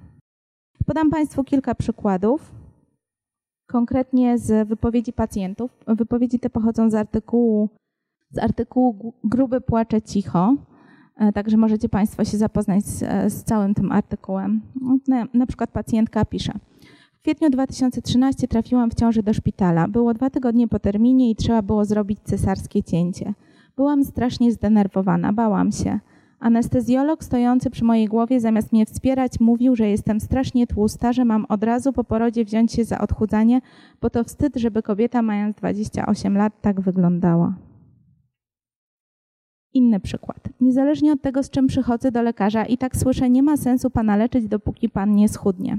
Podam 0.85 1.09
Państwu 1.09 1.43
kilka 1.43 1.75
przykładów, 1.75 2.51
konkretnie 3.67 4.37
z 4.37 4.67
wypowiedzi 4.67 5.13
pacjentów. 5.13 5.71
Wypowiedzi 5.87 6.39
te 6.39 6.49
pochodzą 6.49 6.89
z 6.89 6.95
artykułu, 6.95 7.69
z 8.31 8.37
artykułu 8.37 9.13
Gruby 9.23 9.61
płacze 9.61 10.01
cicho, 10.01 10.55
także 11.33 11.57
możecie 11.57 11.89
Państwo 11.89 12.25
się 12.25 12.37
zapoznać 12.37 12.85
z, 12.85 13.33
z 13.33 13.43
całym 13.43 13.73
tym 13.73 13.91
artykułem. 13.91 14.61
Na, 15.07 15.27
na 15.33 15.45
przykład 15.45 15.71
pacjentka 15.71 16.25
pisze. 16.25 16.53
W 17.19 17.21
kwietniu 17.21 17.49
2013 17.49 18.47
trafiłam 18.47 18.91
w 18.91 18.95
ciąży 18.95 19.23
do 19.23 19.33
szpitala. 19.33 19.87
Było 19.87 20.13
dwa 20.13 20.29
tygodnie 20.29 20.67
po 20.67 20.79
terminie 20.79 21.31
i 21.31 21.35
trzeba 21.35 21.61
było 21.61 21.85
zrobić 21.85 22.19
cesarskie 22.23 22.83
cięcie. 22.83 23.33
Byłam 23.75 24.03
strasznie 24.03 24.51
zdenerwowana, 24.51 25.33
bałam 25.33 25.71
się. 25.71 25.99
Anestezjolog 26.39 27.23
stojący 27.23 27.69
przy 27.69 27.83
mojej 27.83 28.07
głowie 28.07 28.39
zamiast 28.39 28.73
mnie 28.73 28.85
wspierać 28.85 29.39
mówił, 29.39 29.75
że 29.75 29.89
jestem 29.89 30.19
strasznie 30.19 30.67
tłusta, 30.67 31.13
że 31.13 31.25
mam 31.25 31.45
od 31.49 31.63
razu 31.63 31.93
po 31.93 32.03
porodzie 32.03 32.45
wziąć 32.45 32.73
się 32.73 32.85
za 32.85 32.99
odchudzanie, 32.99 33.61
bo 34.01 34.09
to 34.09 34.23
wstyd, 34.23 34.55
żeby 34.55 34.83
kobieta 34.83 35.21
mając 35.21 35.55
28 35.55 36.37
lat 36.37 36.53
tak 36.61 36.81
wyglądała. 36.81 37.53
Inny 39.73 39.99
przykład. 39.99 40.49
Niezależnie 40.61 41.11
od 41.11 41.21
tego, 41.21 41.43
z 41.43 41.49
czym 41.49 41.67
przychodzę 41.67 42.11
do 42.11 42.21
lekarza, 42.21 42.65
i 42.65 42.77
tak 42.77 42.95
słyszę, 42.95 43.29
nie 43.29 43.43
ma 43.43 43.57
sensu 43.57 43.89
pana 43.89 44.15
leczyć, 44.15 44.47
dopóki 44.47 44.89
pan 44.89 45.15
nie 45.15 45.29
schudnie. 45.29 45.77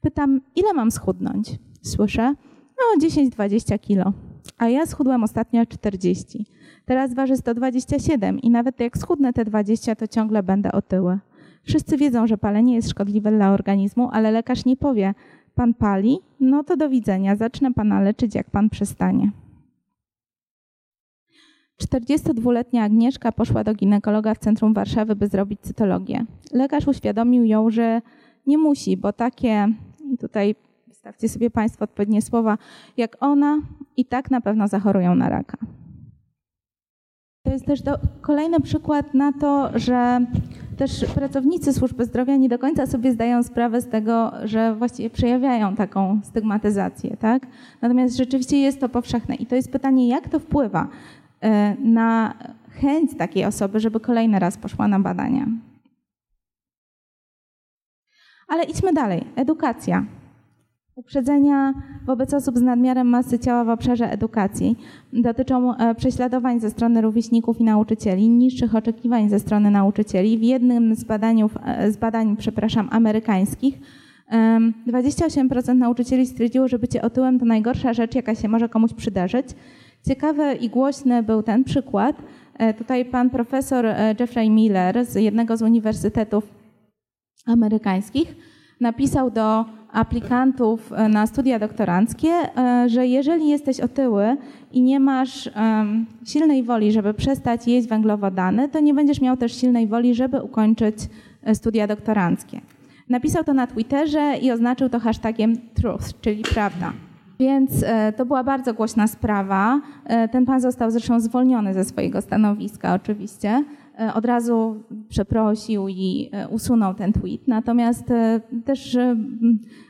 Pytam, 0.00 0.40
ile 0.56 0.72
mam 0.72 0.90
schudnąć? 0.90 1.58
Słyszę, 1.82 2.34
no 2.78 3.08
10-20 3.08 3.78
kilo. 3.78 4.12
A 4.58 4.68
ja 4.68 4.86
schudłam 4.86 5.24
ostatnio 5.24 5.66
40. 5.66 6.46
Teraz 6.84 7.14
waży 7.14 7.36
127 7.36 8.38
i 8.38 8.50
nawet 8.50 8.80
jak 8.80 8.98
schudnę 8.98 9.32
te 9.32 9.44
20, 9.44 9.96
to 9.96 10.08
ciągle 10.08 10.42
będę 10.42 10.72
otyły. 10.72 11.18
Wszyscy 11.62 11.96
wiedzą, 11.96 12.26
że 12.26 12.38
palenie 12.38 12.74
jest 12.74 12.90
szkodliwe 12.90 13.30
dla 13.30 13.52
organizmu, 13.52 14.08
ale 14.12 14.30
lekarz 14.30 14.64
nie 14.64 14.76
powie, 14.76 15.14
pan 15.54 15.74
pali, 15.74 16.18
no 16.40 16.64
to 16.64 16.76
do 16.76 16.88
widzenia, 16.88 17.36
zacznę 17.36 17.74
pana 17.74 18.00
leczyć, 18.00 18.34
jak 18.34 18.50
pan 18.50 18.70
przestanie. 18.70 19.30
42-letnia 21.82 22.84
Agnieszka 22.84 23.32
poszła 23.32 23.64
do 23.64 23.74
ginekologa 23.74 24.34
w 24.34 24.38
centrum 24.38 24.74
Warszawy, 24.74 25.16
by 25.16 25.26
zrobić 25.26 25.60
cytologię. 25.60 26.24
Lekarz 26.52 26.88
uświadomił 26.88 27.44
ją, 27.44 27.70
że 27.70 28.02
nie 28.46 28.58
musi, 28.58 28.96
bo 28.96 29.12
takie, 29.12 29.68
i 30.12 30.18
tutaj 30.18 30.54
stawcie 30.92 31.28
sobie 31.28 31.50
Państwo 31.50 31.84
odpowiednie 31.84 32.22
słowa, 32.22 32.58
jak 32.96 33.16
ona, 33.20 33.60
i 33.96 34.04
tak 34.04 34.30
na 34.30 34.40
pewno 34.40 34.68
zachorują 34.68 35.14
na 35.14 35.28
raka. 35.28 35.58
To 37.42 37.52
jest 37.52 37.66
też 37.66 37.82
do, 37.82 37.98
kolejny 38.20 38.60
przykład 38.60 39.14
na 39.14 39.32
to, 39.32 39.70
że 39.74 40.26
też 40.76 41.04
pracownicy 41.14 41.72
służby 41.72 42.04
zdrowia 42.04 42.36
nie 42.36 42.48
do 42.48 42.58
końca 42.58 42.86
sobie 42.86 43.12
zdają 43.12 43.42
sprawę 43.42 43.80
z 43.80 43.88
tego, 43.88 44.32
że 44.44 44.74
właściwie 44.74 45.10
przejawiają 45.10 45.76
taką 45.76 46.20
stygmatyzację, 46.24 47.16
tak? 47.16 47.46
Natomiast 47.82 48.16
rzeczywiście 48.16 48.56
jest 48.56 48.80
to 48.80 48.88
powszechne 48.88 49.34
i 49.34 49.46
to 49.46 49.54
jest 49.54 49.72
pytanie, 49.72 50.08
jak 50.08 50.28
to 50.28 50.38
wpływa 50.38 50.88
na 51.78 52.34
chęć 52.70 53.16
takiej 53.18 53.44
osoby, 53.44 53.80
żeby 53.80 54.00
kolejny 54.00 54.38
raz 54.38 54.56
poszła 54.56 54.88
na 54.88 55.00
badania. 55.00 55.46
Ale 58.48 58.64
idźmy 58.64 58.92
dalej. 58.92 59.24
Edukacja. 59.36 60.04
Uprzedzenia 60.94 61.74
wobec 62.06 62.34
osób 62.34 62.58
z 62.58 62.62
nadmiarem 62.62 63.08
masy 63.08 63.38
ciała 63.38 63.64
w 63.64 63.68
obszarze 63.68 64.10
edukacji 64.10 64.76
dotyczą 65.12 65.76
e, 65.76 65.94
prześladowań 65.94 66.60
ze 66.60 66.70
strony 66.70 67.00
rówieśników 67.00 67.60
i 67.60 67.64
nauczycieli, 67.64 68.28
niższych 68.28 68.74
oczekiwań 68.74 69.28
ze 69.28 69.38
strony 69.38 69.70
nauczycieli. 69.70 70.38
W 70.38 70.42
jednym 70.42 70.94
z, 70.94 71.04
badaniów, 71.04 71.54
e, 71.64 71.92
z 71.92 71.96
badań 71.96 72.36
przepraszam, 72.36 72.88
amerykańskich 72.92 73.78
28% 74.86 75.74
nauczycieli 75.74 76.26
stwierdziło, 76.26 76.68
że 76.68 76.78
bycie 76.78 77.02
otyłem 77.02 77.38
to 77.38 77.44
najgorsza 77.44 77.92
rzecz, 77.92 78.14
jaka 78.14 78.34
się 78.34 78.48
może 78.48 78.68
komuś 78.68 78.92
przydarzyć. 78.92 79.46
Ciekawy 80.08 80.54
i 80.54 80.68
głośny 80.68 81.22
był 81.22 81.42
ten 81.42 81.64
przykład. 81.64 82.16
E, 82.54 82.74
tutaj 82.74 83.04
pan 83.04 83.30
profesor 83.30 83.86
Jeffrey 84.20 84.50
Miller 84.50 85.04
z 85.04 85.14
jednego 85.14 85.56
z 85.56 85.62
uniwersytetów 85.62 86.44
amerykańskich 87.46 88.36
napisał 88.80 89.30
do 89.30 89.64
aplikantów 89.92 90.92
e, 90.92 91.08
na 91.08 91.26
studia 91.26 91.58
doktoranckie, 91.58 92.28
e, 92.28 92.88
że 92.88 93.06
jeżeli 93.06 93.48
jesteś 93.48 93.80
otyły 93.80 94.36
i 94.72 94.82
nie 94.82 95.00
masz 95.00 95.50
silnej 96.26 96.62
woli, 96.62 96.92
żeby 96.92 97.14
przestać 97.14 97.68
jeść 97.68 97.88
węglowodany, 97.88 98.68
to 98.68 98.80
nie 98.80 98.94
będziesz 98.94 99.20
miał 99.20 99.36
też 99.36 99.60
silnej 99.60 99.86
woli, 99.86 100.14
żeby 100.14 100.42
ukończyć 100.42 100.96
e, 101.42 101.54
studia 101.54 101.86
doktoranckie. 101.86 102.60
Napisał 103.08 103.44
to 103.44 103.54
na 103.54 103.66
Twitterze 103.66 104.34
i 104.42 104.50
oznaczył 104.50 104.88
to 104.88 105.00
hashtagiem 105.00 105.56
truth, 105.74 106.20
czyli 106.20 106.42
prawda. 106.42 106.92
Więc 107.38 107.84
to 108.16 108.26
była 108.26 108.44
bardzo 108.44 108.74
głośna 108.74 109.06
sprawa. 109.06 109.80
Ten 110.32 110.46
pan 110.46 110.60
został 110.60 110.90
zresztą 110.90 111.20
zwolniony 111.20 111.74
ze 111.74 111.84
swojego 111.84 112.20
stanowiska, 112.20 112.94
oczywiście. 112.94 113.64
E, 114.00 114.14
od 114.14 114.24
razu 114.24 114.84
przeprosił 115.08 115.88
i 115.88 116.30
e, 116.32 116.48
usunął 116.48 116.94
ten 116.94 117.12
tweet. 117.12 117.48
Natomiast 117.48 118.10
e, 118.10 118.40
też 118.64 118.98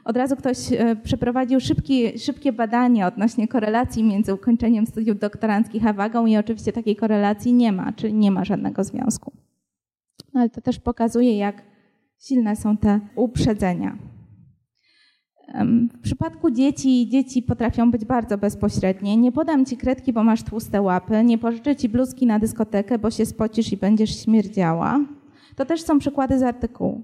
od 0.04 0.16
razu 0.16 0.36
ktoś 0.36 0.58
przeprowadził 1.02 1.60
szybkie, 1.60 2.18
szybkie 2.18 2.52
badanie 2.52 3.06
odnośnie 3.06 3.48
korelacji 3.48 4.04
między 4.04 4.34
ukończeniem 4.34 4.86
studiów 4.86 5.18
doktoranckich 5.18 5.86
a 5.86 5.92
wagą 5.92 6.26
i 6.26 6.36
oczywiście 6.36 6.72
takiej 6.72 6.96
korelacji 6.96 7.52
nie 7.52 7.72
ma, 7.72 7.92
czyli 7.92 8.14
nie 8.14 8.30
ma 8.30 8.44
żadnego 8.44 8.84
związku. 8.84 9.32
Ale 10.34 10.50
to 10.50 10.60
też 10.60 10.78
pokazuje, 10.78 11.38
jak 11.38 11.62
silne 12.18 12.56
są 12.56 12.76
te 12.76 13.00
uprzedzenia. 13.16 13.96
W 15.92 16.00
przypadku 16.02 16.50
dzieci, 16.50 17.08
dzieci 17.08 17.42
potrafią 17.42 17.90
być 17.90 18.04
bardzo 18.04 18.38
bezpośrednie. 18.38 19.16
Nie 19.16 19.32
podam 19.32 19.64
ci 19.64 19.76
kredki, 19.76 20.12
bo 20.12 20.24
masz 20.24 20.42
tłuste 20.42 20.82
łapy. 20.82 21.24
Nie 21.24 21.38
pożyczę 21.38 21.76
ci 21.76 21.88
bluzki 21.88 22.26
na 22.26 22.38
dyskotekę, 22.38 22.98
bo 22.98 23.10
się 23.10 23.26
spocisz 23.26 23.72
i 23.72 23.76
będziesz 23.76 24.24
śmierdziała. 24.24 25.00
To 25.56 25.64
też 25.64 25.82
są 25.82 25.98
przykłady 25.98 26.38
z 26.38 26.42
artykułu. 26.42 27.02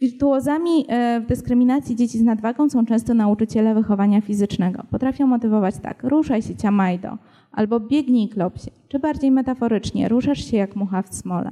Wirtuozami 0.00 0.84
e, 0.88 1.20
w 1.20 1.26
dyskryminacji 1.26 1.96
dzieci 1.96 2.18
z 2.18 2.22
nadwagą 2.22 2.68
są 2.68 2.86
często 2.86 3.14
nauczyciele 3.14 3.74
wychowania 3.74 4.20
fizycznego. 4.20 4.82
Potrafią 4.90 5.26
motywować 5.26 5.74
tak, 5.82 6.02
ruszaj 6.02 6.42
się 6.42 6.56
ciamajdo, 6.56 7.18
albo 7.52 7.80
biegnij 7.80 8.28
klopsie, 8.28 8.70
czy 8.88 8.98
bardziej 8.98 9.30
metaforycznie, 9.30 10.08
ruszasz 10.08 10.44
się 10.44 10.56
jak 10.56 10.76
mucha 10.76 11.02
w 11.02 11.14
smole. 11.14 11.50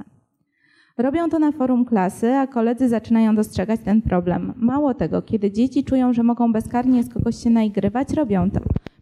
Robią 0.97 1.29
to 1.29 1.39
na 1.39 1.51
forum 1.51 1.85
klasy, 1.85 2.33
a 2.33 2.47
koledzy 2.47 2.89
zaczynają 2.89 3.35
dostrzegać 3.35 3.79
ten 3.85 4.01
problem. 4.01 4.53
Mało 4.55 4.93
tego, 4.93 5.21
kiedy 5.21 5.51
dzieci 5.51 5.83
czują, 5.83 6.13
że 6.13 6.23
mogą 6.23 6.53
bezkarnie 6.53 7.03
z 7.03 7.13
kogoś 7.13 7.43
się 7.43 7.49
naigrywać, 7.49 8.13
robią 8.13 8.51
to. 8.51 8.59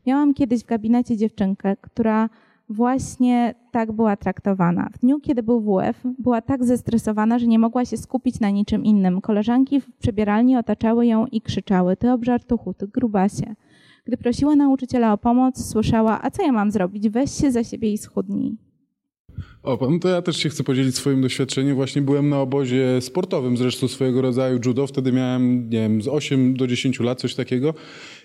Miałam 0.07 0.33
kiedyś 0.33 0.63
w 0.63 0.67
gabinecie 0.67 1.17
dziewczynkę, 1.17 1.75
która 1.81 2.29
właśnie 2.69 3.55
tak 3.71 3.91
była 3.91 4.15
traktowana. 4.15 4.89
W 4.93 4.99
dniu, 4.99 5.19
kiedy 5.19 5.43
był 5.43 5.61
WF, 5.61 6.03
była 6.19 6.41
tak 6.41 6.63
zestresowana, 6.63 7.39
że 7.39 7.47
nie 7.47 7.59
mogła 7.59 7.85
się 7.85 7.97
skupić 7.97 8.39
na 8.39 8.49
niczym 8.49 8.83
innym. 8.83 9.21
Koleżanki 9.21 9.81
w 9.81 9.93
przebieralni 9.93 10.57
otaczały 10.57 11.05
ją 11.07 11.25
i 11.25 11.41
krzyczały: 11.41 11.97
Ty 11.97 12.11
obżartuchu, 12.11 12.73
ty 12.73 12.87
grubasie. 12.87 13.55
Gdy 14.05 14.17
prosiła 14.17 14.55
nauczyciela 14.55 15.13
o 15.13 15.17
pomoc, 15.17 15.69
słyszała: 15.69 16.19
A 16.21 16.31
co 16.31 16.43
ja 16.43 16.51
mam 16.51 16.71
zrobić? 16.71 17.09
Weź 17.09 17.31
się 17.31 17.51
za 17.51 17.63
siebie 17.63 17.93
i 17.93 17.97
schudnij. 17.97 18.64
O, 19.63 19.87
no 19.91 19.99
to 19.99 20.09
ja 20.09 20.21
też 20.21 20.37
się 20.37 20.49
chcę 20.49 20.63
podzielić 20.63 20.95
swoim 20.95 21.21
doświadczeniem. 21.21 21.75
Właśnie 21.75 22.01
byłem 22.01 22.29
na 22.29 22.41
obozie 22.41 23.01
sportowym, 23.01 23.57
zresztą 23.57 23.87
swojego 23.87 24.21
rodzaju 24.21 24.59
judo. 24.65 24.87
Wtedy 24.87 25.11
miałem, 25.11 25.69
nie 25.69 25.79
wiem, 25.79 26.01
z 26.01 26.07
8 26.07 26.57
do 26.57 26.67
10 26.67 26.99
lat, 26.99 27.21
coś 27.21 27.35
takiego. 27.35 27.73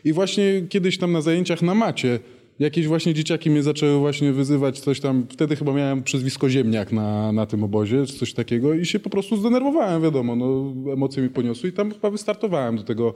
I 0.04 0.12
właśnie 0.12 0.62
kiedyś 0.68 0.98
tam 0.98 1.12
na 1.12 1.20
zajęciach 1.20 1.62
na 1.62 1.74
macie 1.74 2.18
jakieś 2.60 2.86
właśnie 2.86 3.14
dzieciaki 3.14 3.50
mnie 3.50 3.62
zaczęły 3.62 3.98
właśnie 3.98 4.32
wyzywać, 4.32 4.80
coś 4.80 5.00
tam. 5.00 5.26
Wtedy 5.30 5.56
chyba 5.56 5.72
miałem 5.72 6.02
przezwisko 6.02 6.48
ziemniak 6.48 6.92
na, 6.92 7.32
na 7.32 7.46
tym 7.46 7.64
obozie, 7.64 8.06
coś 8.06 8.32
takiego 8.34 8.74
i 8.74 8.86
się 8.86 8.98
po 8.98 9.10
prostu 9.10 9.36
zdenerwowałem, 9.36 10.02
wiadomo, 10.02 10.36
no, 10.36 10.74
emocje 10.92 11.22
mi 11.22 11.28
poniosły 11.28 11.70
i 11.70 11.72
tam 11.72 11.92
chyba 11.92 12.10
wystartowałem 12.10 12.76
do 12.76 12.82
tego 12.82 13.14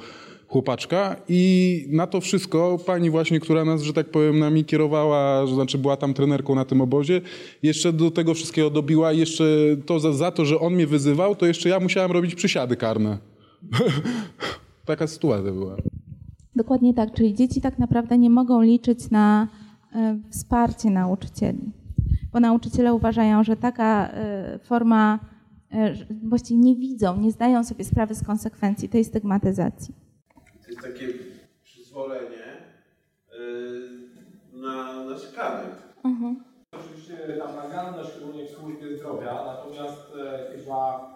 chłopaczka 0.54 1.16
i 1.28 1.86
na 1.90 2.06
to 2.06 2.20
wszystko 2.20 2.78
pani 2.86 3.10
właśnie, 3.10 3.40
która 3.40 3.64
nas, 3.64 3.82
że 3.82 3.92
tak 3.92 4.10
powiem, 4.10 4.38
nami 4.38 4.64
kierowała, 4.64 5.46
że 5.46 5.54
znaczy 5.54 5.78
była 5.78 5.96
tam 5.96 6.14
trenerką 6.14 6.54
na 6.54 6.64
tym 6.64 6.80
obozie, 6.80 7.20
jeszcze 7.62 7.92
do 7.92 8.10
tego 8.10 8.34
wszystkiego 8.34 8.70
dobiła 8.70 9.12
i 9.12 9.18
jeszcze 9.18 9.44
to 9.86 10.00
za, 10.00 10.12
za 10.12 10.30
to, 10.30 10.44
że 10.44 10.60
on 10.60 10.74
mnie 10.74 10.86
wyzywał, 10.86 11.36
to 11.36 11.46
jeszcze 11.46 11.68
ja 11.68 11.80
musiałem 11.80 12.12
robić 12.12 12.34
przysiady 12.34 12.76
karne. 12.76 13.18
Taka 14.84 15.06
sytuacja 15.06 15.52
była. 15.52 15.76
Dokładnie 16.56 16.94
tak, 16.94 17.12
czyli 17.12 17.34
dzieci 17.34 17.60
tak 17.60 17.78
naprawdę 17.78 18.18
nie 18.18 18.30
mogą 18.30 18.62
liczyć 18.62 19.10
na 19.10 19.48
e, 19.92 20.18
wsparcie 20.30 20.90
nauczycieli, 20.90 21.72
bo 22.32 22.40
nauczyciele 22.40 22.94
uważają, 22.94 23.44
że 23.44 23.56
taka 23.56 24.08
e, 24.08 24.58
forma, 24.58 25.18
e, 25.72 25.94
właściwie 26.28 26.60
nie 26.60 26.76
widzą, 26.76 27.20
nie 27.20 27.30
zdają 27.30 27.64
sobie 27.64 27.84
sprawy 27.84 28.14
z 28.14 28.22
konsekwencji 28.22 28.88
tej 28.88 29.04
stygmatyzacji. 29.04 30.03
Takie 30.84 31.08
przyzwolenie 31.62 32.62
na, 34.52 35.04
na 35.04 35.18
szkany. 35.18 35.64
Mhm. 36.04 36.44
Oczywiście 36.72 37.16
tam 37.38 37.56
naganne, 37.56 38.04
szczególnie 38.04 38.46
w 38.46 38.50
służbie 38.50 38.96
zdrowia, 38.96 39.44
natomiast 39.44 40.12
chyba 40.52 41.10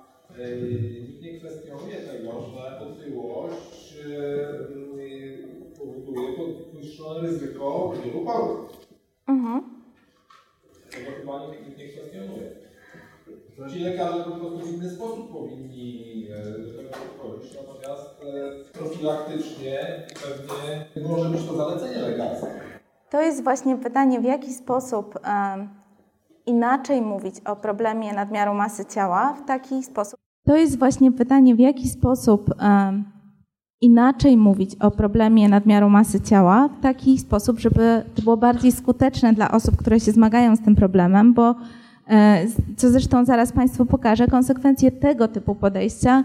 nikt 1.02 1.22
nie 1.22 1.38
kwestionuje 1.38 1.96
tego, 1.96 2.32
że 2.42 2.80
otyłość 2.80 3.94
powoduje 5.78 6.36
podwyższone 6.36 7.20
ryzyko 7.20 7.92
wielu 8.04 8.24
chorób. 8.24 8.86
Mhm. 9.26 9.62
Tego 10.90 11.10
chyba 11.20 11.46
nikt 11.46 11.78
nie 11.78 11.88
kwestionuje. 11.88 12.50
Ci 13.66 13.78
lekarze 13.78 14.24
po 14.24 14.30
prostu 14.30 14.58
w 14.58 14.74
inny 14.74 14.90
sposób 14.90 15.32
powinni 15.32 16.04
do 16.66 16.76
tego 16.76 16.90
podchodzić, 16.90 17.54
natomiast 17.54 18.20
profilaktycznie 18.72 19.78
pewnie 20.94 21.08
może 21.08 21.30
być 21.30 21.44
to 21.44 21.56
zalecenie 21.56 21.98
lekarskie. 21.98 22.46
To 23.10 23.22
jest 23.22 23.44
właśnie 23.44 23.76
pytanie, 23.76 24.20
w 24.20 24.24
jaki 24.24 24.52
sposób 24.52 25.18
inaczej 26.46 27.02
mówić 27.02 27.34
o 27.40 27.56
problemie 27.56 28.12
nadmiaru 28.12 28.54
masy 28.54 28.84
ciała 28.84 29.32
w 29.32 29.46
taki 29.46 29.82
sposób. 29.82 30.20
To 30.46 30.56
jest 30.56 30.78
właśnie 30.78 31.12
pytanie, 31.12 31.54
w 31.54 31.58
jaki 31.58 31.88
sposób 31.88 32.54
inaczej 33.80 34.36
mówić 34.36 34.74
o 34.80 34.90
problemie 34.90 35.48
nadmiaru 35.48 35.90
masy 35.90 36.20
ciała 36.20 36.68
w 36.68 36.80
taki 36.80 37.18
sposób, 37.18 37.58
żeby 37.58 38.04
to 38.14 38.22
było 38.22 38.36
bardziej 38.36 38.72
skuteczne 38.72 39.32
dla 39.32 39.50
osób, 39.50 39.76
które 39.76 40.00
się 40.00 40.12
zmagają 40.12 40.56
z 40.56 40.60
tym 40.60 40.76
problemem, 40.76 41.34
bo 41.34 41.50
e, 41.50 41.54
co 42.76 42.90
zresztą 42.90 43.24
zaraz 43.24 43.52
Państwu 43.52 43.86
pokażę, 43.86 44.26
konsekwencje 44.26 44.90
tego 44.90 45.28
typu 45.28 45.54
podejścia 45.54 46.24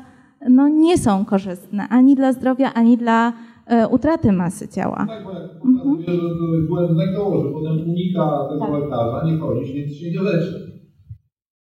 no, 0.50 0.68
nie 0.68 0.98
są 0.98 1.26
korzystne 1.26 1.88
ani 1.90 2.16
dla 2.16 2.34
zdrowia, 2.34 2.74
ani 2.74 2.98
dla 2.98 3.34
e, 3.68 3.88
utraty 3.88 4.32
masy 4.32 4.68
ciała. 4.68 5.06
Tak, 5.08 5.24
bo 5.24 5.32
jak 5.32 5.42
mhm. 5.66 5.98
pokazuje, 5.98 6.18
że 6.18 6.68
błędnego, 6.68 7.44
że 7.44 7.50
potem 7.54 7.90
unika 7.90 8.48
tego 8.50 8.66
tak. 8.66 8.84
lekarza, 8.84 9.26
nie 9.26 9.38
chodzić, 9.38 9.72
więc 9.72 9.94
się 9.94 10.12
nie 10.12 10.22
leczy. 10.22 10.74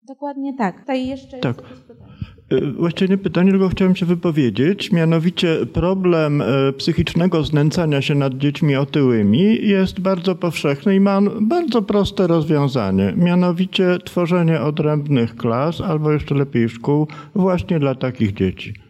Dokładnie 0.09 0.57
tak. 0.57 0.81
Tutaj 0.81 1.07
jeszcze 1.07 1.39
tak. 1.39 1.63
jest 1.71 1.91
E, 1.91 2.30
właściwie 2.77 3.09
nie 3.09 3.19
pytanie, 3.19 3.51
tylko 3.51 3.69
chciałem 3.69 3.97
się 3.97 4.07
wypowiedzieć. 4.07 4.93
Mianowicie 4.93 5.67
problem 5.73 6.43
e, 6.43 6.73
psychicznego 6.73 7.45
znęcania 7.45 8.03
się 8.03 8.15
nad 8.15 8.39
dziećmi 8.39 8.77
otyłymi 8.77 9.69
jest 9.69 10.01
bardzo 10.01 10.35
powszechny 10.35 10.95
i 10.95 11.01
ma 11.01 11.21
bardzo 11.41 11.83
proste 11.83 12.27
rozwiązanie. 12.27 13.13
Mianowicie 13.17 13.99
tworzenie 14.05 14.61
odrębnych 14.61 15.37
klas 15.37 15.81
albo 15.81 16.13
jeszcze 16.13 16.35
lepiej 16.35 16.69
szkół 16.69 17.09
właśnie 17.35 17.79
dla 17.79 17.95
takich 17.95 18.35
dzieci. 18.35 18.90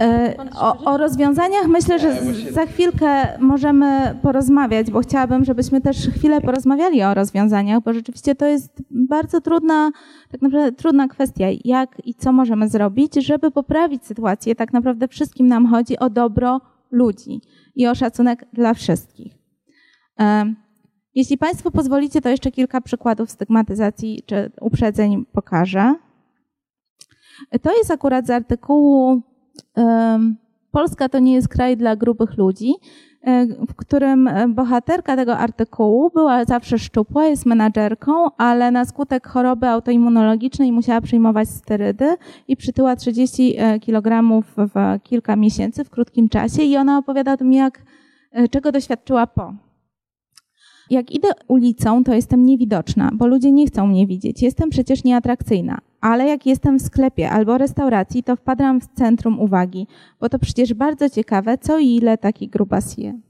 E, 0.00 0.34
o, 0.56 0.84
o, 0.84 0.96
rozwiązaniach 0.96 1.66
myślę, 1.66 1.98
że 1.98 2.16
za 2.52 2.66
chwilkę 2.66 3.38
możemy 3.38 4.18
porozmawiać, 4.22 4.90
bo 4.90 5.00
chciałabym, 5.00 5.44
żebyśmy 5.44 5.80
też 5.80 5.96
chwilę 5.96 6.40
porozmawiali 6.40 7.02
o 7.02 7.14
rozwiązaniach, 7.14 7.82
bo 7.82 7.92
rzeczywiście 7.92 8.34
to 8.34 8.46
jest 8.46 8.82
bardzo 8.90 9.40
trudna, 9.40 9.90
tak 10.30 10.42
naprawdę 10.42 10.72
trudna 10.72 11.08
kwestia, 11.08 11.46
jak 11.64 12.06
i 12.06 12.14
co 12.14 12.32
możemy 12.32 12.68
zrobić, 12.68 13.14
żeby 13.14 13.50
poprawić 13.50 14.06
sytuację. 14.06 14.54
Tak 14.54 14.72
naprawdę 14.72 15.08
wszystkim 15.08 15.46
nam 15.46 15.66
chodzi 15.66 15.98
o 15.98 16.10
dobro 16.10 16.60
ludzi 16.90 17.40
i 17.74 17.86
o 17.86 17.94
szacunek 17.94 18.46
dla 18.52 18.74
wszystkich. 18.74 19.32
E, 20.20 20.54
jeśli 21.14 21.38
Państwo 21.38 21.70
pozwolicie, 21.70 22.20
to 22.20 22.28
jeszcze 22.28 22.50
kilka 22.50 22.80
przykładów 22.80 23.30
stygmatyzacji 23.30 24.22
czy 24.26 24.52
uprzedzeń 24.60 25.24
pokażę. 25.32 25.94
To 27.62 27.76
jest 27.76 27.90
akurat 27.90 28.26
z 28.26 28.30
artykułu 28.30 29.22
Polska 30.70 31.08
to 31.08 31.18
nie 31.18 31.32
jest 31.32 31.48
kraj 31.48 31.76
dla 31.76 31.96
grubych 31.96 32.36
ludzi, 32.36 32.74
e, 33.22 33.46
w 33.46 33.74
którym 33.74 34.28
e, 34.28 34.48
bohaterka 34.48 35.16
tego 35.16 35.38
artykułu 35.38 36.10
była 36.10 36.44
zawsze 36.44 36.78
szczupła, 36.78 37.26
jest 37.26 37.46
menadżerką, 37.46 38.12
ale 38.36 38.70
na 38.70 38.84
skutek 38.84 39.26
choroby 39.26 39.68
autoimmunologicznej 39.68 40.72
musiała 40.72 41.00
przyjmować 41.00 41.48
sterydy 41.48 42.16
i 42.48 42.56
przytyła 42.56 42.96
30 42.96 43.54
e, 43.58 43.80
kg 43.80 44.42
w 44.56 45.00
kilka 45.02 45.36
miesięcy 45.36 45.84
w 45.84 45.90
krótkim 45.90 46.28
czasie 46.28 46.62
i 46.62 46.76
ona 46.76 46.98
opowiada 46.98 47.32
o 47.32 47.36
tym, 47.36 47.52
jak, 47.52 47.82
czego 48.50 48.72
doświadczyła 48.72 49.26
po. 49.26 49.52
Jak 50.90 51.10
idę 51.10 51.28
ulicą, 51.48 52.04
to 52.04 52.14
jestem 52.14 52.46
niewidoczna, 52.46 53.10
bo 53.14 53.26
ludzie 53.26 53.52
nie 53.52 53.66
chcą 53.66 53.86
mnie 53.86 54.06
widzieć. 54.06 54.42
Jestem 54.42 54.70
przecież 54.70 55.04
nieatrakcyjna. 55.04 55.78
Ale 56.00 56.26
jak 56.26 56.46
jestem 56.46 56.78
w 56.78 56.82
sklepie 56.82 57.30
albo 57.30 57.58
restauracji, 57.58 58.22
to 58.22 58.36
wpadam 58.36 58.80
w 58.80 58.86
centrum 58.86 59.40
uwagi, 59.40 59.86
bo 60.20 60.28
to 60.28 60.38
przecież 60.38 60.74
bardzo 60.74 61.10
ciekawe, 61.10 61.58
co 61.58 61.78
i 61.78 61.96
ile 61.96 62.18
taki 62.18 62.48
grubas 62.48 62.98
je. 62.98 63.20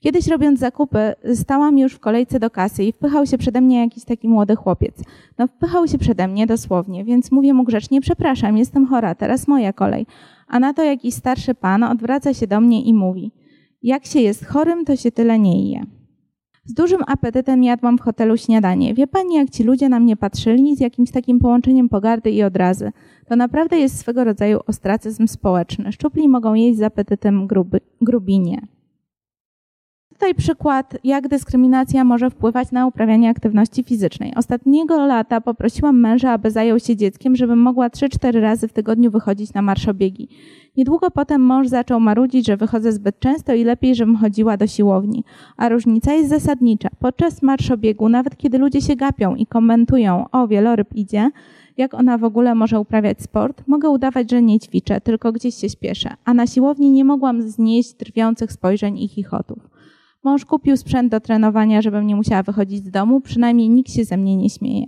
Kiedyś 0.00 0.26
robiąc 0.28 0.60
zakupy, 0.60 1.14
stałam 1.34 1.78
już 1.78 1.94
w 1.94 2.00
kolejce 2.00 2.40
do 2.40 2.50
kasy 2.50 2.84
i 2.84 2.92
wpychał 2.92 3.26
się 3.26 3.38
przede 3.38 3.60
mnie 3.60 3.80
jakiś 3.80 4.04
taki 4.04 4.28
młody 4.28 4.56
chłopiec. 4.56 4.94
No 5.38 5.46
wpychał 5.46 5.88
się 5.88 5.98
przede 5.98 6.28
mnie 6.28 6.46
dosłownie, 6.46 7.04
więc 7.04 7.32
mówię 7.32 7.54
mu 7.54 7.64
grzecznie, 7.64 8.00
przepraszam, 8.00 8.58
jestem 8.58 8.86
chora, 8.86 9.14
teraz 9.14 9.48
moja 9.48 9.72
kolej. 9.72 10.06
A 10.48 10.60
na 10.60 10.74
to 10.74 10.82
jakiś 10.82 11.14
starszy 11.14 11.54
pan 11.54 11.82
odwraca 11.82 12.34
się 12.34 12.46
do 12.46 12.60
mnie 12.60 12.82
i 12.82 12.94
mówi, 12.94 13.32
jak 13.82 14.06
się 14.06 14.20
jest 14.20 14.46
chorym, 14.46 14.84
to 14.84 14.96
się 14.96 15.12
tyle 15.12 15.38
nie 15.38 15.70
je. 15.70 15.86
Z 16.64 16.74
dużym 16.74 17.00
apetytem 17.06 17.64
jadłam 17.64 17.98
w 17.98 18.00
hotelu 18.00 18.36
śniadanie. 18.36 18.94
Wie 18.94 19.06
pani, 19.06 19.34
jak 19.34 19.50
ci 19.50 19.64
ludzie 19.64 19.88
na 19.88 20.00
mnie 20.00 20.16
patrzyli 20.16 20.76
z 20.76 20.80
jakimś 20.80 21.10
takim 21.10 21.38
połączeniem 21.38 21.88
pogardy 21.88 22.30
i 22.30 22.42
odrazy. 22.42 22.92
To 23.28 23.36
naprawdę 23.36 23.78
jest 23.78 23.98
swego 23.98 24.24
rodzaju 24.24 24.60
ostracyzm 24.66 25.26
społeczny. 25.26 25.92
Szczupli 25.92 26.28
mogą 26.28 26.54
jeść 26.54 26.78
z 26.78 26.82
apetytem 26.82 27.46
gruby, 27.46 27.80
grubinie. 28.00 28.66
Tutaj 30.24 30.34
przykład, 30.34 30.96
jak 31.04 31.28
dyskryminacja 31.28 32.04
może 32.04 32.30
wpływać 32.30 32.72
na 32.72 32.86
uprawianie 32.86 33.30
aktywności 33.30 33.84
fizycznej. 33.84 34.32
Ostatniego 34.36 35.06
lata 35.06 35.40
poprosiłam 35.40 36.00
męża, 36.00 36.32
aby 36.32 36.50
zajął 36.50 36.78
się 36.78 36.96
dzieckiem, 36.96 37.36
żebym 37.36 37.58
mogła 37.58 37.88
3-4 37.88 38.40
razy 38.40 38.68
w 38.68 38.72
tygodniu 38.72 39.10
wychodzić 39.10 39.54
na 39.54 39.62
marszobiegi. 39.62 40.28
Niedługo 40.76 41.10
potem 41.10 41.40
mąż 41.40 41.68
zaczął 41.68 42.00
marudzić, 42.00 42.46
że 42.46 42.56
wychodzę 42.56 42.92
zbyt 42.92 43.18
często 43.18 43.54
i 43.54 43.64
lepiej, 43.64 43.94
żebym 43.94 44.16
chodziła 44.16 44.56
do 44.56 44.66
siłowni. 44.66 45.24
A 45.56 45.68
różnica 45.68 46.12
jest 46.12 46.28
zasadnicza. 46.28 46.88
Podczas 46.98 47.42
marszobiegu, 47.42 48.08
nawet 48.08 48.36
kiedy 48.36 48.58
ludzie 48.58 48.80
się 48.80 48.96
gapią 48.96 49.34
i 49.34 49.46
komentują, 49.46 50.24
o 50.32 50.48
wieloryb 50.48 50.94
idzie, 50.94 51.30
jak 51.76 51.94
ona 51.94 52.18
w 52.18 52.24
ogóle 52.24 52.54
może 52.54 52.80
uprawiać 52.80 53.22
sport, 53.22 53.62
mogę 53.66 53.88
udawać, 53.88 54.30
że 54.30 54.42
nie 54.42 54.60
ćwiczę, 54.60 55.00
tylko 55.00 55.32
gdzieś 55.32 55.54
się 55.54 55.68
śpieszę. 55.68 56.14
A 56.24 56.34
na 56.34 56.46
siłowni 56.46 56.90
nie 56.90 57.04
mogłam 57.04 57.42
znieść 57.42 57.94
drwiących 57.94 58.52
spojrzeń 58.52 58.98
i 58.98 59.08
chichotów. 59.08 59.73
Mąż 60.24 60.44
kupił 60.44 60.76
sprzęt 60.76 61.10
do 61.10 61.20
trenowania, 61.20 61.82
żebym 61.82 62.06
nie 62.06 62.16
musiała 62.16 62.42
wychodzić 62.42 62.84
z 62.84 62.90
domu, 62.90 63.20
przynajmniej 63.20 63.68
nikt 63.70 63.92
się 63.92 64.04
ze 64.04 64.16
mnie 64.16 64.36
nie 64.36 64.50
śmieje. 64.50 64.86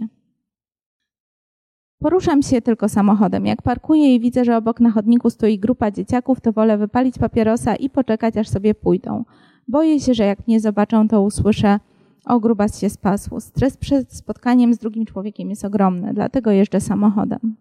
Poruszam 1.99 2.43
się 2.43 2.63
tylko 2.63 2.89
samochodem. 2.89 3.47
Jak 3.47 3.63
parkuję 3.63 4.15
i 4.15 4.21
widzę, 4.21 4.45
że 4.45 4.57
obok 4.57 4.81
na 4.81 4.91
chodniku 4.91 5.31
stoi 5.31 5.59
grupa 5.59 5.91
dzieciaków, 5.91 6.41
to 6.41 6.53
wolę 6.53 6.79
wypalić 6.79 7.19
papierosa 7.19 7.77
i 7.77 7.91
poczekać, 7.91 8.37
aż 8.37 8.49
sobie 8.49 8.75
pójdą. 8.75 9.25
Boję 9.69 10.01
się, 10.01 10.15
że 10.15 10.25
jak 10.25 10.49
mnie 10.49 10.61
zobaczą, 10.61 11.09
to 11.09 11.23
usłyszę 11.23 11.81
O, 12.27 12.41
grubas 12.41 12.81
się 12.81 12.91
spasł. 12.91 13.41
Stres 13.41 13.77
przed 13.77 14.13
spotkaniem 14.13 14.75
z 14.75 14.79
drugim 14.79 15.07
człowiekiem 15.07 15.51
jest 15.51 15.65
ogromny, 15.65 16.15
dlatego 16.15 16.51
jeżdżę 16.51 16.81
samochodem. 16.81 17.57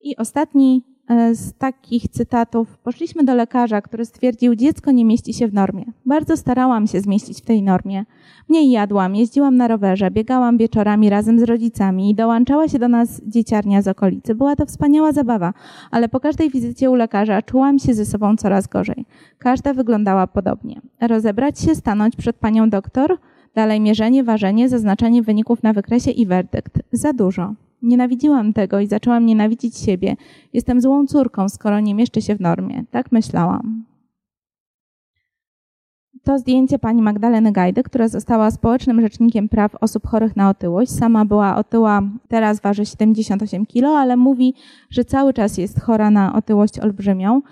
I 0.00 0.16
ostatni 0.16 0.84
z 1.32 1.52
takich 1.52 2.08
cytatów. 2.08 2.78
Poszliśmy 2.78 3.24
do 3.24 3.34
lekarza, 3.34 3.82
który 3.82 4.04
stwierdził, 4.04 4.54
dziecko 4.54 4.90
nie 4.90 5.04
mieści 5.04 5.34
się 5.34 5.48
w 5.48 5.54
normie. 5.54 5.84
Bardzo 6.06 6.36
starałam 6.36 6.86
się 6.86 7.00
zmieścić 7.00 7.38
w 7.38 7.44
tej 7.44 7.62
normie. 7.62 8.04
Mniej 8.48 8.70
jadłam, 8.70 9.16
jeździłam 9.16 9.56
na 9.56 9.68
rowerze, 9.68 10.10
biegałam 10.10 10.58
wieczorami 10.58 11.10
razem 11.10 11.38
z 11.38 11.42
rodzicami 11.42 12.10
i 12.10 12.14
dołączała 12.14 12.68
się 12.68 12.78
do 12.78 12.88
nas 12.88 13.20
dzieciarnia 13.26 13.82
z 13.82 13.88
okolicy. 13.88 14.34
Była 14.34 14.56
to 14.56 14.66
wspaniała 14.66 15.12
zabawa, 15.12 15.54
ale 15.90 16.08
po 16.08 16.20
każdej 16.20 16.50
wizycie 16.50 16.90
u 16.90 16.94
lekarza 16.94 17.42
czułam 17.42 17.78
się 17.78 17.94
ze 17.94 18.06
sobą 18.06 18.36
coraz 18.36 18.66
gorzej. 18.66 19.04
Każda 19.38 19.74
wyglądała 19.74 20.26
podobnie. 20.26 20.80
Rozebrać 21.00 21.60
się, 21.60 21.74
stanąć 21.74 22.16
przed 22.16 22.36
panią 22.36 22.70
doktor, 22.70 23.16
dalej 23.54 23.80
mierzenie, 23.80 24.24
ważenie, 24.24 24.68
zaznaczanie 24.68 25.22
wyników 25.22 25.62
na 25.62 25.72
wykresie 25.72 26.10
i 26.10 26.26
werdykt. 26.26 26.78
Za 26.92 27.12
dużo. 27.12 27.54
Nienawidziłam 27.82 28.52
tego 28.52 28.80
i 28.80 28.86
zaczęłam 28.86 29.26
nienawidzić 29.26 29.78
siebie. 29.78 30.16
Jestem 30.52 30.80
złą 30.80 31.06
córką, 31.06 31.48
skoro 31.48 31.80
nie 31.80 31.94
mieszczę 31.94 32.22
się 32.22 32.36
w 32.36 32.40
normie. 32.40 32.84
Tak 32.90 33.12
myślałam. 33.12 33.84
To 36.22 36.38
zdjęcie 36.38 36.78
pani 36.78 37.02
Magdaleny 37.02 37.52
Gajdy, 37.52 37.82
która 37.82 38.08
została 38.08 38.50
społecznym 38.50 39.00
rzecznikiem 39.00 39.48
praw 39.48 39.74
osób 39.80 40.06
chorych 40.06 40.36
na 40.36 40.50
otyłość. 40.50 40.90
Sama 40.90 41.24
była 41.24 41.56
otyła, 41.56 42.02
teraz 42.28 42.60
waży 42.60 42.86
78 42.86 43.66
kg, 43.66 43.98
ale 43.98 44.16
mówi, 44.16 44.54
że 44.90 45.04
cały 45.04 45.32
czas 45.32 45.58
jest 45.58 45.80
chora 45.80 46.10
na 46.10 46.34
otyłość 46.34 46.78
olbrzymią. 46.78 47.42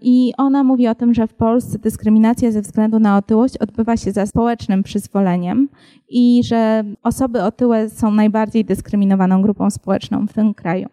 I 0.00 0.32
ona 0.36 0.64
mówi 0.64 0.88
o 0.88 0.94
tym, 0.94 1.14
że 1.14 1.26
w 1.26 1.34
Polsce 1.34 1.78
dyskryminacja 1.78 2.52
ze 2.52 2.62
względu 2.62 2.98
na 2.98 3.16
otyłość 3.16 3.58
odbywa 3.58 3.96
się 3.96 4.12
za 4.12 4.26
społecznym 4.26 4.82
przyzwoleniem 4.82 5.68
i 6.08 6.42
że 6.44 6.84
osoby 7.02 7.42
otyłe 7.42 7.90
są 7.90 8.10
najbardziej 8.10 8.64
dyskryminowaną 8.64 9.42
grupą 9.42 9.70
społeczną 9.70 10.26
w 10.26 10.32
tym 10.32 10.54
kraju. 10.54 10.88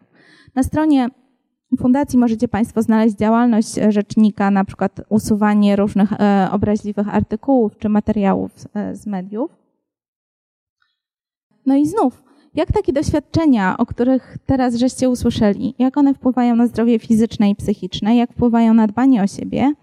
Na 0.56 0.64
stronie 0.64 1.08
fundacji 1.80 2.20
możecie 2.20 2.48
Państwo 2.48 2.82
znaleźć 2.82 3.16
działalność 3.16 3.74
rzecznika, 3.90 4.52
na 4.52 4.66
przykład 4.66 5.02
usuwanie 5.10 5.76
różnych 5.76 6.14
e, 6.14 6.50
obraźliwych 6.52 7.16
artykułów 7.16 7.78
czy 7.78 7.90
materiałów 7.90 8.52
e, 8.74 8.96
z 8.96 9.08
mediów. 9.08 9.52
No 11.66 11.76
i 11.76 11.86
znów, 11.86 12.24
jak 12.56 12.72
takie 12.72 12.94
doświadczenia, 12.94 13.78
o 13.78 13.86
których 13.86 14.38
teraz 14.46 14.76
żeście 14.76 15.10
usłyszeli, 15.10 15.76
jak 15.80 15.98
one 15.98 16.14
wpływają 16.14 16.56
na 16.56 16.68
zdrowie 16.68 17.00
fizyczne 17.00 17.50
i 17.50 17.56
psychiczne, 17.56 18.16
jak 18.16 18.34
wpływają 18.34 18.74
na 18.74 18.88
dbanie 18.88 19.24
o 19.24 19.28
siebie 19.28 19.74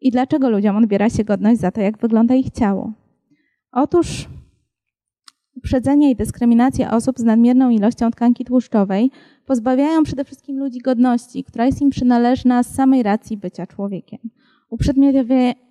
i 0.00 0.10
dlaczego 0.10 0.50
ludziom 0.50 0.76
odbiera 0.76 1.10
się 1.10 1.24
godność 1.24 1.60
za 1.60 1.70
to, 1.70 1.80
jak 1.80 1.98
wygląda 1.98 2.34
ich 2.34 2.50
ciało? 2.50 2.92
Otóż 3.72 4.28
uprzedzenie 5.56 6.10
i 6.10 6.16
dyskryminacja 6.16 6.90
osób 6.90 7.18
z 7.18 7.24
nadmierną 7.24 7.70
ilością 7.70 8.10
tkanki 8.10 8.44
tłuszczowej 8.44 9.10
pozbawiają 9.46 10.02
przede 10.02 10.24
wszystkim 10.24 10.58
ludzi 10.58 10.78
godności, 10.78 11.44
która 11.44 11.66
jest 11.66 11.82
im 11.82 11.90
przynależna 11.90 12.62
z 12.62 12.74
samej 12.74 13.02
racji 13.02 13.36
bycia 13.36 13.66
człowiekiem. 13.66 14.20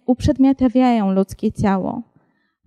Uprzedmiotawiają 0.06 1.12
ludzkie 1.12 1.52
ciało, 1.52 2.02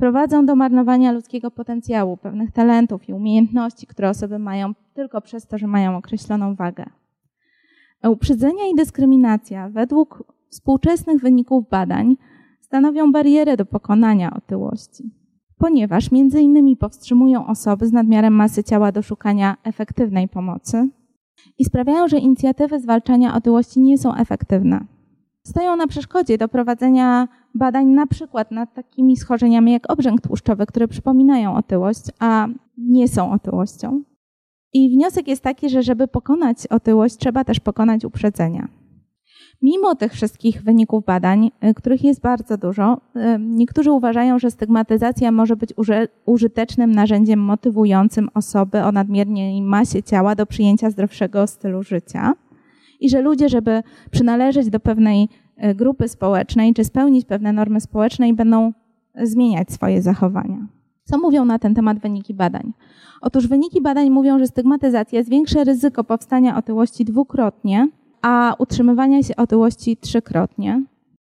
prowadzą 0.02 0.46
do 0.46 0.56
marnowania 0.56 1.12
ludzkiego 1.12 1.50
potencjału, 1.50 2.16
pewnych 2.16 2.52
talentów 2.52 3.08
i 3.08 3.12
umiejętności, 3.12 3.86
które 3.86 4.10
osoby 4.10 4.38
mają 4.38 4.74
tylko 4.94 5.20
przez 5.20 5.46
to, 5.46 5.58
że 5.58 5.66
mają 5.66 5.96
określoną 5.96 6.54
wagę. 6.54 6.84
Uprzedzenia 8.04 8.68
i 8.72 8.74
dyskryminacja 8.74 9.68
według 9.68 10.24
współczesnych 10.50 11.20
wyników 11.20 11.68
badań 11.68 12.16
stanowią 12.60 13.12
barierę 13.12 13.56
do 13.56 13.66
pokonania 13.66 14.34
otyłości, 14.34 15.10
ponieważ 15.58 16.10
między 16.12 16.40
innymi 16.40 16.76
powstrzymują 16.76 17.46
osoby 17.46 17.86
z 17.86 17.92
nadmiarem 17.92 18.34
masy 18.34 18.64
ciała 18.64 18.92
do 18.92 19.02
szukania 19.02 19.56
efektywnej 19.64 20.28
pomocy 20.28 20.88
i 21.58 21.64
sprawiają, 21.64 22.08
że 22.08 22.18
inicjatywy 22.18 22.80
zwalczania 22.80 23.34
otyłości 23.34 23.80
nie 23.80 23.98
są 23.98 24.14
efektywne. 24.14 24.86
Stoją 25.46 25.76
na 25.76 25.86
przeszkodzie 25.86 26.38
do 26.38 26.48
prowadzenia 26.48 27.28
badań 27.54 27.86
na 27.86 28.06
przykład 28.06 28.50
nad 28.50 28.74
takimi 28.74 29.16
schorzeniami 29.16 29.72
jak 29.72 29.92
obrzęk 29.92 30.20
tłuszczowy, 30.20 30.66
które 30.66 30.88
przypominają 30.88 31.56
otyłość, 31.56 32.02
a 32.18 32.48
nie 32.78 33.08
są 33.08 33.32
otyłością. 33.32 34.02
I 34.72 34.90
wniosek 34.90 35.28
jest 35.28 35.42
taki, 35.42 35.70
że 35.70 35.82
żeby 35.82 36.08
pokonać 36.08 36.66
otyłość, 36.66 37.16
trzeba 37.16 37.44
też 37.44 37.60
pokonać 37.60 38.04
uprzedzenia. 38.04 38.68
Mimo 39.62 39.94
tych 39.94 40.12
wszystkich 40.12 40.62
wyników 40.62 41.04
badań, 41.04 41.50
y, 41.64 41.74
których 41.74 42.04
jest 42.04 42.20
bardzo 42.20 42.56
dużo, 42.56 43.00
y, 43.16 43.20
niektórzy 43.40 43.92
uważają, 43.92 44.38
że 44.38 44.50
stygmatyzacja 44.50 45.32
może 45.32 45.56
być 45.56 45.74
użytecznym 46.24 46.92
narzędziem 46.92 47.40
motywującym 47.40 48.28
osoby 48.34 48.82
o 48.82 48.92
nadmiernej 48.92 49.62
masie 49.62 50.02
ciała 50.02 50.34
do 50.34 50.46
przyjęcia 50.46 50.90
zdrowszego 50.90 51.46
stylu 51.46 51.82
życia 51.82 52.34
i 53.04 53.10
że 53.10 53.20
ludzie, 53.20 53.48
żeby 53.48 53.82
przynależeć 54.10 54.70
do 54.70 54.80
pewnej 54.80 55.28
E, 55.56 55.74
grupy 55.74 56.08
społecznej, 56.08 56.74
czy 56.74 56.84
spełnić 56.84 57.24
pewne 57.24 57.52
normy 57.52 57.80
społeczne 57.80 58.32
będą 58.34 58.72
zmieniać 59.22 59.70
swoje 59.70 60.02
zachowania. 60.02 60.66
Co 61.04 61.18
mówią 61.18 61.44
na 61.44 61.58
ten 61.58 61.74
temat 61.74 61.98
wyniki 61.98 62.34
badań? 62.34 62.72
Otóż 63.20 63.46
wyniki 63.46 63.82
badań 63.82 64.10
mówią, 64.10 64.38
że 64.38 64.46
stygmatyzacja 64.46 65.22
zwiększa 65.22 65.64
ryzyko 65.64 66.04
powstania 66.04 66.56
otyłości 66.56 67.04
dwukrotnie, 67.04 67.88
a 68.22 68.54
utrzymywania 68.58 69.22
się 69.22 69.36
otyłości 69.36 69.96
trzykrotnie. 69.96 70.82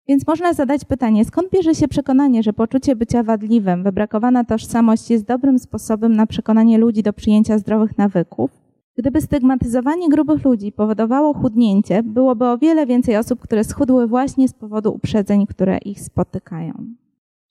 Więc 0.08 0.28
można 0.28 0.54
zadać 0.54 0.86
pytanie, 0.86 1.26
skąd 1.26 1.50
bierze 1.52 1.76
się 1.76 1.88
przekonanie, 1.88 2.44
że 2.44 2.54
poczucie 2.54 2.96
bycia 2.96 3.24
wadliwym, 3.24 3.84
wybrakowana 3.84 4.44
tożsamość 4.44 5.10
jest 5.10 5.26
dobrym 5.26 5.60
sposobem 5.60 6.16
na 6.16 6.28
przekonanie 6.28 6.78
ludzi 6.78 7.04
do 7.04 7.14
przyjęcia 7.14 7.58
zdrowych 7.58 7.98
nawyków? 7.98 8.67
Gdyby 8.98 9.22
stygmatyzowanie 9.22 10.10
grubych 10.10 10.46
ludzi 10.46 10.72
powodowało 10.72 11.34
chudnięcie, 11.34 12.04
byłoby 12.04 12.46
o 12.46 12.58
wiele 12.58 12.86
więcej 12.86 13.18
osób, 13.18 13.40
które 13.40 13.64
schudły 13.64 14.08
właśnie 14.08 14.48
z 14.48 14.54
powodu 14.54 14.94
uprzedzeń, 14.94 15.48
które 15.48 15.78
ich 15.78 16.02
spotykają. 16.02 16.74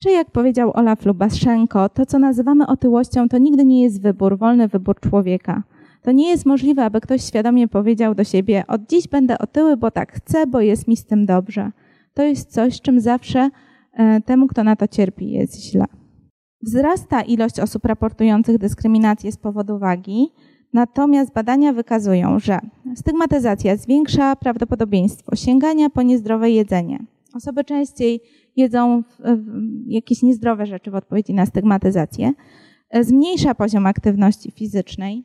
Czy 0.02 0.10
jak 0.10 0.30
powiedział 0.30 0.70
Olaf 0.74 1.06
Lubaszenko, 1.06 1.88
to 1.88 2.06
co 2.06 2.18
nazywamy 2.18 2.66
otyłością 2.66 3.28
to 3.28 3.38
nigdy 3.38 3.64
nie 3.64 3.82
jest 3.82 4.02
wybór, 4.02 4.38
wolny 4.38 4.68
wybór 4.68 5.00
człowieka. 5.00 5.62
To 6.02 6.12
nie 6.12 6.28
jest 6.28 6.46
możliwe, 6.46 6.84
aby 6.84 7.00
ktoś 7.00 7.22
świadomie 7.22 7.68
powiedział 7.68 8.14
do 8.14 8.24
siebie: 8.24 8.64
Od 8.68 8.86
dziś 8.86 9.08
będę 9.08 9.38
otyły, 9.38 9.76
bo 9.76 9.90
tak 9.90 10.12
chcę, 10.12 10.46
bo 10.46 10.60
jest 10.60 10.88
mi 10.88 10.96
z 10.96 11.04
tym 11.04 11.26
dobrze. 11.26 11.70
To 12.14 12.22
jest 12.22 12.52
coś, 12.52 12.80
czym 12.80 13.00
zawsze 13.00 13.50
e, 13.92 14.20
temu, 14.20 14.46
kto 14.46 14.64
na 14.64 14.76
to 14.76 14.88
cierpi, 14.88 15.30
jest 15.30 15.62
źle. 15.62 15.84
Wzrasta 16.62 17.22
ilość 17.22 17.60
osób 17.60 17.84
raportujących 17.84 18.58
dyskryminację 18.58 19.32
z 19.32 19.36
powodu 19.36 19.78
wagi, 19.78 20.32
Natomiast 20.76 21.32
badania 21.32 21.72
wykazują, 21.72 22.38
że 22.38 22.58
stygmatyzacja 22.94 23.76
zwiększa 23.76 24.36
prawdopodobieństwo 24.36 25.36
sięgania 25.36 25.90
po 25.90 26.02
niezdrowe 26.02 26.50
jedzenie. 26.50 26.98
Osoby 27.34 27.64
częściej 27.64 28.20
jedzą 28.56 29.02
jakieś 29.86 30.22
niezdrowe 30.22 30.66
rzeczy 30.66 30.90
w 30.90 30.94
odpowiedzi 30.94 31.34
na 31.34 31.46
stygmatyzację. 31.46 32.32
Zmniejsza 33.00 33.54
poziom 33.54 33.86
aktywności 33.86 34.50
fizycznej. 34.50 35.24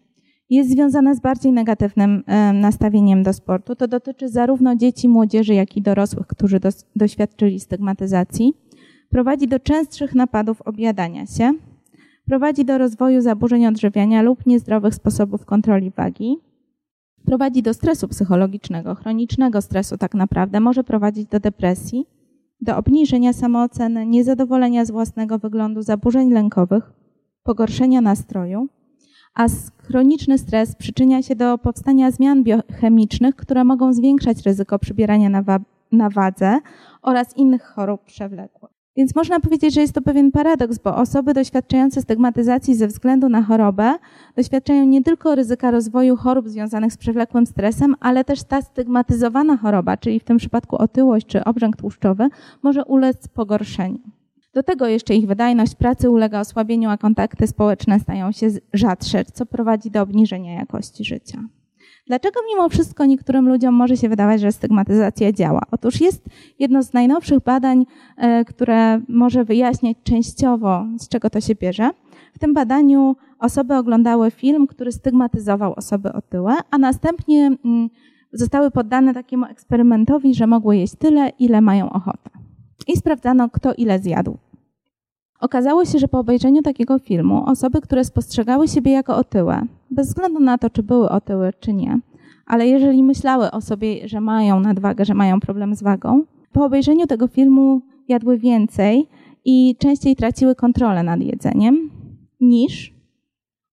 Jest 0.49 0.70
związana 0.70 1.16
z 1.16 1.20
bardziej 1.20 1.52
negatywnym 1.52 2.24
nastawieniem 2.54 3.24
do 3.24 3.34
sportu. 3.34 3.76
To 3.76 3.88
dotyczy 3.88 4.30
zarówno 4.30 4.76
dzieci, 4.76 5.10
młodzieży, 5.10 5.54
jak 5.54 5.78
i 5.78 5.82
dorosłych, 5.82 6.28
którzy 6.28 6.60
doświadczyli 6.95 7.60
stygmatyzacji. 7.60 8.54
Prowadzi 9.10 9.47
do 9.47 9.60
częstszych 9.60 10.16
napadów 10.16 10.62
objadania 10.62 11.26
się, 11.26 11.54
prowadzi 12.26 12.65
do 12.65 12.78
rozwoju 12.78 13.22
zaburzeń 13.22 13.67
odżywiania 13.67 14.22
lub 14.22 14.45
niezdrowych 14.45 14.95
sposobów 14.95 15.45
kontroli 15.45 15.91
wagi, 15.91 16.38
prowadzi 17.26 17.61
do 17.63 17.74
stresu 17.74 18.07
psychologicznego, 18.07 18.95
chronicznego 18.95 19.61
stresu 19.61 19.97
tak 19.97 20.13
naprawdę, 20.13 20.59
może 20.59 20.84
prowadzić 20.84 21.28
do 21.28 21.39
depresji, 21.39 22.05
do 22.61 22.78
obniżenia 22.78 23.34
samooceny, 23.34 24.05
niezadowolenia 24.05 24.86
z 24.86 24.91
własnego 24.91 25.39
wyglądu, 25.39 25.82
zaburzeń 25.82 26.32
lękowych, 26.32 26.91
pogorszenia 27.43 28.01
nastroju, 28.01 28.67
a 29.34 29.45
chroniczny 29.78 30.38
stres 30.38 30.76
przyczynia 30.76 31.22
się 31.22 31.36
do 31.36 31.57
powstania 31.57 32.11
zmian 32.11 32.43
biochemicznych, 32.43 33.36
które 33.36 33.63
mogą 33.63 33.93
zwiększać 33.93 34.45
ryzyko 34.45 34.80
przybierania 34.80 35.30
na, 35.30 35.41
wa 35.41 35.59
na 35.91 36.09
wadze 36.09 36.59
oraz 37.01 37.38
innych 37.38 37.63
chorób 37.63 38.03
przewlekłych. 38.03 38.70
Więc 38.98 39.16
można 39.16 39.39
powiedzieć, 39.39 39.74
że 39.74 39.82
jest 39.82 39.94
to 39.94 40.02
pewien 40.02 40.32
paradoks, 40.32 40.78
bo 40.78 40.96
osoby 40.96 41.34
doświadczające 41.34 42.02
stygmatyzacji 42.02 42.76
ze 42.76 42.88
względu 42.88 43.30
na 43.30 43.42
chorobę 43.42 43.96
doświadczają 44.36 44.86
nie 44.86 45.04
tylko 45.04 45.36
ryzyka 45.36 45.72
rozwoju 45.72 46.16
chorób 46.16 46.50
związanych 46.50 46.94
z 46.94 46.98
przewlekłym 46.98 47.46
stresem, 47.46 47.96
ale 48.00 48.24
też 48.24 48.44
ta 48.44 48.62
stygmatyzowana 48.62 49.58
choroba, 49.58 49.98
czyli 49.98 50.20
w 50.20 50.24
tym 50.24 50.38
przypadku 50.38 50.76
otyłość 50.76 51.28
czy 51.28 51.44
obrzęk 51.44 51.78
tłuszczowy, 51.78 52.30
może 52.64 52.86
ulec 52.86 53.28
pogorszeniu. 53.28 54.00
Do 54.54 54.64
tego 54.64 54.88
jeszcze 54.88 55.16
ich 55.16 55.28
wydajność 55.28 55.76
pracy 55.76 56.10
ulega 56.10 56.39
osłabieniu, 56.39 56.89
a 56.89 56.98
kontakty 56.98 57.48
społeczne 57.48 58.00
stają 58.00 58.32
się 58.32 58.48
rzadsze, 58.74 59.26
co 59.26 59.46
prowadzi 59.46 59.92
do 59.92 60.02
obniżenia 60.02 60.54
jakości 60.54 61.06
życia. 61.06 61.44
Dlaczego 62.08 62.39
mimo 62.49 62.70
wszystko 62.70 63.06
niektórym 63.06 63.49
ludziom 63.49 63.76
może 63.76 63.97
się 63.97 64.10
wydawać, 64.10 64.41
że 64.41 64.52
stygmatyzacja 64.52 65.32
działa? 65.32 65.62
Otóż 65.72 66.02
jest 66.02 66.26
jedno 66.60 66.84
z 66.84 66.93
najnowszych 66.93 67.39
badań, 67.39 67.86
e, 68.18 68.45
które 68.45 69.02
może 69.08 69.45
wyjaśniać 69.45 69.97
częściowo, 70.04 70.86
z 70.99 71.10
czego 71.10 71.30
to 71.30 71.41
się 71.41 71.56
bierze. 71.56 71.89
W 72.34 72.39
tym 72.39 72.54
badaniu 72.54 73.16
osoby 73.39 73.76
oglądały 73.76 74.32
film, 74.32 74.68
który 74.68 74.91
stygmatyzował 74.91 75.74
osoby 75.74 76.14
otyłe, 76.14 76.56
a 76.72 76.78
następnie 76.78 77.52
mm, 77.66 77.89
zostały 78.34 78.72
poddane 78.72 79.14
takiemu 79.14 79.45
eksperymentowi, 79.45 80.36
że 80.36 80.47
mogły 80.47 80.78
jeść 80.78 80.95
tyle, 80.95 81.30
ile 81.39 81.62
mają 81.62 81.89
ochotę. 81.89 82.30
I 82.88 82.97
sprawdzano, 82.97 83.49
kto 83.49 83.74
ile 83.74 83.99
zjadł. 83.99 84.38
Okazało 85.42 85.86
się, 85.86 86.00
że 86.00 86.08
po 86.08 86.20
obejrzeniu 86.20 86.62
takiego 86.62 87.00
filmu 87.00 87.44
osoby, 87.46 87.82
które 87.82 88.06
spostrzegały 88.06 88.68
siebie 88.68 88.92
jako 88.92 89.16
otyłe, 89.16 89.62
bez 89.92 90.08
względu 90.08 90.39
na 90.39 90.58
to, 90.58 90.70
czy 90.70 90.84
były 90.84 91.10
otyłe, 91.10 91.54
czy 91.60 91.74
nie, 91.74 92.00
ale 92.46 92.68
jeżeli 92.68 93.04
myślały 93.04 93.52
o 93.52 93.62
sobie, 93.62 94.08
że 94.08 94.22
mają 94.22 94.60
nadwagę, 94.60 95.06
że 95.06 95.14
mają 95.14 95.39
problem 95.39 95.76
z 95.76 95.84
wagą, 95.84 96.24
po 96.52 96.66
obejrzeniu 96.66 97.08
tego 97.08 97.28
filmu 97.28 97.82
jadły 98.08 98.38
więcej 98.38 99.08
i 99.46 99.76
częściej 99.80 100.16
traciły 100.16 100.56
kontrolę 100.56 101.04
nad 101.04 101.22
jedzeniem 101.22 101.89
niż 102.42 102.94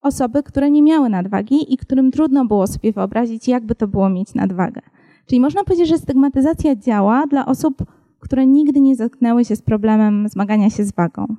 osoby, 0.02 0.42
które 0.42 0.70
nie 0.70 0.82
miały 0.82 1.08
nadwagi 1.08 1.74
i 1.74 1.76
którym 1.76 2.10
trudno 2.10 2.44
było 2.44 2.66
sobie 2.66 2.92
wyobrazić, 2.92 3.48
jakby 3.48 3.74
to 3.74 3.88
było 3.88 4.08
mieć 4.08 4.34
nadwagę. 4.34 4.80
Czyli 5.26 5.40
można 5.40 5.64
powiedzieć, 5.64 5.88
że 5.88 5.98
stygmatyzacja 5.98 6.76
działa 6.76 7.26
dla 7.26 7.46
osób, 7.46 7.84
które 8.18 8.46
nigdy 8.46 8.80
nie 8.80 8.96
zetknęły 8.96 9.44
się 9.44 9.56
z 9.56 9.62
problemem 9.62 10.28
zmagania 10.28 10.70
się 10.70 10.84
z 10.84 10.92
wagą 10.92 11.36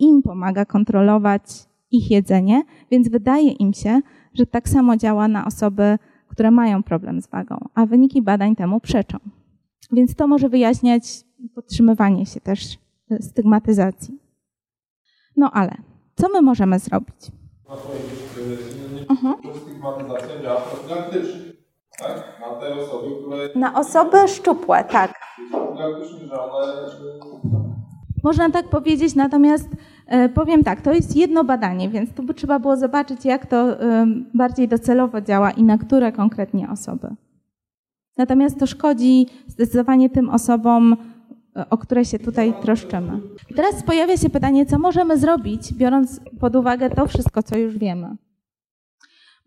im 0.00 0.22
pomaga 0.22 0.64
kontrolować 0.64 1.42
ich 1.90 2.10
jedzenie, 2.10 2.62
więc 2.90 3.08
wydaje 3.08 3.50
im 3.50 3.72
się, 3.72 4.00
że 4.34 4.46
tak 4.46 4.68
samo 4.68 4.96
działa 4.96 5.28
na 5.28 5.46
osoby, 5.46 5.98
które 6.28 6.50
mają 6.50 6.82
problem 6.82 7.22
z 7.22 7.26
wagą, 7.26 7.58
a 7.74 7.86
wyniki 7.86 8.22
badań 8.22 8.56
temu 8.56 8.80
przeczą. 8.80 9.18
Więc 9.92 10.14
to 10.14 10.26
może 10.26 10.48
wyjaśniać 10.48 11.24
podtrzymywanie 11.54 12.26
się 12.26 12.40
też 12.40 12.78
stygmatyzacji. 13.20 14.18
No 15.36 15.50
ale 15.50 15.76
co 16.14 16.28
my 16.28 16.42
możemy 16.42 16.78
zrobić? 16.78 17.16
Mhm. 19.08 19.34
Stygmatyzacja 19.62 20.42
działa 20.42 20.60
profilaktycznie. 20.60 21.52
Tak? 21.98 22.40
Na 22.40 22.60
te 22.60 22.74
osoby, 22.74 23.08
które. 23.22 23.48
Na 23.54 23.74
osoby 23.80 24.28
szczupłe, 24.28 24.84
tak. 24.84 25.14
Profilaktycznie, 25.50 26.26
że 26.26 26.42
one. 26.42 26.90
Można 28.24 28.50
tak 28.50 28.68
powiedzieć, 28.68 29.14
natomiast 29.14 29.68
E, 29.68 29.89
powiem 30.34 30.64
tak, 30.64 30.80
to 30.80 30.92
jest 30.92 31.16
jedno 31.16 31.44
badanie, 31.44 31.88
więc 31.88 32.12
tu 32.12 32.22
by 32.22 32.34
trzeba 32.34 32.58
było 32.58 32.76
zobaczyć, 32.76 33.24
jak 33.24 33.46
to 33.46 33.76
bardziej 34.34 34.68
docelowo 34.68 35.20
działa 35.20 35.50
i 35.50 35.62
na 35.62 35.78
które 35.78 36.12
konkretnie 36.12 36.70
osoby. 36.70 37.08
Natomiast 38.20 38.58
to 38.58 38.66
szkodzi 38.66 39.26
zdecydowanie 39.46 40.10
tym 40.10 40.30
osobom, 40.30 40.96
e, 41.56 41.70
o 41.70 41.78
które 41.78 42.04
się 42.04 42.18
tutaj 42.18 42.54
troszczymy. 42.62 43.20
teraz 43.56 43.82
pojawia 43.82 44.16
się 44.16 44.30
pytanie, 44.30 44.66
co 44.66 44.78
możemy 44.78 45.18
zrobić, 45.18 45.74
biorąc 45.74 46.20
pod 46.40 46.56
uwagę 46.56 46.90
to 46.90 47.06
wszystko, 47.06 47.42
co 47.42 47.58
już 47.58 47.78
wiemy. 47.78 48.16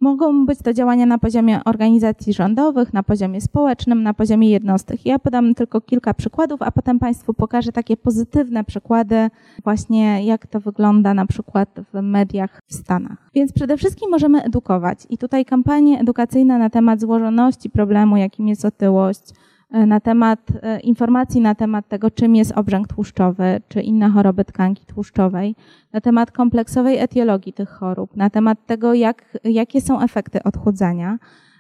Mogą 0.04 0.45
być 0.45 0.60
to 0.60 0.74
działania 0.74 1.06
na 1.06 1.18
poziomie 1.18 1.64
organizacji 1.66 2.34
rządowych, 2.34 2.93
na 2.93 3.04
poziomie 3.04 3.41
społecznym, 3.41 4.04
na 4.04 4.14
poziomie 4.14 4.49
jednostek. 4.49 5.06
Ja 5.06 5.20
podam 5.20 5.56
tylko 5.56 5.82
kilka 5.82 6.14
przykładów, 6.14 6.62
a 6.62 6.72
potem 6.72 6.99
Państwu 6.99 7.34
pokażę 7.34 7.72
takie 7.72 7.97
pozytywne 7.97 8.64
przykłady, 8.64 9.30
właśnie 9.64 10.26
jak 10.26 10.47
to 10.47 10.60
wygląda 10.60 11.14
na 11.14 11.26
przykład 11.26 11.70
w 11.93 12.01
mediach 12.01 12.62
w 12.68 12.74
Stanach. 12.74 13.30
Więc 13.36 13.54
przede 13.54 13.78
wszystkim 13.78 14.10
możemy 14.12 14.43
edukować 14.43 14.99
i 15.10 15.18
tutaj 15.18 15.45
kampanie 15.45 15.99
edukacyjne 15.99 16.60
na 16.60 16.70
temat 16.70 17.01
złożoności 17.01 17.70
problemu, 17.70 18.18
jakim 18.18 18.47
jest 18.47 18.66
otyłość, 18.66 19.24
na 19.74 20.00
temat 20.00 20.40
e, 20.62 20.80
informacji 20.80 21.42
na 21.42 21.56
temat 21.56 21.88
tego, 21.88 22.12
czym 22.12 22.36
jest 22.36 22.52
obrzęk 22.52 22.88
tłuszczowy, 22.88 23.62
czy 23.68 23.82
inne 23.82 24.10
choroby 24.10 24.46
tkanki 24.46 24.86
tłuszczowej, 24.86 25.56
na 25.94 26.02
temat 26.02 26.32
kompleksowej 26.32 26.98
etiologii 26.98 27.54
tych 27.54 27.70
chorób, 27.70 28.16
na 28.16 28.30
temat 28.30 28.66
tego, 28.66 28.94
jak, 28.94 29.38
jakie 29.44 29.82
są 29.82 30.02
efekty 30.02 30.44
odchudzania, 30.44 31.18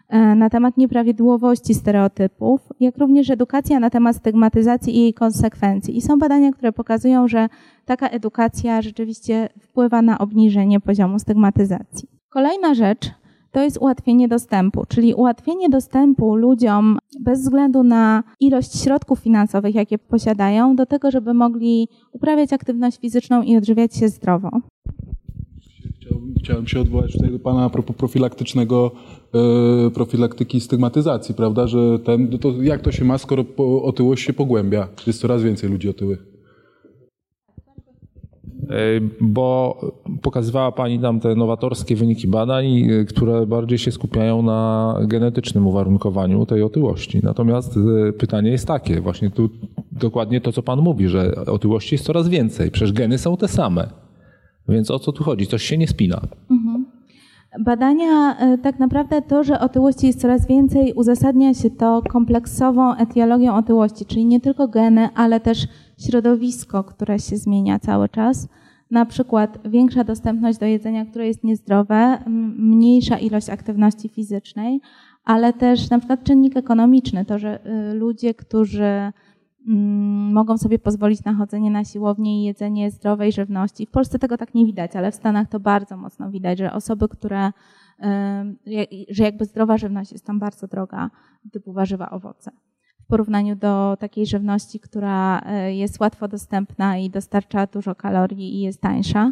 e, 0.09 0.35
na 0.35 0.49
temat 0.49 0.77
nieprawidłowości 0.77 1.73
stereotypów, 1.73 2.61
jak 2.79 2.97
również 2.97 3.29
edukacja 3.29 3.79
na 3.79 3.89
temat 3.89 4.15
stygmatyzacji 4.15 4.97
i 4.97 5.01
jej 5.01 5.13
konsekwencji. 5.13 5.97
I 5.97 6.01
są 6.01 6.19
badania, 6.19 6.51
które 6.51 6.71
pokazują, 6.71 7.27
że 7.27 7.49
taka 7.85 8.07
edukacja 8.07 8.81
rzeczywiście 8.81 9.49
wpływa 9.59 10.01
na 10.01 10.17
obniżenie 10.17 10.79
poziomu 10.79 11.19
stygmatyzacji. 11.19 12.09
Kolejna 12.29 12.73
rzecz, 12.73 13.11
to 13.53 13.61
jest 13.61 13.77
ułatwienie 13.77 14.27
dostępu, 14.27 14.83
czyli 14.87 15.13
ułatwienie 15.13 15.69
dostępu 15.69 16.35
ludziom 16.35 16.97
bez 17.19 17.41
względu 17.41 17.83
na 17.83 18.23
ilość 18.39 18.83
środków 18.83 19.19
finansowych, 19.19 19.75
jakie 19.75 19.97
posiadają, 19.97 20.75
do 20.75 20.85
tego, 20.85 21.11
żeby 21.11 21.33
mogli 21.33 21.87
uprawiać 22.11 22.53
aktywność 22.53 22.99
fizyczną 22.99 23.41
i 23.41 23.57
odżywiać 23.57 23.95
się 23.95 24.09
zdrowo. 24.09 24.49
Chciałem, 26.39 26.67
się 26.67 26.79
odwołać 26.79 27.13
tutaj 27.13 27.31
do 27.31 27.39
Pana 27.39 27.63
a 27.63 27.69
propos 27.69 27.95
profilaktycznego, 27.95 28.91
e, 29.33 29.89
profilaktyki 29.89 30.59
stygmatyzacji, 30.59 31.35
prawda, 31.35 31.67
że 31.67 31.99
ten, 31.99 32.37
to 32.39 32.61
jak 32.61 32.81
to 32.81 32.91
się 32.91 33.05
ma, 33.05 33.17
skoro 33.17 33.45
otyłość 33.83 34.25
się 34.25 34.33
pogłębia, 34.33 34.87
jest 35.07 35.19
coraz 35.19 35.43
więcej 35.43 35.69
ludzi 35.69 35.89
otyłych. 35.89 36.32
E, 38.69 38.75
bo 39.21 39.77
pokazywała 40.21 40.71
Pani 40.71 40.99
tam 40.99 41.19
te 41.19 41.35
nowatorskie 41.35 41.95
wyniki 41.95 42.27
badań, 42.27 42.65
e, 42.65 43.05
które 43.05 43.45
bardziej 43.45 43.77
się 43.77 43.91
skupiają 43.91 44.41
na 44.41 44.95
genetycznym 45.07 45.67
uwarunkowaniu 45.67 46.45
tej 46.45 46.63
otyłości. 46.63 47.19
Natomiast 47.23 47.77
e, 47.77 48.13
pytanie 48.13 48.51
jest 48.51 48.67
takie, 48.67 49.01
właśnie 49.01 49.29
tu 49.29 49.49
dokładnie 49.91 50.41
to, 50.41 50.51
co 50.51 50.63
Pan 50.63 50.79
mówi, 50.79 51.07
że 51.07 51.35
otyłości 51.35 51.95
jest 51.95 52.05
coraz 52.05 52.29
więcej. 52.29 52.71
Przecież 52.71 52.93
geny 52.93 53.17
są 53.17 53.37
te 53.37 53.47
same. 53.47 53.87
Więc 54.69 54.91
o 54.91 54.99
co 54.99 55.11
tu 55.11 55.23
chodzi? 55.23 55.47
Coś 55.47 55.63
się 55.63 55.77
nie 55.77 55.87
spina. 55.87 56.21
Mhm. 56.51 56.85
Badania, 57.65 58.37
tak 58.63 58.79
naprawdę 58.79 59.21
to, 59.21 59.43
że 59.43 59.59
otyłości 59.59 60.07
jest 60.07 60.21
coraz 60.21 60.47
więcej, 60.47 60.93
uzasadnia 60.93 61.53
się 61.53 61.69
to 61.69 62.01
kompleksową 62.09 62.95
etiologią 62.95 63.55
otyłości, 63.55 64.05
czyli 64.05 64.25
nie 64.25 64.39
tylko 64.39 64.67
geny, 64.67 65.09
ale 65.15 65.39
też 65.39 65.67
środowisko, 66.05 66.83
które 66.83 67.19
się 67.19 67.37
zmienia 67.37 67.79
cały 67.79 68.09
czas. 68.09 68.47
Na 68.91 69.05
przykład 69.05 69.59
większa 69.65 70.03
dostępność 70.03 70.59
do 70.59 70.65
jedzenia, 70.65 71.05
które 71.05 71.27
jest 71.27 71.43
niezdrowe, 71.43 72.23
mniejsza 72.57 73.17
ilość 73.17 73.49
aktywności 73.49 74.09
fizycznej, 74.09 74.81
ale 75.23 75.53
też 75.53 75.89
na 75.89 75.99
przykład 75.99 76.23
czynnik 76.23 76.57
ekonomiczny, 76.57 77.25
to, 77.25 77.39
że 77.39 77.59
y, 77.91 77.93
ludzie, 77.93 78.33
którzy 78.33 79.11
mogą 80.33 80.57
sobie 80.57 80.79
pozwolić 80.79 81.23
na 81.23 81.33
chodzenie 81.33 81.71
na 81.71 81.83
siłownię 81.83 82.41
i 82.41 82.43
jedzenie 82.43 82.91
zdrowej 82.91 83.31
żywności. 83.31 83.85
W 83.85 83.91
Polsce 83.91 84.19
tego 84.19 84.37
tak 84.37 84.55
nie 84.55 84.65
widać, 84.65 84.95
ale 84.95 85.11
w 85.11 85.15
Stanach 85.15 85.49
to 85.49 85.59
bardzo 85.59 85.97
mocno 85.97 86.31
widać, 86.31 86.59
że 86.59 86.73
osoby, 86.73 87.07
które, 87.07 87.51
że 89.09 89.23
jakby 89.23 89.45
zdrowa 89.45 89.77
żywność 89.77 90.11
jest 90.11 90.25
tam 90.25 90.39
bardzo 90.39 90.67
droga, 90.67 91.09
typu 91.51 91.73
warzywa, 91.73 92.09
owoce 92.09 92.51
porównaniu 93.13 93.55
do 93.55 93.97
takiej 93.99 94.25
żywności, 94.25 94.79
która 94.79 95.39
e, 95.39 95.75
jest 95.75 95.99
łatwo 95.99 96.27
dostępna 96.27 96.97
i 96.97 97.09
dostarcza 97.09 97.67
dużo 97.67 97.95
kalorii 97.95 98.55
i 98.55 98.61
jest 98.61 98.81
tańsza. 98.81 99.31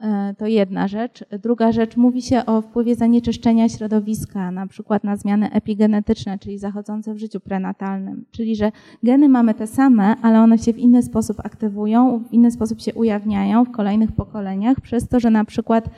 E, 0.00 0.34
to 0.38 0.46
jedna 0.46 0.88
rzecz. 0.88 1.24
Druga 1.42 1.72
rzecz, 1.72 1.96
mówi 1.96 2.22
się 2.22 2.46
o 2.46 2.62
wpływie 2.62 2.94
zanieczyszczenia 2.94 3.68
środowiska, 3.68 4.50
na 4.50 4.66
przykład 4.66 5.04
na 5.04 5.16
zmiany 5.16 5.50
epigenetyczne, 5.50 6.38
czyli 6.38 6.58
zachodzące 6.58 7.14
w 7.14 7.18
życiu 7.18 7.40
prenatalnym. 7.40 8.24
Czyli, 8.30 8.56
że 8.56 8.72
geny 9.02 9.28
mamy 9.28 9.54
te 9.54 9.66
same, 9.66 10.16
ale 10.22 10.40
one 10.40 10.58
się 10.58 10.72
w 10.72 10.78
inny 10.78 11.02
sposób 11.02 11.40
aktywują, 11.40 12.24
w 12.28 12.32
inny 12.32 12.50
sposób 12.50 12.80
się 12.80 12.94
ujawniają 12.94 13.64
w 13.64 13.70
kolejnych 13.70 14.12
pokoleniach, 14.12 14.80
przez 14.80 15.08
to, 15.08 15.20
że 15.20 15.30
na 15.30 15.44
przykład 15.44 15.90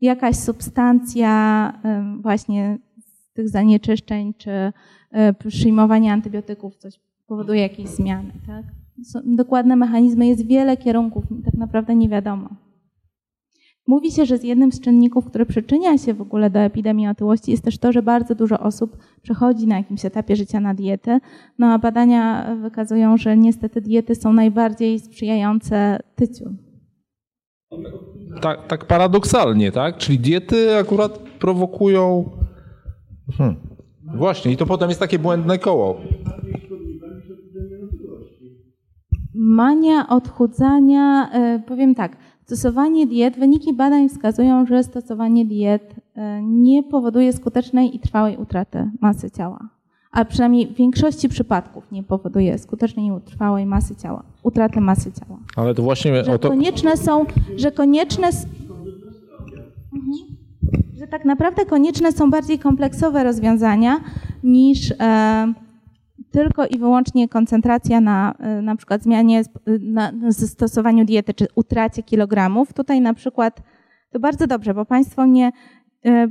jakaś 0.00 0.36
substancja 0.36 1.72
właśnie 2.20 2.78
z 2.98 3.32
tych 3.32 3.48
zanieczyszczeń, 3.48 4.34
czy 4.34 4.72
przyjmowanie 5.38 6.12
antybiotyków 6.12 6.76
coś 6.76 7.00
powoduje 7.26 7.60
jakieś 7.60 7.86
zmiany. 7.86 8.32
Tak? 8.46 8.64
Są 9.04 9.20
dokładne 9.24 9.76
mechanizmy, 9.76 10.26
jest 10.26 10.46
wiele 10.46 10.76
kierunków, 10.76 11.24
tak 11.44 11.54
naprawdę 11.54 11.94
nie 11.94 12.08
wiadomo. 12.08 12.48
Mówi 13.88 14.12
się, 14.12 14.26
że 14.26 14.38
z 14.38 14.44
jednym 14.44 14.72
z 14.72 14.80
czynników, 14.80 15.26
który 15.26 15.46
przyczynia 15.46 15.98
się 15.98 16.14
w 16.14 16.20
ogóle 16.20 16.50
do 16.50 16.60
epidemii 16.60 17.08
otyłości, 17.08 17.50
jest 17.50 17.64
też 17.64 17.78
to, 17.78 17.92
że 17.92 18.02
bardzo 18.02 18.34
dużo 18.34 18.60
osób 18.60 18.96
przechodzi 19.22 19.66
na 19.66 19.76
jakimś 19.76 20.04
etapie 20.04 20.36
życia 20.36 20.60
na 20.60 20.74
diety. 20.74 21.20
No 21.58 21.66
a 21.66 21.78
badania 21.78 22.54
wykazują, 22.62 23.16
że 23.16 23.36
niestety 23.36 23.80
diety 23.80 24.14
są 24.14 24.32
najbardziej 24.32 25.00
sprzyjające 25.00 25.98
tyciu. 26.16 26.44
Tak, 28.40 28.66
tak 28.66 28.84
paradoksalnie, 28.84 29.72
tak? 29.72 29.96
Czyli 29.96 30.18
diety 30.18 30.76
akurat 30.76 31.18
prowokują. 31.18 32.30
Hmm. 33.38 33.75
Właśnie, 34.14 34.52
i 34.52 34.56
to 34.56 34.66
potem 34.66 34.88
jest 34.88 35.00
takie 35.00 35.18
błędne 35.18 35.58
koło. 35.58 35.96
Mania 39.34 40.08
odchudzania, 40.08 41.30
e, 41.32 41.62
powiem 41.66 41.94
tak, 41.94 42.16
stosowanie 42.44 43.06
diet, 43.06 43.38
wyniki 43.38 43.74
badań 43.74 44.08
wskazują, 44.08 44.66
że 44.66 44.82
stosowanie 44.82 45.44
diet 45.44 45.94
nie 46.42 46.82
powoduje 46.82 47.32
skutecznej 47.32 47.96
i 47.96 48.00
trwałej 48.00 48.36
utraty 48.36 48.90
masy 49.00 49.30
ciała. 49.30 49.68
A 50.12 50.24
przynajmniej 50.24 50.66
w 50.66 50.74
większości 50.74 51.28
przypadków 51.28 51.92
nie 51.92 52.02
powoduje 52.02 52.58
skutecznej 52.58 53.06
i 53.06 53.20
trwałej 53.20 53.66
masy 53.66 53.96
ciała, 53.96 54.22
utraty 54.42 54.80
masy 54.80 55.12
ciała. 55.12 55.38
Ale 55.56 55.74
to 55.74 55.82
właśnie 55.82 56.24
Że 56.24 56.32
o 56.32 56.38
to... 56.38 56.48
konieczne 56.48 56.96
są, 56.96 57.24
że 57.56 57.72
konieczne. 57.72 58.26
Mhm. 59.94 60.35
Że 60.98 61.06
tak 61.06 61.24
naprawdę 61.24 61.64
konieczne 61.64 62.12
są 62.12 62.30
bardziej 62.30 62.58
kompleksowe 62.58 63.24
rozwiązania 63.24 64.00
niż 64.42 64.94
e, 65.00 65.52
tylko 66.30 66.66
i 66.66 66.78
wyłącznie 66.78 67.28
koncentracja 67.28 68.00
na 68.00 68.34
e, 68.38 68.62
na 68.62 68.76
przykład 68.76 69.02
zmianie, 69.02 69.40
sp- 69.48 69.60
na 69.80 70.12
zastosowaniu 70.28 71.04
diety 71.04 71.34
czy 71.34 71.46
utracie 71.54 72.02
kilogramów. 72.02 72.72
Tutaj 72.72 73.00
na 73.00 73.14
przykład 73.14 73.62
to 74.10 74.20
bardzo 74.20 74.46
dobrze, 74.46 74.74
bo 74.74 74.84
Państwo 74.84 75.26
mnie 75.26 75.52
e, 76.06 76.28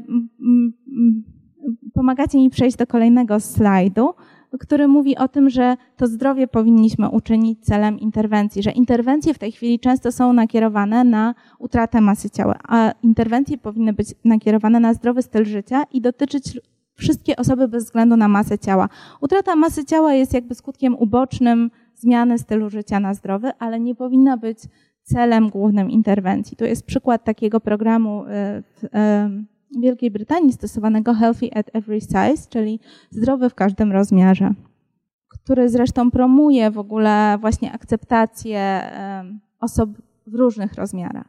pomagacie 1.93 2.37
mi 2.37 2.49
przejść 2.49 2.77
do 2.77 2.87
kolejnego 2.87 3.39
slajdu, 3.39 4.13
który 4.57 4.87
mówi 4.87 5.17
o 5.17 5.27
tym, 5.27 5.49
że 5.49 5.77
to 5.97 6.07
zdrowie 6.07 6.47
powinniśmy 6.47 7.09
uczynić 7.09 7.65
celem 7.65 7.99
interwencji, 7.99 8.63
że 8.63 8.71
interwencje 8.71 9.33
w 9.33 9.39
tej 9.39 9.51
chwili 9.51 9.79
często 9.79 10.11
są 10.11 10.33
nakierowane 10.33 11.03
na 11.03 11.35
utratę 11.59 12.01
masy 12.01 12.29
ciała, 12.29 12.59
a 12.67 12.91
interwencje 13.03 13.57
powinny 13.57 13.93
być 13.93 14.07
nakierowane 14.25 14.79
na 14.79 14.93
zdrowy 14.93 15.21
styl 15.21 15.45
życia 15.45 15.83
i 15.91 16.01
dotyczyć 16.01 16.59
wszystkie 16.95 17.35
osoby 17.35 17.67
bez 17.67 17.85
względu 17.85 18.17
na 18.17 18.27
masę 18.27 18.59
ciała. 18.59 18.89
Utrata 19.21 19.55
masy 19.55 19.85
ciała 19.85 20.13
jest 20.13 20.33
jakby 20.33 20.55
skutkiem 20.55 20.95
ubocznym 20.95 21.71
zmiany 21.95 22.37
stylu 22.37 22.69
życia 22.69 22.99
na 22.99 23.13
zdrowy, 23.13 23.51
ale 23.59 23.79
nie 23.79 23.95
powinna 23.95 24.37
być 24.37 24.59
celem 25.03 25.49
głównym 25.49 25.89
interwencji. 25.89 26.57
Tu 26.57 26.65
jest 26.65 26.85
przykład 26.85 27.23
takiego 27.23 27.59
programu 27.59 28.25
y, 28.25 28.27
y, 28.85 28.89
Wielkiej 29.81 30.11
Brytanii 30.11 30.53
stosowanego 30.53 31.13
Healthy 31.13 31.53
at 31.53 31.69
Every 31.73 32.01
Size, 32.01 32.49
czyli 32.49 32.79
zdrowy 33.09 33.49
w 33.49 33.55
każdym 33.55 33.91
rozmiarze, 33.91 34.53
który 35.27 35.69
zresztą 35.69 36.11
promuje 36.11 36.71
w 36.71 36.77
ogóle 36.77 37.37
właśnie 37.41 37.71
akceptację 37.71 38.81
osób 39.59 39.89
w 40.27 40.35
różnych 40.35 40.73
rozmiarach, 40.73 41.27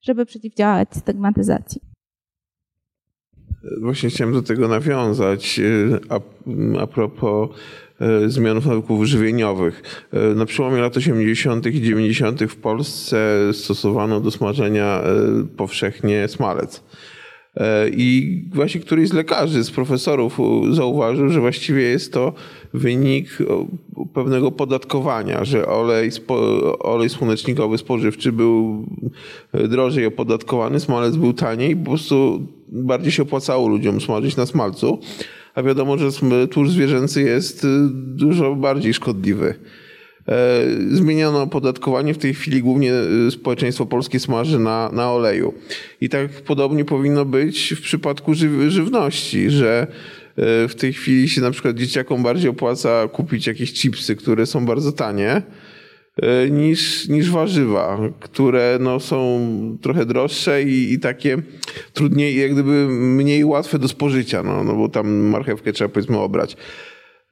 żeby 0.00 0.26
przeciwdziałać 0.26 0.88
stygmatyzacji. 0.96 1.80
Właśnie 3.80 4.08
chciałem 4.08 4.34
do 4.34 4.42
tego 4.42 4.68
nawiązać 4.68 5.58
y, 5.58 6.00
a, 6.08 6.20
a 6.80 6.86
propos 6.86 7.50
y, 8.24 8.30
zmian 8.30 8.54
nawyków 8.54 9.04
żywieniowych. 9.04 9.82
Y, 10.32 10.34
Na 10.34 10.46
przełomie 10.46 10.80
lat 10.80 10.96
80. 10.96 11.66
i 11.66 11.82
90. 11.82 12.40
w 12.44 12.56
Polsce 12.56 13.38
stosowano 13.52 14.20
do 14.20 14.30
smażenia 14.30 15.02
powszechnie 15.56 16.28
smalec. 16.28 16.84
Y, 17.58 17.60
I 17.96 18.40
właśnie 18.54 18.80
któryś 18.80 19.08
z 19.08 19.12
lekarzy, 19.12 19.64
z 19.64 19.70
profesorów 19.70 20.38
zauważył, 20.70 21.28
że 21.28 21.40
właściwie 21.40 21.82
jest 21.82 22.12
to 22.12 22.32
wynik 22.74 23.38
pewnego 24.14 24.50
podatkowania, 24.50 25.44
że 25.44 25.66
olej, 25.66 26.10
olej 26.80 27.08
słonecznikowy 27.08 27.78
spożywczy 27.78 28.32
był 28.32 28.86
drożej 29.68 30.06
opodatkowany, 30.06 30.80
smalec 30.80 31.16
był 31.16 31.32
taniej, 31.32 31.76
po 31.76 31.84
prostu 31.84 32.46
bardziej 32.68 33.12
się 33.12 33.22
opłacało 33.22 33.68
ludziom 33.68 34.00
smażyć 34.00 34.36
na 34.36 34.46
smalcu, 34.46 34.98
a 35.54 35.62
wiadomo, 35.62 35.98
że 35.98 36.08
tłuszcz 36.50 36.72
zwierzęcy 36.72 37.22
jest 37.22 37.64
y, 37.64 37.68
dużo 37.92 38.54
bardziej 38.54 38.94
szkodliwy. 38.94 39.54
E, 40.28 40.64
Zmieniono 40.90 41.42
opodatkowanie. 41.42 42.14
W 42.14 42.18
tej 42.18 42.34
chwili 42.34 42.62
głównie 42.62 42.92
y, 43.26 43.30
społeczeństwo 43.30 43.86
polskie 43.86 44.20
smaży 44.20 44.58
na, 44.58 44.90
na 44.92 45.12
oleju. 45.12 45.54
I 46.00 46.08
tak 46.08 46.30
podobnie 46.30 46.84
powinno 46.84 47.24
być 47.24 47.74
w 47.76 47.80
przypadku 47.80 48.34
żyw- 48.34 48.68
żywności, 48.68 49.50
że 49.50 49.86
e, 50.36 50.68
w 50.68 50.74
tej 50.74 50.92
chwili 50.92 51.28
się 51.28 51.40
na 51.40 51.50
przykład 51.50 51.76
dzieciakom 51.76 52.22
bardziej 52.22 52.50
opłaca 52.50 53.08
kupić 53.08 53.46
jakieś 53.46 53.72
chipsy, 53.72 54.16
które 54.16 54.46
są 54.46 54.66
bardzo 54.66 54.92
tanie, 54.92 55.42
e, 56.22 56.50
niż, 56.50 57.08
niż 57.08 57.30
warzywa, 57.30 57.98
które 58.20 58.78
no, 58.80 59.00
są 59.00 59.48
trochę 59.82 60.06
droższe 60.06 60.62
i, 60.62 60.92
i 60.92 60.98
takie 60.98 61.36
trudniej, 61.92 62.40
jak 62.40 62.52
gdyby 62.52 62.86
mniej 62.88 63.44
łatwe 63.44 63.78
do 63.78 63.88
spożycia, 63.88 64.42
no, 64.42 64.64
no 64.64 64.74
bo 64.74 64.88
tam 64.88 65.08
marchewkę 65.08 65.72
trzeba 65.72 65.88
powiedzmy 65.88 66.18
obrać. 66.18 66.56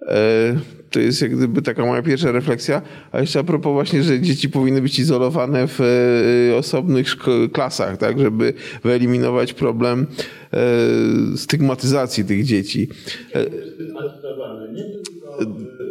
E, 0.02 0.56
To 0.90 1.00
jest 1.00 1.22
jak 1.22 1.36
gdyby 1.36 1.62
taka 1.62 1.86
moja 1.86 2.02
pierwsza 2.02 2.32
refleksja. 2.32 2.82
A 3.12 3.20
jeszcze 3.20 3.38
a 3.38 3.44
propos 3.44 3.72
właśnie, 3.72 4.02
że 4.02 4.20
dzieci 4.20 4.48
powinny 4.50 4.82
być 4.82 4.98
izolowane 4.98 5.66
w 5.68 5.80
e, 5.80 6.56
osobnych 6.56 7.06
szko- 7.06 7.50
klasach, 7.52 7.96
tak, 7.96 8.18
żeby 8.20 8.52
wyeliminować 8.84 9.52
problem 9.52 10.06
e, 10.52 10.56
stygmatyzacji 11.36 12.24
tych 12.24 12.44
dzieci. 12.44 12.88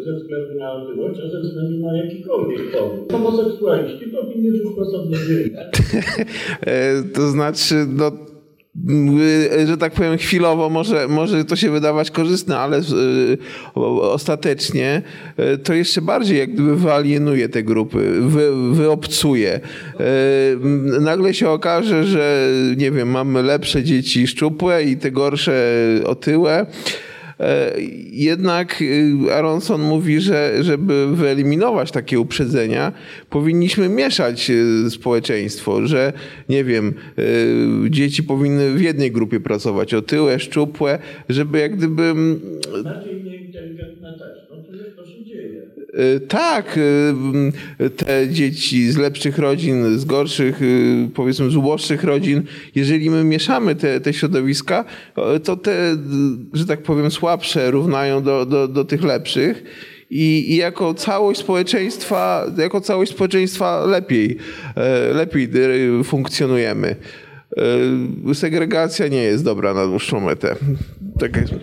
Ze 0.05 0.13
względu 0.15 0.59
na 0.59 0.71
otyłość, 0.73 1.19
a 1.19 1.29
ze 1.29 1.41
względu 1.41 1.79
na 1.85 1.97
jakikolwiek 1.97 2.71
powód. 2.71 3.11
Homoseksualiści 3.11 4.05
powinni 4.07 4.51
żyć 4.51 4.61
w 4.75 4.79
osobnych 4.79 5.19
wymiarach. 5.27 5.69
E, 6.61 7.03
To 7.03 7.27
znaczy, 7.29 7.75
no, 7.89 8.11
że 9.67 9.77
tak 9.77 9.93
powiem, 9.93 10.17
chwilowo 10.17 10.69
może, 10.69 11.07
może 11.07 11.45
to 11.45 11.55
się 11.55 11.69
wydawać 11.71 12.11
korzystne, 12.11 12.57
ale 12.59 12.81
o- 13.75 14.11
ostatecznie 14.13 15.01
e, 15.37 15.57
to 15.57 15.73
jeszcze 15.73 16.01
bardziej 16.01 16.37
jak 16.39 16.53
gdyby 16.53 16.75
wyalienuje 16.75 17.49
te 17.49 17.63
grupy, 17.63 18.11
wy, 18.21 18.73
wyobcuje. 18.75 19.59
Nagle 21.01 21.33
się 21.33 21.49
okaże, 21.49 22.03
że 22.05 22.49
nie 22.77 22.91
wiem, 22.91 23.09
mamy 23.09 23.43
lepsze 23.43 23.83
dzieci 23.83 24.27
szczupłe 24.27 24.83
i 24.83 24.97
te 24.97 25.11
gorsze 25.11 25.53
otyłe. 26.05 26.65
E, 27.39 27.73
Jednak 28.11 28.81
y, 28.81 29.33
Aronson 29.33 29.81
mówi, 29.81 30.21
że 30.21 30.63
żeby 30.63 31.15
wyeliminować 31.15 31.91
takie 31.91 32.19
uprzedzenia, 32.19 32.91
powinniśmy 33.29 33.89
mieszać 33.89 34.49
y, 34.49 34.89
społeczeństwo, 34.89 35.87
że 35.87 36.13
nie 36.49 36.63
wiem, 36.63 36.93
y, 37.19 37.89
dzieci 37.89 38.23
powinny 38.23 38.73
w 38.73 38.81
jednej 38.81 39.11
grupie 39.11 39.39
pracować, 39.39 39.93
otyłe, 39.93 40.39
szczupłe, 40.39 40.99
żeby 41.29 41.59
jak 41.59 41.77
gdyby 41.77 42.03
mm, 42.03 42.41
Bardziej 42.83 43.23
nieinteligentne 43.23 44.13
też. 44.13 44.49
No 44.49 44.57
to 44.63 44.75
jak 44.75 44.95
to 44.95 45.05
się 45.05 45.25
dzieje? 45.25 45.61
Y, 45.77 45.84
Tak, 46.27 46.77
y, 46.77 47.89
te 47.89 48.29
dzieci 48.29 48.91
z 48.91 48.97
lepszych 48.97 49.37
rodzin, 49.37 49.99
z 49.99 50.05
gorszych, 50.05 50.61
y, 50.61 51.09
powiedzmy 51.13 51.49
z 51.49 51.55
uboższych 51.55 52.03
rodzin, 52.03 52.43
jeżeli 52.75 53.09
my 53.09 53.23
mieszamy 53.23 53.75
te, 53.75 54.01
te 54.01 54.13
środowiska, 54.13 54.85
to 55.43 55.57
te, 55.57 55.91
y, 55.93 55.95
że 56.53 56.65
tak 56.65 56.83
powiem, 56.83 57.11
słabsze 57.11 57.71
równają 57.71 58.23
do, 58.23 58.45
do, 58.45 58.67
do 58.67 58.85
tych 58.85 59.03
lepszych. 59.03 59.63
I, 60.09 60.53
I 60.53 60.55
jako 60.55 60.93
całość 60.93 61.39
społeczeństwa, 61.39 62.45
jako 62.57 62.81
całość 62.81 63.11
społeczeństwa 63.11 63.85
lepiej, 63.85 64.37
e, 64.75 65.13
lepiej 65.13 65.49
y, 65.99 66.03
funkcjonujemy. 66.03 66.95
E, 68.27 68.35
Segregacja 68.35 69.07
nie 69.07 69.23
jest 69.23 69.43
dobra 69.43 69.73
na 69.73 69.85
dłuższą 69.85 70.19
metę. 70.19 70.55
Tak 71.19 71.35
jest. 71.35 71.53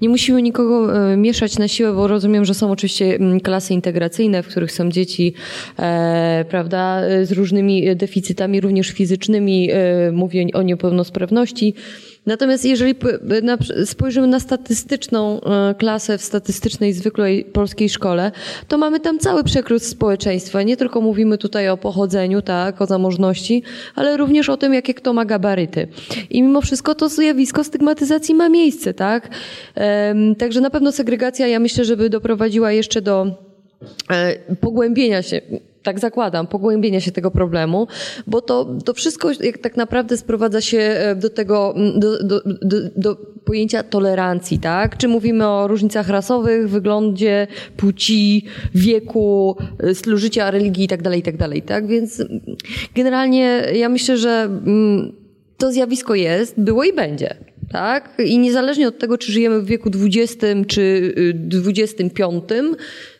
Nie 0.00 0.08
musimy 0.08 0.42
nikogo 0.42 0.96
e, 1.12 1.16
mieszać 1.16 1.58
na 1.58 1.68
siłę, 1.68 1.92
bo 1.92 2.06
rozumiem, 2.06 2.44
że 2.44 2.54
są 2.54 2.70
oczywiście 2.70 3.14
mm, 3.14 3.40
klasy 3.40 3.74
integracyjne, 3.74 4.42
w 4.42 4.48
których 4.48 4.72
są 4.72 4.90
dzieci, 4.90 5.34
e, 5.78 6.44
prawda, 6.48 7.00
e, 7.00 7.26
z 7.26 7.32
różnymi 7.32 7.96
deficytami, 7.96 8.60
również 8.60 8.88
fizycznymi. 8.88 9.68
Mówię 10.12 10.46
o 10.54 10.62
niepełnosprawności. 10.62 11.74
Natomiast 12.28 12.64
jeżeli 12.64 12.94
spojrzymy 13.84 14.26
na 14.26 14.40
statystyczną 14.40 15.40
e, 15.40 15.74
klasę 15.74 16.18
w 16.18 16.22
statystycznej, 16.22 16.92
zwykłej 16.92 17.44
polskiej 17.44 17.88
szkole, 17.88 18.32
to 18.68 18.78
mamy 18.78 19.00
tam 19.00 19.18
cały 19.18 19.44
przekrój 19.44 19.80
społeczeństwa. 19.80 20.62
Nie 20.62 20.76
tylko 20.76 21.00
mówimy 21.00 21.38
tutaj 21.38 21.68
o 21.68 21.76
pochodzeniu, 21.76 22.42
tak, 22.42 22.82
o 22.82 22.86
zamożności, 22.86 23.62
ale 23.94 24.16
również 24.16 24.48
o 24.48 24.56
tym, 24.56 24.74
jakie 24.74 24.94
kto 24.94 25.12
ma 25.12 25.24
gabaryty. 25.24 25.88
I 26.30 26.42
mimo 26.42 26.60
wszystko 26.60 26.94
to 26.94 27.08
zjawisko 27.08 27.64
stygmatyzacji 27.64 28.34
ma 28.34 28.48
miejsce, 28.48 28.94
tak? 28.94 29.28
Także 30.38 30.60
na 30.60 30.70
pewno 30.70 30.92
segregacja, 30.92 31.46
ja 31.46 31.60
myślę, 31.60 31.84
żeby 31.84 32.10
doprowadziła 32.10 32.72
jeszcze 32.72 33.02
do 33.02 33.26
e, 34.10 34.54
pogłębienia 34.60 35.22
się, 35.22 35.40
tak 35.82 36.00
zakładam, 36.00 36.46
pogłębienia 36.46 37.00
się 37.00 37.12
tego 37.12 37.30
problemu, 37.30 37.86
bo 38.26 38.40
to, 38.40 38.64
to 38.84 38.94
wszystko 38.94 39.30
jak 39.40 39.58
tak 39.58 39.76
naprawdę 39.76 40.16
sprowadza 40.16 40.60
się 40.60 40.78
e, 40.78 41.16
do 41.16 41.30
tego, 41.30 41.74
do, 41.96 42.24
do, 42.24 42.40
do, 42.62 42.76
do 42.96 43.16
pojęcia 43.44 43.82
tolerancji, 43.82 44.58
tak? 44.58 44.96
Czy 44.96 45.08
mówimy 45.08 45.48
o 45.48 45.68
różnicach 45.68 46.08
rasowych, 46.08 46.68
wyglądzie, 46.68 47.46
płci, 47.76 48.44
wieku, 48.74 49.56
e, 49.78 49.94
stylu 49.94 50.18
życia, 50.18 50.50
religii 50.50 50.84
i 50.84 50.88
tak 50.88 51.02
dalej, 51.02 51.20
i 51.20 51.22
tak 51.22 51.36
dalej, 51.36 51.62
tak? 51.62 51.86
Więc 51.86 52.22
generalnie 52.94 53.62
ja 53.74 53.88
myślę, 53.88 54.16
że 54.16 54.48
to 55.58 55.72
zjawisko 55.72 56.14
jest, 56.14 56.60
było 56.60 56.84
i 56.84 56.92
będzie. 56.92 57.36
Tak? 57.72 58.12
I 58.24 58.38
niezależnie 58.38 58.88
od 58.88 58.98
tego, 58.98 59.18
czy 59.18 59.32
żyjemy 59.32 59.60
w 59.60 59.66
wieku 59.66 59.90
XX 60.04 60.44
czy 60.66 60.80
y, 60.82 61.72
XXV, 61.78 62.20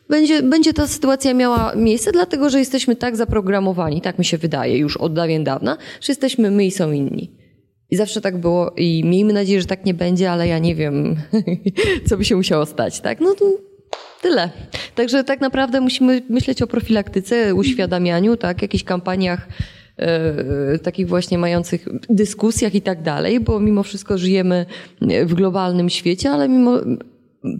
będzie, 0.09 0.43
będzie 0.43 0.73
ta 0.73 0.87
sytuacja 0.87 1.33
miała 1.33 1.75
miejsce, 1.75 2.11
dlatego 2.11 2.49
że 2.49 2.59
jesteśmy 2.59 2.95
tak 2.95 3.15
zaprogramowani, 3.15 4.01
tak 4.01 4.19
mi 4.19 4.25
się 4.25 4.37
wydaje 4.37 4.77
już 4.77 4.97
od 4.97 5.13
dawien 5.13 5.43
dawna, 5.43 5.77
że 6.01 6.11
jesteśmy 6.11 6.51
my 6.51 6.65
i 6.65 6.71
są 6.71 6.91
inni. 6.91 7.39
I 7.91 7.95
zawsze 7.95 8.21
tak 8.21 8.37
było 8.37 8.71
i 8.77 9.03
miejmy 9.05 9.33
nadzieję, 9.33 9.61
że 9.61 9.67
tak 9.67 9.85
nie 9.85 9.93
będzie, 9.93 10.31
ale 10.31 10.47
ja 10.47 10.59
nie 10.59 10.75
wiem, 10.75 11.15
co 12.07 12.17
by 12.17 12.25
się 12.25 12.35
musiało 12.35 12.65
stać, 12.65 13.01
tak? 13.01 13.19
No 13.21 13.35
to 13.35 13.45
tyle. 14.21 14.49
Także 14.95 15.23
tak 15.23 15.41
naprawdę 15.41 15.81
musimy 15.81 16.21
myśleć 16.29 16.61
o 16.61 16.67
profilaktyce, 16.67 17.55
uświadamianiu, 17.55 18.37
tak? 18.37 18.61
Jakichś 18.61 18.83
kampaniach 18.83 19.47
e, 19.97 20.79
takich 20.79 21.07
właśnie 21.07 21.37
mających 21.37 21.87
dyskusjach 22.09 22.75
i 22.75 22.81
tak 22.81 23.01
dalej, 23.01 23.39
bo 23.39 23.59
mimo 23.59 23.83
wszystko 23.83 24.17
żyjemy 24.17 24.65
w 25.01 25.33
globalnym 25.33 25.89
świecie, 25.89 26.31
ale 26.31 26.49
mimo 26.49 26.79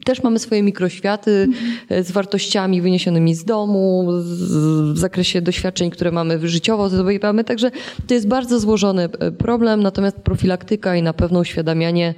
też 0.06 0.24
mamy 0.24 0.40
swoje 0.40 0.64
mikroświaty 0.64 1.48
e, 1.90 2.04
z 2.04 2.12
wartościami 2.12 2.82
wyniesionymi 2.82 3.36
z 3.36 3.46
domu, 3.46 4.08
z, 4.20 4.94
w 4.94 4.98
zakresie 4.98 5.42
doświadczeń, 5.42 5.90
które 5.90 6.12
mamy 6.12 6.48
życiowo 6.48 6.90
zdobywamy. 6.90 7.44
Także 7.44 7.72
to 8.08 8.14
jest 8.14 8.28
bardzo 8.28 8.60
złożony 8.60 9.04
e, 9.04 9.32
problem, 9.32 9.84
natomiast 9.84 10.18
profilaktyka 10.18 10.96
i 10.96 11.04
na 11.04 11.14
pewno 11.14 11.40
uświadamianie 11.40 12.14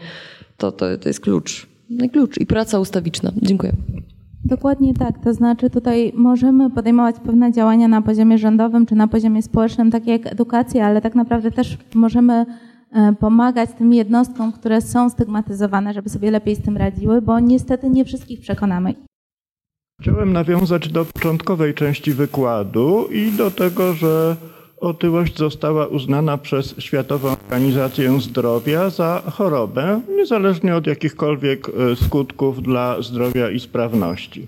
to, 0.57 0.71
to, 0.71 0.97
to 0.97 1.09
jest 1.09 1.19
klucz. 1.19 1.67
No 1.89 2.05
i 2.05 2.09
klucz 2.09 2.37
i 2.37 2.45
praca 2.45 2.79
ustawiczna. 2.79 3.31
Dziękuję. 3.41 3.73
Dokładnie 4.45 4.93
tak. 4.93 5.23
To 5.23 5.33
znaczy 5.33 5.69
tutaj 5.69 6.13
możemy 6.15 6.69
podejmować 6.69 7.15
pewne 7.25 7.51
działania 7.51 7.87
na 7.87 8.01
poziomie 8.01 8.37
rządowym 8.37 8.85
czy 8.85 8.95
na 8.95 9.07
poziomie 9.07 9.41
społecznym, 9.41 9.91
takie 9.91 10.11
jak 10.11 10.27
edukacja, 10.27 10.85
ale 10.85 11.01
tak 11.01 11.15
naprawdę 11.15 11.51
też 11.51 11.77
możemy 11.93 12.45
pomagać 13.19 13.69
tym 13.77 13.93
jednostkom, 13.93 14.51
które 14.51 14.81
są 14.81 15.09
stygmatyzowane, 15.09 15.93
żeby 15.93 16.09
sobie 16.09 16.31
lepiej 16.31 16.55
z 16.55 16.61
tym 16.61 16.77
radziły, 16.77 17.21
bo 17.21 17.39
niestety 17.39 17.89
nie 17.89 18.05
wszystkich 18.05 18.41
przekonamy. 18.41 18.93
Chciałem 20.01 20.33
nawiązać 20.33 20.89
do 20.89 21.05
początkowej 21.05 21.73
części 21.73 22.13
wykładu 22.13 23.07
i 23.11 23.31
do 23.31 23.51
tego, 23.51 23.93
że 23.93 24.35
otyłość 24.77 25.37
została 25.37 25.87
uznana 25.87 26.37
przez 26.37 26.75
Światową 26.79 27.29
Organizację 27.29 28.21
Zdrowia 28.21 28.89
za 28.89 29.21
chorobę, 29.31 30.01
niezależnie 30.17 30.75
od 30.75 30.87
jakichkolwiek 30.87 31.69
e, 31.69 31.95
skutków 31.95 32.63
dla 32.63 33.01
zdrowia 33.01 33.49
i 33.49 33.59
sprawności. 33.59 34.47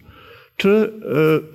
Czy 0.58 0.70
e, 0.70 1.53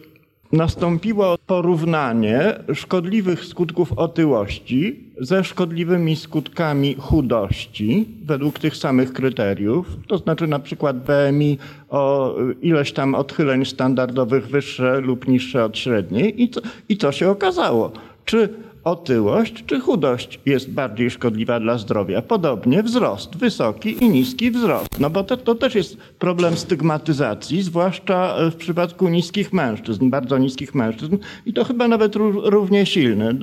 nastąpiło 0.52 1.38
porównanie 1.46 2.54
szkodliwych 2.74 3.44
skutków 3.44 3.92
otyłości 3.92 5.04
ze 5.20 5.44
szkodliwymi 5.44 6.16
skutkami 6.16 6.94
chudości 6.98 8.08
według 8.24 8.58
tych 8.58 8.76
samych 8.76 9.12
kryteriów, 9.12 9.86
to 10.06 10.18
znaczy 10.18 10.46
na 10.46 10.58
przykład 10.58 10.96
BMI 10.96 11.58
o 11.88 12.34
ileś 12.62 12.92
tam 12.92 13.14
odchyleń 13.14 13.64
standardowych 13.64 14.46
wyższe 14.46 15.00
lub 15.00 15.28
niższe 15.28 15.64
od 15.64 15.78
średniej 15.78 16.42
i 16.42 16.48
co, 16.48 16.60
i 16.88 16.96
co 16.96 17.12
się 17.12 17.30
okazało? 17.30 17.92
Czy 18.24 18.48
otyłość 18.90 19.64
czy 19.66 19.80
chudość 19.80 20.40
jest 20.46 20.70
bardziej 20.70 21.10
szkodliwa 21.10 21.60
dla 21.60 21.78
zdrowia. 21.78 22.22
Podobnie 22.22 22.82
wzrost, 22.82 23.36
wysoki 23.36 24.04
i 24.04 24.10
niski 24.10 24.50
wzrost. 24.50 25.00
No 25.00 25.10
bo 25.10 25.24
to, 25.24 25.36
to 25.36 25.54
też 25.54 25.74
jest 25.74 25.96
problem 25.96 26.56
stygmatyzacji, 26.56 27.62
zwłaszcza 27.62 28.36
w 28.50 28.54
przypadku 28.54 29.08
niskich 29.08 29.52
mężczyzn, 29.52 30.10
bardzo 30.10 30.38
niskich 30.38 30.74
mężczyzn 30.74 31.16
i 31.46 31.52
to 31.52 31.64
chyba 31.64 31.88
nawet 31.88 32.16
równie 32.44 32.86
silny, 32.86 33.38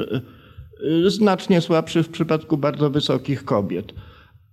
znacznie 1.08 1.62
słabszy 1.62 2.04
w 2.04 2.10
przypadku 2.10 2.58
bardzo 2.58 2.90
wysokich 2.90 3.46
kobiet. 3.46 3.94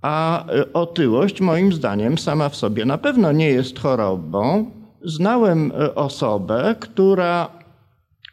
A 0.03 0.45
otyłość 0.72 1.40
moim 1.40 1.72
zdaniem 1.72 2.18
sama 2.18 2.49
w 2.49 2.57
sobie 2.57 2.84
na 2.84 2.99
pewno 2.99 3.32
nie 3.32 3.49
jest 3.49 3.78
chorobą. 3.78 4.70
Znałem 5.05 5.72
osobę, 5.95 6.74
która 6.80 7.49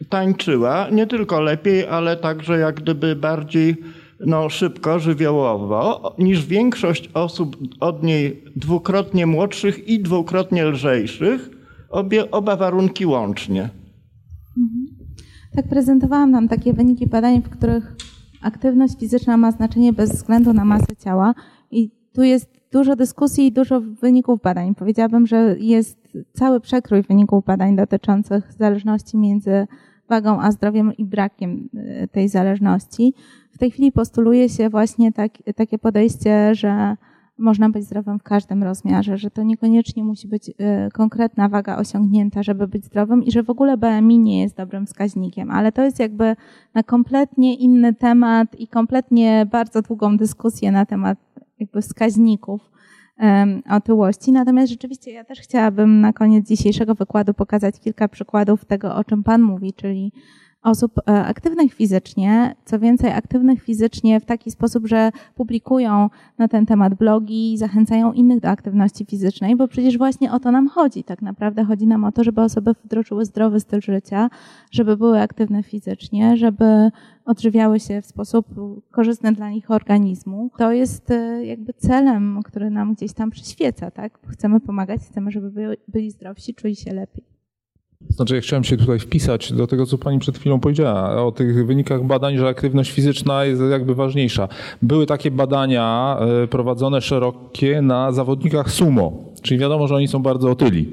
tańczyła 0.10 0.90
nie 0.90 1.08
tylko 1.08 1.42
lepiej, 1.42 1.88
ale 1.88 2.18
także 2.18 2.60
jak 2.60 2.76
gdyby 2.76 3.16
bardziej 3.16 3.78
no, 4.26 4.50
szybko, 4.50 5.00
żywiołowo, 5.00 6.16
niż 6.18 6.46
większość 6.46 7.10
osób 7.14 7.58
od 7.80 8.04
niej 8.04 8.44
dwukrotnie 8.56 9.26
młodszych 9.26 9.88
i 9.88 10.00
dwukrotnie 10.00 10.66
lżejszych, 10.66 11.50
obie, 11.90 12.32
oba 12.32 12.56
warunki 12.56 13.06
łącznie. 13.06 13.70
Mhm. 14.58 14.88
Tak 15.56 15.68
prezentowałam 15.68 16.32
nam 16.32 16.48
takie 16.48 16.74
wyniki 16.74 17.08
badań, 17.08 17.42
w 17.42 17.50
których 17.50 17.96
aktywność 18.42 18.94
fizyczna 19.00 19.38
ma 19.38 19.52
znaczenie 19.52 19.94
bez 19.94 20.12
względu 20.12 20.54
na 20.54 20.66
masę 20.66 20.96
ciała 21.04 21.34
i 21.72 21.92
tu 22.14 22.24
jest 22.24 22.60
dużo 22.72 22.96
dyskusji 22.96 23.48
i 23.48 23.52
dużo 23.52 23.82
wyników 23.82 24.42
badań. 24.42 24.76
Powiedziałabym, 24.76 25.28
że 25.28 25.56
jest 25.60 25.99
cały 26.34 26.60
przekrój 26.60 27.02
wyników 27.02 27.46
badań 27.46 27.76
dotyczących 27.76 28.54
zależności 28.54 29.18
między 29.18 29.68
wagą 30.10 30.42
a 30.42 30.52
zdrowiem 30.52 30.98
i 30.98 31.06
brakiem 31.06 31.70
y, 32.04 32.08
tej 32.08 32.30
zależności. 32.30 33.14
W 33.52 33.58
tej 33.58 33.72
chwili 33.72 33.92
postuluje 33.92 34.50
się 34.50 34.70
właśnie 34.70 35.12
tak, 35.12 35.32
takie 35.56 35.80
podejście, 35.80 36.56
że 36.56 36.96
można 37.38 37.70
być 37.70 37.84
zdrowym 37.84 38.20
w 38.20 38.24
każdym 38.24 38.64
rozmiarze, 38.64 39.18
że 39.18 39.32
to 39.32 39.44
niekoniecznie 39.44 40.04
musi 40.04 40.28
być 40.28 40.50
y, 40.50 40.54
konkretna 40.94 41.50
waga 41.50 41.78
osiągnięta, 41.78 42.44
żeby 42.44 42.68
być 42.68 42.86
zdrowym 42.86 43.24
i 43.24 43.32
że 43.32 43.44
w 43.44 43.50
ogóle 43.50 43.78
BMI 43.78 44.20
nie 44.20 44.42
jest 44.42 44.58
dobrym 44.58 44.86
wskaźnikiem, 44.86 45.52
ale 45.52 45.72
to 45.72 45.84
jest 45.84 46.00
jakby 46.00 46.36
na 46.74 46.84
kompletnie 46.84 47.56
inny 47.56 47.94
temat 47.94 48.56
i 48.60 48.68
kompletnie 48.68 49.48
bardzo 49.52 49.82
długą 49.82 50.18
dyskusję 50.18 50.72
na 50.72 50.86
temat 50.86 51.18
jakby 51.60 51.82
wskaźników 51.82 52.72
otyłości. 53.70 54.32
Natomiast 54.32 54.72
rzeczywiście 54.72 55.12
ja 55.12 55.24
też 55.24 55.40
chciałabym 55.40 56.02
na 56.02 56.14
koniec 56.14 56.48
dzisiejszego 56.48 56.96
wykładu 56.96 57.34
pokazać 57.34 57.80
kilka 57.80 58.08
przykładów 58.08 58.66
tego, 58.66 58.96
o 58.96 59.04
czym 59.04 59.24
Pan 59.24 59.42
mówi, 59.42 59.74
czyli 59.74 60.12
osób 60.64 60.98
e, 60.98 61.26
aktywnych 61.26 61.74
fizycznie, 61.74 62.56
co 62.66 62.80
więcej 62.80 63.12
aktywnych 63.12 63.64
fizycznie 63.64 64.20
w 64.20 64.26
taki 64.26 64.52
sposób, 64.52 64.88
że 64.88 65.12
publikują 65.36 66.10
na 66.38 66.48
ten 66.48 66.66
temat 66.66 66.94
blogi, 66.94 67.58
zachęcają 67.58 68.14
innych 68.14 68.40
do 68.40 68.50
aktywności 68.50 69.06
fizycznej, 69.06 69.56
bo 69.56 69.68
przecież 69.68 69.98
właśnie 69.98 70.32
o 70.32 70.40
to 70.40 70.52
nam 70.52 70.68
chodzi. 70.68 71.04
Tak 71.04 71.22
naprawdę 71.22 71.64
chodzi 71.66 71.88
nam 71.88 72.04
o 72.04 72.12
to, 72.12 72.24
żeby 72.24 72.42
osoby 72.42 72.76
wdrożyły 72.84 73.26
zdrowy 73.26 73.60
styl 73.60 73.82
życia, 73.82 74.30
żeby 74.72 74.98
były 74.98 75.22
aktywne 75.22 75.64
fizycznie, 75.64 76.38
żeby 76.38 76.92
odżywiały 77.26 77.80
się 77.80 78.02
w 78.02 78.06
sposób 78.06 78.48
korzystny 78.92 79.32
dla 79.32 79.50
nich 79.50 79.72
organizmu. 79.72 80.50
To 80.58 80.72
jest 80.72 81.12
e, 81.12 81.46
jakby 81.46 81.74
celem, 81.74 82.40
który 82.46 82.70
nam 82.70 82.94
gdzieś 82.94 83.14
tam 83.14 83.30
przyświeca, 83.30 83.92
tak? 83.92 84.20
Chcemy 84.28 84.60
pomagać, 84.60 85.02
chcemy, 85.02 85.32
żeby 85.32 85.78
byli 85.88 86.12
zdrowsi, 86.12 86.56
czuli 86.56 86.76
się 86.76 86.94
lepiej. 86.94 87.29
Znaczy, 88.08 88.36
ja 88.36 88.42
chciałem 88.42 88.64
się 88.64 88.78
tutaj 88.78 89.00
wpisać 89.00 89.54
do 89.54 89.68
tego, 89.68 89.86
co 89.86 89.98
pani 89.98 90.20
przed 90.20 90.38
chwilą 90.38 90.60
powiedziała, 90.60 91.26
o 91.26 91.32
tych 91.32 91.66
wynikach 91.66 92.04
badań, 92.04 92.38
że 92.38 92.48
aktywność 92.48 92.92
fizyczna 92.92 93.46
jest 93.46 93.62
jakby 93.72 93.96
ważniejsza. 93.96 94.48
Były 94.82 95.06
takie 95.06 95.32
badania 95.32 96.18
e, 96.44 96.48
prowadzone 96.48 97.02
szerokie 97.02 97.82
na 97.82 98.12
zawodnikach 98.12 98.72
sumo, 98.72 99.34
czyli 99.42 99.60
wiadomo, 99.60 99.88
że 99.88 99.96
oni 99.96 100.08
są 100.08 100.20
bardzo 100.20 100.52
otyli. 100.52 100.88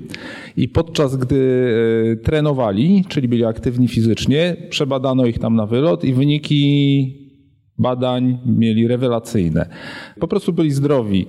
I 0.57 0.69
podczas 0.69 1.17
gdy 1.17 1.69
e, 2.13 2.17
trenowali, 2.17 3.05
czyli 3.09 3.29
byli 3.29 3.45
aktywni 3.45 3.89
fizycznie, 3.89 4.57
przebadano 4.71 5.27
ich 5.27 5.39
tam 5.39 5.57
na 5.57 5.67
wylot 5.67 6.05
i 6.05 6.15
wyniki 6.15 7.27
badań 7.79 8.39
mieli 8.47 8.89
rewelacyjne. 8.89 9.69
Po 10.21 10.29
prostu 10.29 10.53
byli 10.53 10.71
zdrowi. 10.71 11.27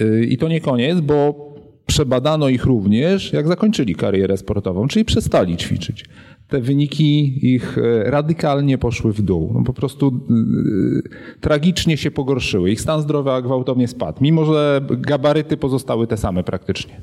E, 0.00 0.24
I 0.24 0.38
to 0.38 0.48
nie 0.48 0.60
koniec, 0.60 1.00
bo 1.00 1.53
przebadano 1.86 2.48
ich 2.48 2.64
również, 2.64 3.32
jak 3.32 3.48
zakończyli 3.48 3.94
karierę 3.94 4.36
sportową, 4.36 4.88
czyli 4.88 5.04
przestali 5.04 5.56
ćwiczyć. 5.56 6.04
Te 6.48 6.60
wyniki 6.60 7.38
ich 7.54 7.78
e, 7.78 8.10
radykalnie 8.10 8.78
poszły 8.78 9.12
w 9.12 9.22
dół. 9.22 9.50
No 9.54 9.64
po 9.64 9.72
prostu 9.72 10.20
yy, 10.30 11.02
tragicznie 11.40 11.96
się 11.96 12.10
pogorszyły. 12.10 12.70
Ich 12.70 12.80
stan 12.80 13.02
zdrowia 13.02 13.42
gwałtownie 13.42 13.88
spadł, 13.88 14.18
mimo 14.20 14.44
że 14.44 14.80
gabaryty 14.90 15.56
pozostały 15.56 16.06
te 16.06 16.16
same 16.16 16.44
praktycznie. 16.44 17.02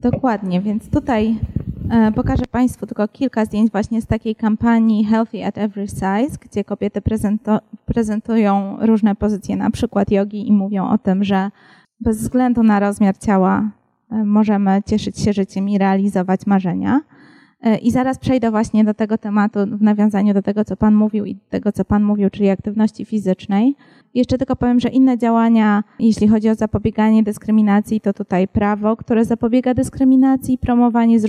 Dokładnie, 0.00 0.60
więc 0.60 0.90
tutaj 0.90 1.36
e, 1.90 2.12
pokażę 2.12 2.44
Państwu 2.50 2.86
tylko 2.86 3.08
kilka 3.08 3.44
zdjęć 3.44 3.70
właśnie 3.72 4.02
z 4.02 4.06
takiej 4.06 4.36
kampanii 4.36 5.04
Healthy 5.04 5.44
at 5.44 5.58
Every 5.58 5.88
Size, 5.88 6.38
gdzie 6.40 6.64
kobiety 6.64 7.02
prezentują 7.86 8.76
różne 8.80 9.14
pozycje, 9.14 9.56
na 9.56 9.70
przykład 9.70 10.10
jogi 10.10 10.48
i 10.48 10.52
mówią 10.52 10.88
o 10.88 10.98
tym, 10.98 11.24
że 11.24 11.50
bez 12.00 12.18
względu 12.22 12.62
na 12.62 12.80
rozmiar 12.80 13.18
ciała 13.18 13.70
E, 13.70 13.77
możemy 14.10 14.82
cieszyć 14.86 15.18
się 15.18 15.32
życiem 15.32 15.68
i 15.68 15.78
realizować 15.78 16.46
marzenia. 16.46 17.00
E, 17.62 17.76
I 17.78 17.90
zaraz 17.90 18.18
przejdę 18.18 18.50
właśnie 18.50 18.84
do 18.84 18.94
tego 18.94 19.18
tematu 19.18 19.58
w 19.66 19.82
nawiązaniu 19.82 20.34
do 20.34 20.42
tego, 20.42 20.64
co 20.64 20.76
Pan 20.76 20.94
mówił 20.94 21.24
i 21.24 21.36
tego, 21.50 21.72
co 21.72 21.84
Pan 21.84 22.02
mówił, 22.02 22.30
czyli 22.30 22.50
aktywności 22.50 23.04
fizycznej. 23.04 23.76
Jeszcze 24.14 24.38
tylko 24.38 24.56
powiem, 24.56 24.80
że 24.80 24.88
inne 24.88 25.18
działania, 25.18 25.84
jeśli 25.98 26.28
chodzi 26.28 26.48
o 26.48 26.54
zapobieganie 26.54 27.22
dyskryminacji, 27.22 28.00
to 28.00 28.12
tutaj 28.12 28.48
prawo, 28.48 28.96
które 28.96 29.24
zapobiega 29.24 29.74
dyskryminacji, 29.74 30.58
promowanie 30.58 31.20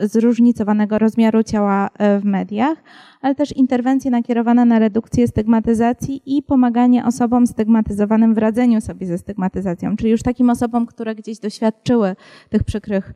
zróżnicowanego 0.00 0.98
rozmiaru 0.98 1.42
ciała 1.42 1.90
e, 1.98 2.20
w 2.20 2.24
mediach, 2.24 2.82
ale 3.20 3.34
też 3.34 3.56
interwencje 3.56 4.10
nakierowane 4.10 4.64
na 4.64 4.78
redukcję 4.78 5.28
stygmatyzacji 5.28 6.22
i 6.26 6.42
pomaganie 6.42 7.04
osobom 7.06 7.46
stygmatyzowanym 7.46 8.34
w 8.34 8.38
radzeniu 8.38 8.80
sobie 8.80 9.06
ze 9.06 9.18
stygmatyzacją, 9.18 9.96
czyli 9.96 10.10
już 10.10 10.22
takim 10.22 10.50
osobom, 10.50 10.86
które 10.86 11.14
gdzieś 11.14 11.38
doświadczyły 11.38 12.16
tych 12.50 12.64
przykrych 12.64 13.14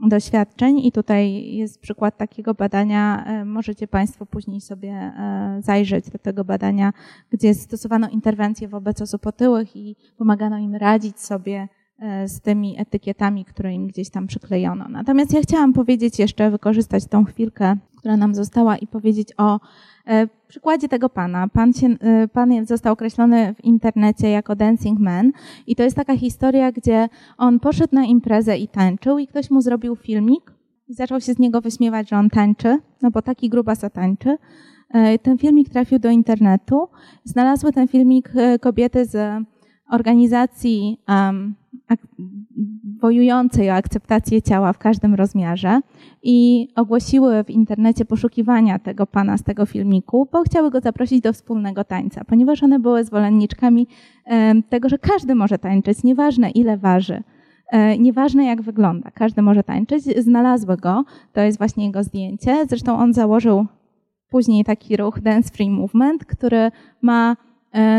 doświadczeń 0.00 0.78
i 0.78 0.92
tutaj 0.92 1.54
jest 1.54 1.80
przykład 1.80 2.16
takiego 2.16 2.54
badania. 2.54 3.24
Możecie 3.46 3.88
Państwo 3.88 4.26
później 4.26 4.60
sobie 4.60 5.12
zajrzeć 5.60 6.10
do 6.10 6.18
tego 6.18 6.44
badania, 6.44 6.92
gdzie 7.30 7.54
stosowano 7.54 8.08
interwencje 8.08 8.68
wobec 8.68 9.02
osób 9.02 9.26
otyłych 9.26 9.76
i 9.76 9.96
pomagano 10.16 10.58
im 10.58 10.74
radzić 10.74 11.20
sobie 11.20 11.68
z 12.26 12.40
tymi 12.40 12.80
etykietami, 12.80 13.44
które 13.44 13.74
im 13.74 13.86
gdzieś 13.86 14.10
tam 14.10 14.26
przyklejono. 14.26 14.88
Natomiast 14.88 15.32
ja 15.32 15.40
chciałam 15.40 15.72
powiedzieć 15.72 16.18
jeszcze, 16.18 16.50
wykorzystać 16.50 17.06
tą 17.06 17.24
chwilkę, 17.24 17.76
która 17.96 18.16
nam 18.16 18.34
została 18.34 18.76
i 18.76 18.86
powiedzieć 18.86 19.32
o 19.36 19.58
E, 19.58 19.60
w 20.08 20.46
przykładzie 20.48 20.88
tego 20.88 21.08
pana, 21.08 21.48
pan, 21.48 21.72
się, 21.72 21.86
e, 21.86 22.28
pan 22.28 22.66
został 22.66 22.92
określony 22.92 23.54
w 23.54 23.64
internecie 23.64 24.30
jako 24.30 24.56
dancing 24.56 24.98
man 24.98 25.32
i 25.66 25.76
to 25.76 25.82
jest 25.82 25.96
taka 25.96 26.16
historia, 26.16 26.72
gdzie 26.72 27.08
on 27.38 27.60
poszedł 27.60 27.94
na 27.94 28.04
imprezę 28.04 28.58
i 28.58 28.68
tańczył 28.68 29.18
i 29.18 29.26
ktoś 29.26 29.50
mu 29.50 29.60
zrobił 29.60 29.96
filmik 29.96 30.52
i 30.88 30.94
zaczął 30.94 31.20
się 31.20 31.34
z 31.34 31.38
niego 31.38 31.60
wyśmiewać, 31.60 32.08
że 32.08 32.16
on 32.16 32.30
tańczy, 32.30 32.78
no 33.02 33.10
bo 33.10 33.22
taki 33.22 33.48
grubasa 33.48 33.90
tańczy. 33.90 34.36
E, 34.90 35.18
ten 35.18 35.38
filmik 35.38 35.68
trafił 35.68 35.98
do 35.98 36.10
internetu. 36.10 36.88
Znalazły 37.24 37.72
ten 37.72 37.88
filmik 37.88 38.32
kobiety 38.60 39.04
z 39.04 39.44
organizacji 39.90 41.00
um, 41.08 41.54
wojującej 43.00 43.70
o 43.70 43.74
akceptację 43.74 44.42
ciała 44.42 44.72
w 44.72 44.78
każdym 44.78 45.14
rozmiarze 45.14 45.80
i 46.22 46.68
ogłosiły 46.76 47.44
w 47.44 47.50
internecie 47.50 48.04
poszukiwania 48.04 48.78
tego 48.78 49.06
pana 49.06 49.38
z 49.38 49.42
tego 49.42 49.66
filmiku, 49.66 50.28
bo 50.32 50.42
chciały 50.42 50.70
go 50.70 50.80
zaprosić 50.80 51.20
do 51.20 51.32
wspólnego 51.32 51.84
tańca, 51.84 52.24
ponieważ 52.24 52.62
one 52.62 52.78
były 52.78 53.04
zwolenniczkami 53.04 53.86
tego, 54.68 54.88
że 54.88 54.98
każdy 54.98 55.34
może 55.34 55.58
tańczyć, 55.58 56.02
nieważne 56.04 56.50
ile 56.50 56.76
waży. 56.76 57.22
E, 57.68 57.98
nieważne 57.98 58.44
jak 58.44 58.62
wygląda, 58.62 59.10
każdy 59.10 59.42
może 59.42 59.62
tańczyć. 59.62 60.04
Znalazły 60.04 60.76
go, 60.76 61.04
to 61.32 61.40
jest 61.40 61.58
właśnie 61.58 61.86
jego 61.86 62.02
zdjęcie. 62.02 62.66
Zresztą 62.68 62.98
on 62.98 63.14
założył 63.14 63.66
później 64.30 64.64
taki 64.64 64.96
ruch 64.96 65.20
Dance 65.20 65.50
Free 65.50 65.70
Movement, 65.70 66.24
który 66.24 66.70
ma 67.02 67.36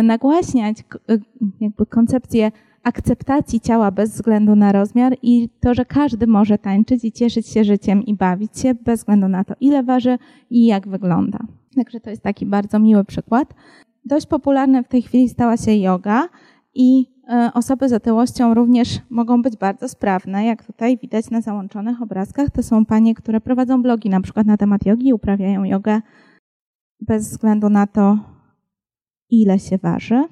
nagłaśniać 0.04 0.78
e, 0.80 1.18
jakby 1.62 1.86
koncepcję 1.86 2.52
akceptacji 2.84 3.60
ciała 3.60 3.92
bez 3.92 4.12
względu 4.12 4.56
na 4.56 4.72
rozmiar 4.72 5.18
i 5.22 5.50
to, 5.60 5.74
że 5.74 5.86
każdy 5.86 6.28
może 6.28 6.58
tańczyć 6.58 7.04
i 7.04 7.12
cieszyć 7.12 7.48
się 7.48 7.64
życiem 7.64 8.04
i 8.04 8.16
bawić 8.16 8.60
się 8.60 8.74
bez 8.74 9.00
względu 9.00 9.28
na 9.28 9.44
to, 9.44 9.54
ile 9.60 9.84
waży 9.84 10.18
i 10.50 10.66
jak 10.66 10.88
wygląda. 10.88 11.40
Także 11.76 12.00
to 12.00 12.10
jest 12.10 12.24
taki 12.24 12.46
bardzo 12.46 12.80
miły 12.80 13.06
przykład. 13.06 13.54
Dość 14.06 14.26
popularna 14.26 14.84
w 14.84 14.88
tej 14.88 15.02
chwili 15.02 15.30
stała 15.30 15.58
się 15.58 15.74
yoga 15.74 16.30
i 16.74 17.06
e, 17.30 17.52
osoby 17.54 17.90
z 17.90 17.94
otyłością 17.94 18.54
również 18.54 19.00
mogą 19.10 19.42
być 19.42 19.58
bardzo 19.58 19.90
sprawne, 19.90 20.46
jak 20.46 20.66
tutaj 20.66 20.98
widać 20.98 21.30
na 21.30 21.42
załączonych 21.42 22.02
obrazkach. 22.02 22.50
To 22.50 22.64
są 22.64 22.86
panie, 22.86 23.16
które 23.16 23.42
prowadzą 23.42 23.82
blogi 23.82 24.10
na 24.10 24.22
przykład 24.22 24.48
na 24.48 24.58
temat 24.58 24.86
jogi 24.86 25.14
uprawiają 25.14 25.64
jogę 25.64 26.02
bez 27.02 27.30
względu 27.30 27.70
na 27.70 27.88
to, 27.88 28.18
ile 29.30 29.60
się 29.60 29.78
waży. 29.78 30.24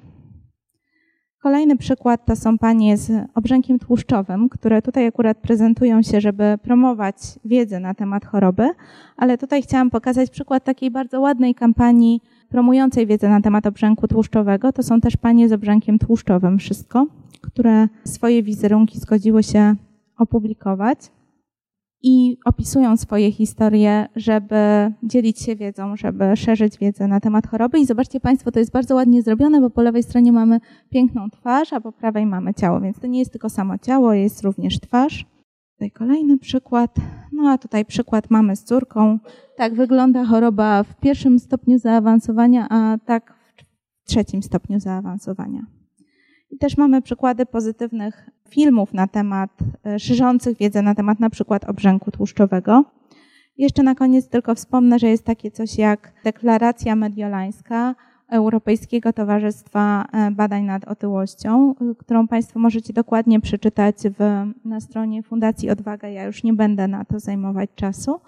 Kolejny 1.42 1.76
przykład 1.76 2.26
to 2.26 2.36
są 2.36 2.58
panie 2.58 2.96
z 2.96 3.12
obrzękiem 3.34 3.78
tłuszczowym, 3.78 4.48
które 4.48 4.82
tutaj 4.82 5.06
akurat 5.06 5.38
prezentują 5.38 6.02
się, 6.02 6.20
żeby 6.20 6.58
promować 6.62 7.16
wiedzę 7.44 7.80
na 7.80 7.94
temat 7.94 8.26
choroby, 8.26 8.68
ale 9.16 9.38
tutaj 9.38 9.62
chciałam 9.62 9.90
pokazać 9.90 10.30
przykład 10.30 10.64
takiej 10.64 10.90
bardzo 10.90 11.20
ładnej 11.20 11.54
kampanii 11.54 12.20
promującej 12.48 13.06
wiedzę 13.06 13.28
na 13.28 13.40
temat 13.40 13.66
obrzęku 13.66 14.08
tłuszczowego. 14.08 14.72
To 14.72 14.82
są 14.82 15.00
też 15.00 15.16
panie 15.16 15.48
z 15.48 15.52
obrzękiem 15.52 15.98
tłuszczowym, 15.98 16.58
wszystko, 16.58 17.06
które 17.42 17.88
swoje 18.04 18.42
wizerunki 18.42 18.98
zgodziły 18.98 19.42
się 19.42 19.74
opublikować 20.18 20.98
i 22.02 22.38
opisują 22.44 22.96
swoje 22.96 23.32
historie, 23.32 24.08
żeby 24.16 24.56
dzielić 25.02 25.38
się 25.38 25.56
wiedzą, 25.56 25.96
żeby 25.96 26.36
szerzyć 26.36 26.78
wiedzę 26.78 27.06
na 27.08 27.20
temat 27.20 27.46
choroby. 27.46 27.78
I 27.78 27.86
zobaczcie 27.86 28.20
Państwo, 28.20 28.52
to 28.52 28.58
jest 28.58 28.72
bardzo 28.72 28.94
ładnie 28.94 29.22
zrobione, 29.22 29.60
bo 29.60 29.70
po 29.70 29.82
lewej 29.82 30.02
stronie 30.02 30.32
mamy 30.32 30.60
piękną 30.90 31.30
twarz, 31.30 31.72
a 31.72 31.80
po 31.80 31.92
prawej 31.92 32.26
mamy 32.26 32.54
ciało, 32.54 32.80
więc 32.80 33.00
to 33.00 33.06
nie 33.06 33.18
jest 33.18 33.32
tylko 33.32 33.48
samo 33.48 33.78
ciało, 33.78 34.12
jest 34.12 34.42
również 34.42 34.80
twarz. 34.80 35.26
Tutaj 35.74 35.90
kolejny 35.90 36.38
przykład. 36.38 36.96
No 37.32 37.50
a 37.50 37.58
tutaj 37.58 37.84
przykład 37.84 38.30
mamy 38.30 38.56
z 38.56 38.64
córką. 38.64 39.18
Tak 39.56 39.74
wygląda 39.74 40.24
choroba 40.24 40.82
w 40.82 40.96
pierwszym 41.00 41.38
stopniu 41.38 41.78
zaawansowania, 41.78 42.66
a 42.70 42.98
tak 43.06 43.34
w 44.04 44.08
trzecim 44.08 44.42
stopniu 44.42 44.80
zaawansowania. 44.80 45.77
I 46.50 46.58
też 46.58 46.76
mamy 46.76 47.02
przykłady 47.02 47.46
pozytywnych 47.46 48.30
filmów 48.48 48.94
na 48.94 49.06
temat, 49.06 49.50
e, 49.86 49.98
szerzących 49.98 50.58
wiedzę 50.58 50.82
na 50.82 50.94
temat 50.94 51.20
na 51.20 51.30
przykład 51.30 51.64
obrzęku 51.64 52.10
tłuszczowego. 52.10 52.84
Jeszcze 53.58 53.82
na 53.82 53.94
koniec 53.94 54.28
tylko 54.28 54.54
wspomnę, 54.54 54.98
że 54.98 55.08
jest 55.08 55.24
takie 55.24 55.50
coś 55.50 55.78
jak 55.78 56.12
deklaracja 56.24 56.96
mediolańska 56.96 57.94
Europejskiego 58.30 59.12
Towarzystwa 59.12 60.04
e, 60.12 60.30
Badań 60.30 60.64
nad 60.64 60.84
Otyłością, 60.84 61.74
którą 61.98 62.28
Państwo 62.28 62.58
możecie 62.58 62.92
dokładnie 62.92 63.40
przeczytać 63.40 63.96
w, 64.18 64.46
na 64.64 64.80
stronie 64.80 65.22
Fundacji 65.22 65.70
Odwaga. 65.70 66.08
Ja 66.08 66.24
już 66.24 66.44
nie 66.44 66.52
będę 66.52 66.88
na 66.88 67.04
to 67.04 67.20
zajmować 67.20 67.70
czasu, 67.74 68.20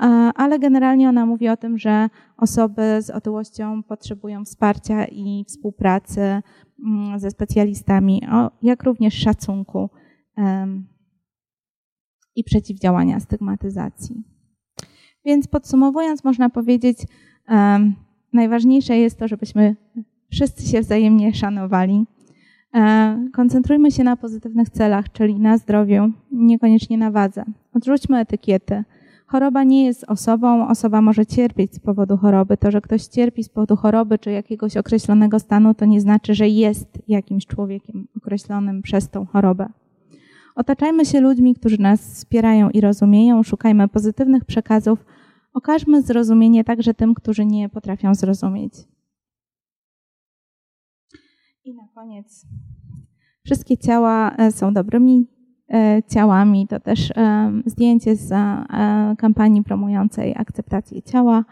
e, 0.00 0.06
ale 0.34 0.58
generalnie 0.58 1.08
ona 1.08 1.26
mówi 1.26 1.48
o 1.48 1.56
tym, 1.56 1.78
że 1.78 2.08
osoby 2.36 2.82
z 3.02 3.10
otyłością 3.10 3.82
potrzebują 3.82 4.44
wsparcia 4.44 5.04
i 5.04 5.44
współpracy 5.48 6.42
Mm, 6.84 7.18
ze 7.18 7.30
specjalistami, 7.30 8.22
jak 8.62 8.82
również 8.82 9.14
szacunku 9.14 9.90
i 12.36 12.44
przeciwdziałania 12.44 13.20
stygmatyzacji. 13.20 14.24
Więc 15.24 15.46
podsumowując, 15.46 16.24
można 16.24 16.50
powiedzieć, 16.50 16.98
najważniejsze 18.32 18.96
jest 18.96 19.18
to, 19.18 19.28
żebyśmy 19.28 19.76
wszyscy 20.30 20.68
się 20.68 20.80
wzajemnie 20.80 21.34
szanowali. 21.34 22.04
E, 22.74 23.28
koncentrujmy 23.32 23.90
się 23.90 24.04
na 24.04 24.16
pozytywnych 24.16 24.70
celach, 24.70 25.12
czyli 25.12 25.40
na 25.40 25.58
zdrowiu, 25.58 26.12
niekoniecznie 26.32 26.98
na 26.98 27.10
wadze. 27.10 27.44
Odrzućmy 27.74 28.18
etykiety. 28.18 28.84
Choroba 29.26 29.64
nie 29.64 29.84
jest 29.86 30.04
osobą, 30.04 30.68
osoba 30.68 31.02
może 31.02 31.26
cierpieć 31.26 31.74
z 31.74 31.78
powodu 31.78 32.16
choroby. 32.16 32.56
To, 32.56 32.70
że 32.70 32.80
ktoś 32.80 33.06
cierpi 33.06 33.44
z 33.44 33.48
powodu 33.48 33.76
choroby 33.76 34.18
czy 34.18 34.30
jakiegoś 34.30 34.76
określonego 34.76 35.38
stanu, 35.38 35.74
to 35.74 35.84
nie 35.84 36.00
znaczy, 36.00 36.34
że 36.34 36.48
jest 36.48 36.98
jakimś 37.08 37.46
człowiekiem 37.46 38.06
określonym 38.16 38.82
przez 38.82 39.08
tą 39.08 39.26
chorobę. 39.26 39.68
Otaczajmy 40.54 41.04
się 41.04 41.20
ludźmi, 41.20 41.54
którzy 41.54 41.80
nas 41.80 42.00
wspierają 42.00 42.70
i 42.70 42.80
rozumieją, 42.80 43.42
szukajmy 43.42 43.88
pozytywnych 43.88 44.44
przekazów, 44.44 45.04
okażmy 45.56 46.02
zrozumienie 46.02 46.64
także 46.64 46.94
tym, 46.94 47.14
którzy 47.14 47.46
nie 47.46 47.68
potrafią 47.68 48.14
zrozumieć. 48.14 48.74
I 51.64 51.74
na 51.74 51.88
koniec. 51.94 52.46
Wszystkie 53.44 53.78
ciała 53.78 54.36
e, 54.36 54.52
są 54.52 54.74
dobrymi 54.74 55.26
E, 55.72 56.02
ciałami. 56.02 56.66
To 56.66 56.80
też 56.80 57.10
e, 57.10 57.52
zdjęcie 57.66 58.16
z 58.16 58.34
kampanii 59.18 59.62
promującej 59.62 60.34
akceptację 60.36 61.02
ciała. 61.02 61.44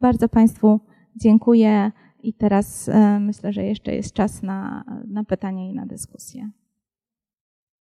Bardzo 0.00 0.28
Państwu 0.28 0.80
dziękuję 1.16 1.92
i 2.22 2.34
teraz 2.34 2.90
myślę, 3.20 3.52
że 3.52 3.64
jeszcze 3.64 3.94
jest 3.94 4.12
czas 4.12 4.42
na, 4.42 4.84
na 5.08 5.24
pytanie 5.24 5.70
i 5.70 5.74
na 5.74 5.86
dyskusję. 5.86 6.50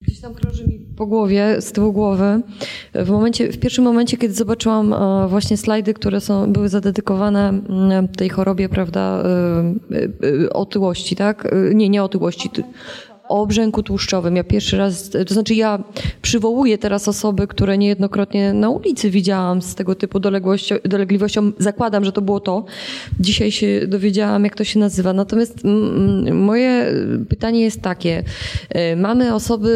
Gdzieś 0.02 0.22
tam 0.22 0.34
krąży 0.34 0.68
mi 0.68 0.80
po 0.80 1.06
głowie, 1.06 1.62
z 1.62 1.72
tyłu 1.72 1.94
głowy. 1.94 2.42
W, 2.94 3.10
momencie, 3.10 3.52
w 3.52 3.60
pierwszym 3.60 3.84
momencie, 3.84 4.18
kiedy 4.18 4.34
zobaczyłam 4.34 4.96
właśnie 5.30 5.58
slajdy, 5.58 5.94
które 5.94 6.22
są, 6.22 6.54
były 6.54 6.70
zadedykowane 6.70 7.50
mm, 7.50 8.08
tej 8.08 8.30
chorobie, 8.30 8.70
prawda, 8.70 9.24
otyłości, 10.52 11.16
tak? 11.16 11.56
Nie, 11.74 11.90
nie 11.90 12.04
otyłości 12.04 12.50
o 13.30 13.42
obrzęku 13.42 13.84
tłuszczowym. 13.84 14.36
Ja 14.36 14.44
pierwszy 14.44 14.78
raz, 14.78 15.10
to 15.10 15.34
znaczy 15.34 15.56
ja 15.56 15.84
przywołuję 16.22 16.78
teraz 16.78 17.08
osoby, 17.08 17.48
które 17.48 17.78
niejednokrotnie 17.78 18.54
na 18.54 18.70
ulicy 18.70 19.10
widziałam 19.10 19.62
z 19.62 19.76
tego 19.76 19.96
typu 19.96 20.20
dolegliwością. 20.86 21.52
Zakładam, 21.58 22.06
że 22.06 22.12
to 22.12 22.22
było 22.22 22.40
to. 22.40 22.66
Dzisiaj 23.20 23.52
się 23.52 23.88
dowiedziałam, 23.88 24.44
jak 24.44 24.56
to 24.56 24.64
się 24.64 24.80
nazywa. 24.80 25.14
Natomiast 25.14 25.58
moje 26.34 26.94
pytanie 27.30 27.62
jest 27.62 27.82
takie. 27.82 28.24
E, 28.70 28.96
mamy 28.96 29.34
osoby 29.34 29.70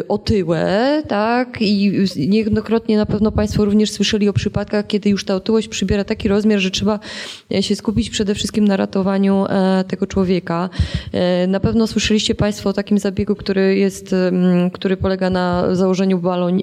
y, 0.00 0.08
otyłe, 0.08 1.02
tak? 1.08 1.62
I 1.62 1.92
niejednokrotnie 2.16 2.96
na 2.96 3.06
pewno 3.06 3.32
Państwo 3.32 3.64
również 3.64 3.90
słyszeli 3.90 4.28
o 4.28 4.32
przypadkach, 4.32 4.86
kiedy 4.86 5.10
już 5.10 5.24
ta 5.24 5.34
otyłość 5.34 5.68
przybiera 5.68 6.04
taki 6.04 6.28
rozmiar, 6.28 6.60
że 6.60 6.70
trzeba 6.70 6.98
e, 7.54 7.62
się 7.62 7.76
skupić 7.76 8.10
przede 8.10 8.34
wszystkim 8.34 8.68
na 8.68 8.76
ratowaniu 8.76 9.46
e, 9.48 9.84
tego 9.88 10.06
człowieka. 10.06 10.70
Na 11.48 11.60
pewno 11.60 11.86
słyszeliście 11.86 12.34
Państwo 12.34 12.70
o 12.70 12.72
takim 12.72 12.93
takim 12.94 12.98
zabiegu, 12.98 13.34
który 13.34 13.76
jest, 13.76 14.14
który 14.72 14.96
polega 14.96 15.30
na 15.30 15.74
założeniu 15.74 16.18
balon, 16.18 16.60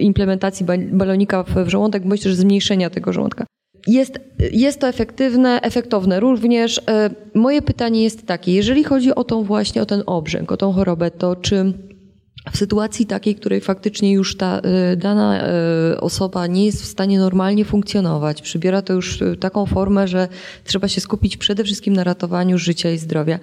implementacji 0.00 0.66
balonika 0.92 1.42
w 1.42 1.68
żołądek, 1.68 2.06
bądź 2.06 2.22
też 2.22 2.34
zmniejszenia 2.34 2.90
tego 2.90 3.12
żołądka. 3.12 3.46
Jest, 3.86 4.20
jest 4.52 4.80
to 4.80 4.88
efektywne, 4.88 5.60
efektowne 5.62 6.20
również. 6.20 6.80
E, 6.88 7.10
moje 7.34 7.62
pytanie 7.62 8.02
jest 8.02 8.26
takie, 8.26 8.52
jeżeli 8.52 8.84
chodzi 8.84 9.14
o 9.14 9.24
tą 9.24 9.44
właśnie, 9.44 9.82
o 9.82 9.86
ten 9.86 10.02
obrzęk, 10.06 10.52
o 10.52 10.56
tą 10.56 10.72
chorobę, 10.72 11.10
to 11.10 11.36
czy 11.36 11.72
w 12.52 12.56
sytuacji 12.56 13.06
takiej, 13.06 13.34
której 13.34 13.60
faktycznie 13.60 14.12
już 14.12 14.36
ta 14.36 14.60
y, 14.92 14.96
dana 14.96 15.48
y, 15.92 16.00
osoba 16.00 16.46
nie 16.46 16.66
jest 16.66 16.82
w 16.82 16.86
stanie 16.86 17.18
normalnie 17.18 17.64
funkcjonować, 17.64 18.42
przybiera 18.42 18.82
to 18.82 18.92
już 18.92 19.18
taką 19.40 19.66
formę, 19.66 20.08
że 20.08 20.28
trzeba 20.64 20.88
się 20.88 21.00
skupić 21.00 21.36
przede 21.36 21.64
wszystkim 21.64 21.94
na 21.94 22.04
ratowaniu 22.04 22.58
życia 22.58 22.90
i 22.90 22.98
zdrowia. 22.98 23.38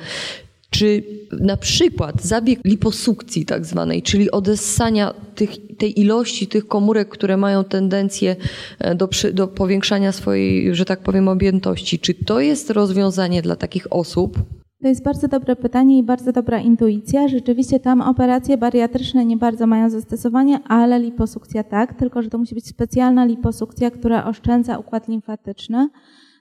Czy 0.70 1.04
na 1.32 1.58
przykład 1.58 2.24
zabieg 2.24 2.60
liposukcji 2.66 3.46
tak 3.46 3.66
zwanej, 3.66 4.02
czyli 4.02 4.32
odessania 4.32 5.14
tych, 5.36 5.78
tej 5.78 6.00
ilości 6.00 6.48
tych 6.48 6.68
komórek, 6.68 7.10
które 7.10 7.38
mają 7.38 7.64
tendencję 7.64 8.36
e, 8.80 8.96
do, 8.96 9.10
do 9.34 9.48
powiększania 9.48 10.12
swojej, 10.12 10.76
że 10.76 10.86
tak 10.86 11.00
powiem, 11.00 11.28
objętości, 11.28 12.00
czy 12.00 12.14
to 12.14 12.40
jest 12.40 12.70
rozwiązanie 12.70 13.42
dla 13.42 13.56
takich 13.56 13.94
osób? 13.94 14.38
To 14.82 14.88
jest 14.88 15.04
bardzo 15.04 15.28
dobre 15.28 15.56
pytanie 15.56 15.98
i 15.98 16.04
bardzo 16.04 16.32
dobra 16.32 16.60
intuicja. 16.60 17.28
Rzeczywiście 17.28 17.80
tam 17.80 18.02
operacje 18.02 18.58
bariatryczne 18.58 19.26
nie 19.26 19.38
bardzo 19.38 19.68
mają 19.68 19.90
zastosowanie, 19.90 20.60
ale 20.68 21.00
liposukcja 21.00 21.64
tak, 21.64 21.94
tylko 21.94 22.22
że 22.22 22.30
to 22.30 22.38
musi 22.38 22.56
być 22.56 22.68
specjalna 22.68 23.26
liposukcja, 23.26 23.92
która 23.92 24.26
oszczędza 24.26 24.78
układ 24.78 25.08
limfatyczny, 25.08 25.90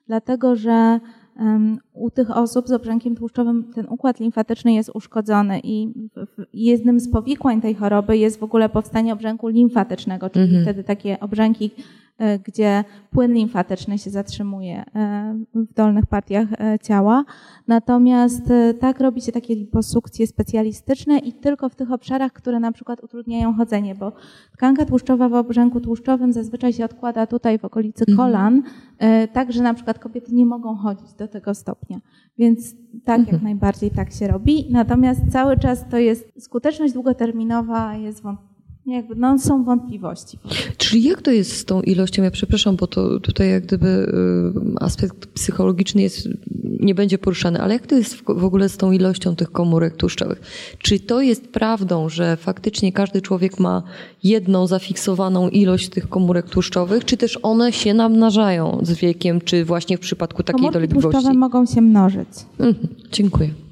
dlatego 0.07 0.57
że 0.57 1.01
u 1.93 2.11
tych 2.11 2.37
osób 2.37 2.69
z 2.69 2.73
obrzękiem 2.73 3.17
tłuszczowym 3.17 3.65
ten 3.75 3.87
układ 3.89 4.21
limfatyczny 4.21 4.73
jest 4.73 4.91
uszkodzony 4.95 5.61
i 5.65 5.93
jednym 6.53 7.01
z 7.01 7.11
powikłań 7.11 7.61
tej 7.61 7.75
choroby 7.75 8.17
jest 8.17 8.41
w 8.41 8.43
ogóle 8.43 8.69
powstanie 8.69 9.13
obrzęku 9.13 9.49
limfatycznego, 9.49 10.31
czyli 10.31 10.45
mhm. 10.45 10.63
wtedy 10.63 10.85
takie 10.85 11.21
obrzęki 11.21 11.71
gdzie 12.47 12.85
płyn 13.11 13.33
limfatyczny 13.33 13.99
się 13.99 14.11
zatrzymuje 14.11 14.85
e, 14.95 15.35
w 15.55 15.75
dolnych 15.75 16.07
partiach 16.07 16.49
e, 16.53 16.79
ciała. 16.79 17.25
Natomiast 17.69 18.43
tak 18.81 19.01
robi 19.01 19.21
się 19.21 19.33
takie 19.33 19.55
liposukcje 19.55 20.27
specjalistyczne 20.27 21.19
i 21.19 21.33
tylko 21.33 21.69
w 21.69 21.75
tych 21.75 21.93
obszarach, 21.93 22.33
które 22.33 22.61
na 22.61 22.73
przykład 22.73 23.05
utrudniają 23.05 23.55
chodzenie, 23.55 23.95
bo 23.95 24.13
tkanka 24.53 24.85
tłuszczowa 24.85 25.29
w 25.29 25.35
obrzęku 25.35 25.81
tłuszczowym 25.81 26.33
zazwyczaj 26.33 26.73
się 26.73 26.85
odkłada 26.85 27.27
tutaj 27.27 27.59
w 27.59 27.65
okolicy 27.65 28.05
mhm. 28.09 28.17
kolan, 28.17 28.63
tak 29.33 29.53
że 29.53 29.63
na 29.63 29.75
przykład 29.75 29.99
kobiety 29.99 30.35
nie 30.35 30.47
mogą 30.47 30.77
chodzić 30.77 31.15
do 31.15 31.29
tego 31.29 31.55
stopnia. 31.55 32.01
Więc 32.39 32.75
tak, 33.05 33.19
jak 33.19 33.29
mhm. 33.29 33.43
najbardziej 33.43 33.91
tak 33.91 34.13
się 34.13 34.29
robi. 34.29 34.67
Natomiast 34.71 35.21
cały 35.33 35.59
czas 35.59 35.85
to 35.91 35.99
jest 35.99 36.45
skuteczność 36.45 36.95
długoterminowa 36.95 37.95
jest 37.95 38.23
wątpliwa 38.23 38.46
jakby, 38.87 39.15
no, 39.15 39.39
są 39.39 39.65
wątpliwości. 39.65 40.39
Czyli 40.77 41.03
jak 41.03 41.23
to 41.23 41.31
jest 41.31 41.57
z 41.57 41.65
tą 41.65 41.83
ilością? 41.83 42.23
Ja 42.23 42.31
przepraszam, 42.31 42.77
bo 42.77 42.87
to 42.87 43.21
tutaj 43.21 43.51
jak 43.51 43.67
gdyby 43.67 43.87
y, 43.89 44.81
aspekt 44.81 45.27
psychologiczny 45.27 46.03
jest, 46.03 46.29
nie 46.81 46.95
będzie 46.95 47.19
poruszany, 47.19 47.61
ale 47.61 47.75
jak 47.75 47.87
to 47.87 47.95
jest 47.95 48.15
w 48.15 48.45
ogóle 48.45 48.69
z 48.69 48.77
tą 48.77 48.93
ilością 48.93 49.37
tych 49.37 49.53
komórek 49.53 49.97
tłuszczowych? 49.97 50.41
Czy 50.79 51.01
to 51.01 51.21
jest 51.21 51.49
prawdą, 51.49 52.09
że 52.09 52.37
faktycznie 52.37 52.93
każdy 52.93 53.23
człowiek 53.23 53.61
ma 53.61 53.83
jedną 54.23 54.67
zafiksowaną 54.67 55.49
ilość 55.49 55.89
tych 55.89 56.09
komórek 56.09 56.49
tłuszczowych, 56.49 57.05
czy 57.05 57.17
też 57.17 57.39
one 57.43 57.73
się 57.73 57.95
namnażają 57.95 58.79
z 58.83 58.93
wiekiem, 58.93 59.41
czy 59.41 59.65
właśnie 59.65 59.97
w 59.97 60.01
przypadku 60.01 60.43
takiej 60.43 60.59
Komórki 60.59 60.73
dolegliwości? 60.75 61.11
tłuszczowe 61.13 61.39
mogą 61.39 61.67
się 61.67 61.81
mnożyć. 61.81 62.29
Mhm, 62.59 62.89
dziękuję. 63.13 63.66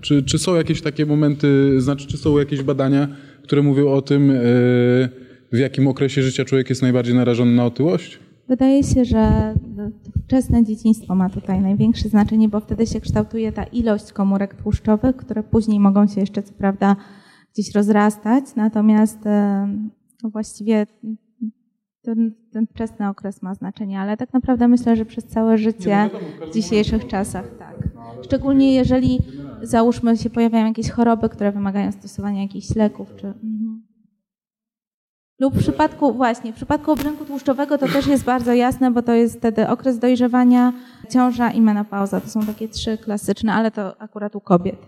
Czy, 0.00 0.22
czy 0.22 0.38
są 0.38 0.54
jakieś 0.54 0.82
takie 0.82 1.06
momenty, 1.06 1.80
znaczy 1.80 2.06
czy 2.06 2.16
są 2.16 2.38
jakieś 2.38 2.62
badania, 2.62 3.08
które 3.42 3.62
mówią 3.62 3.90
o 3.90 4.02
tym, 4.02 4.30
e, 4.30 4.34
w 5.52 5.58
jakim 5.58 5.88
okresie 5.88 6.22
życia 6.22 6.44
człowiek 6.44 6.70
jest 6.70 6.82
najbardziej 6.82 7.14
narażony 7.14 7.52
na 7.52 7.64
otyłość? 7.64 8.18
Wydaje 8.48 8.82
się, 8.82 9.04
że 9.04 9.54
wczesne 10.24 10.64
dzieciństwo 10.64 11.14
ma 11.14 11.30
tutaj 11.30 11.60
największe 11.60 12.08
znaczenie, 12.08 12.48
bo 12.48 12.60
wtedy 12.60 12.86
się 12.86 13.00
kształtuje 13.00 13.52
ta 13.52 13.64
ilość 13.64 14.12
komórek 14.12 14.54
tłuszczowych, 14.62 15.16
które 15.16 15.42
później 15.42 15.80
mogą 15.80 16.06
się 16.06 16.20
jeszcze 16.20 16.42
co 16.42 16.52
prawda 16.52 16.96
gdzieś 17.54 17.74
rozrastać, 17.74 18.44
natomiast 18.56 19.26
e, 19.26 19.68
no 20.22 20.30
właściwie 20.30 20.86
ten, 22.02 22.32
ten 22.52 22.66
wczesny 22.66 23.08
okres 23.08 23.42
ma 23.42 23.54
znaczenie, 23.54 24.00
ale 24.00 24.16
tak 24.16 24.32
naprawdę 24.32 24.68
myślę, 24.68 24.96
że 24.96 25.04
przez 25.04 25.24
całe 25.24 25.58
życie 25.58 26.10
w 26.50 26.54
dzisiejszych 26.54 27.06
czasach 27.06 27.44
tak. 27.58 27.88
Szczególnie 28.22 28.74
jeżeli 28.74 29.18
załóżmy 29.62 30.16
się 30.16 30.30
pojawiają 30.30 30.66
jakieś 30.66 30.90
choroby, 30.90 31.28
które 31.28 31.52
wymagają 31.52 31.92
stosowania 31.92 32.42
jakichś 32.42 32.74
leków, 32.76 33.08
czy... 33.16 33.26
Mhm. 33.26 33.82
Lub 35.40 35.54
w 35.54 35.58
przypadku, 35.58 36.12
właśnie, 36.12 36.52
w 36.52 36.56
przypadku 36.56 36.92
obrzęku 36.92 37.24
tłuszczowego 37.24 37.78
to 37.78 37.88
też 37.88 38.06
jest 38.06 38.24
bardzo 38.24 38.52
jasne, 38.52 38.90
bo 38.90 39.02
to 39.02 39.12
jest 39.12 39.38
wtedy 39.38 39.68
okres 39.68 39.98
dojrzewania, 39.98 40.72
ciąża 41.10 41.50
i 41.50 41.60
menopauza. 41.60 42.20
To 42.20 42.28
są 42.28 42.46
takie 42.46 42.68
trzy 42.68 42.98
klasyczne, 42.98 43.54
ale 43.54 43.70
to 43.70 44.00
akurat 44.00 44.36
u 44.36 44.40
kobiet. 44.40 44.86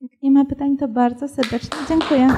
Jak 0.00 0.22
nie 0.22 0.30
ma 0.30 0.44
pytań, 0.44 0.76
to 0.76 0.88
bardzo 0.88 1.28
serdecznie 1.28 1.78
dziękuję. 1.88 2.28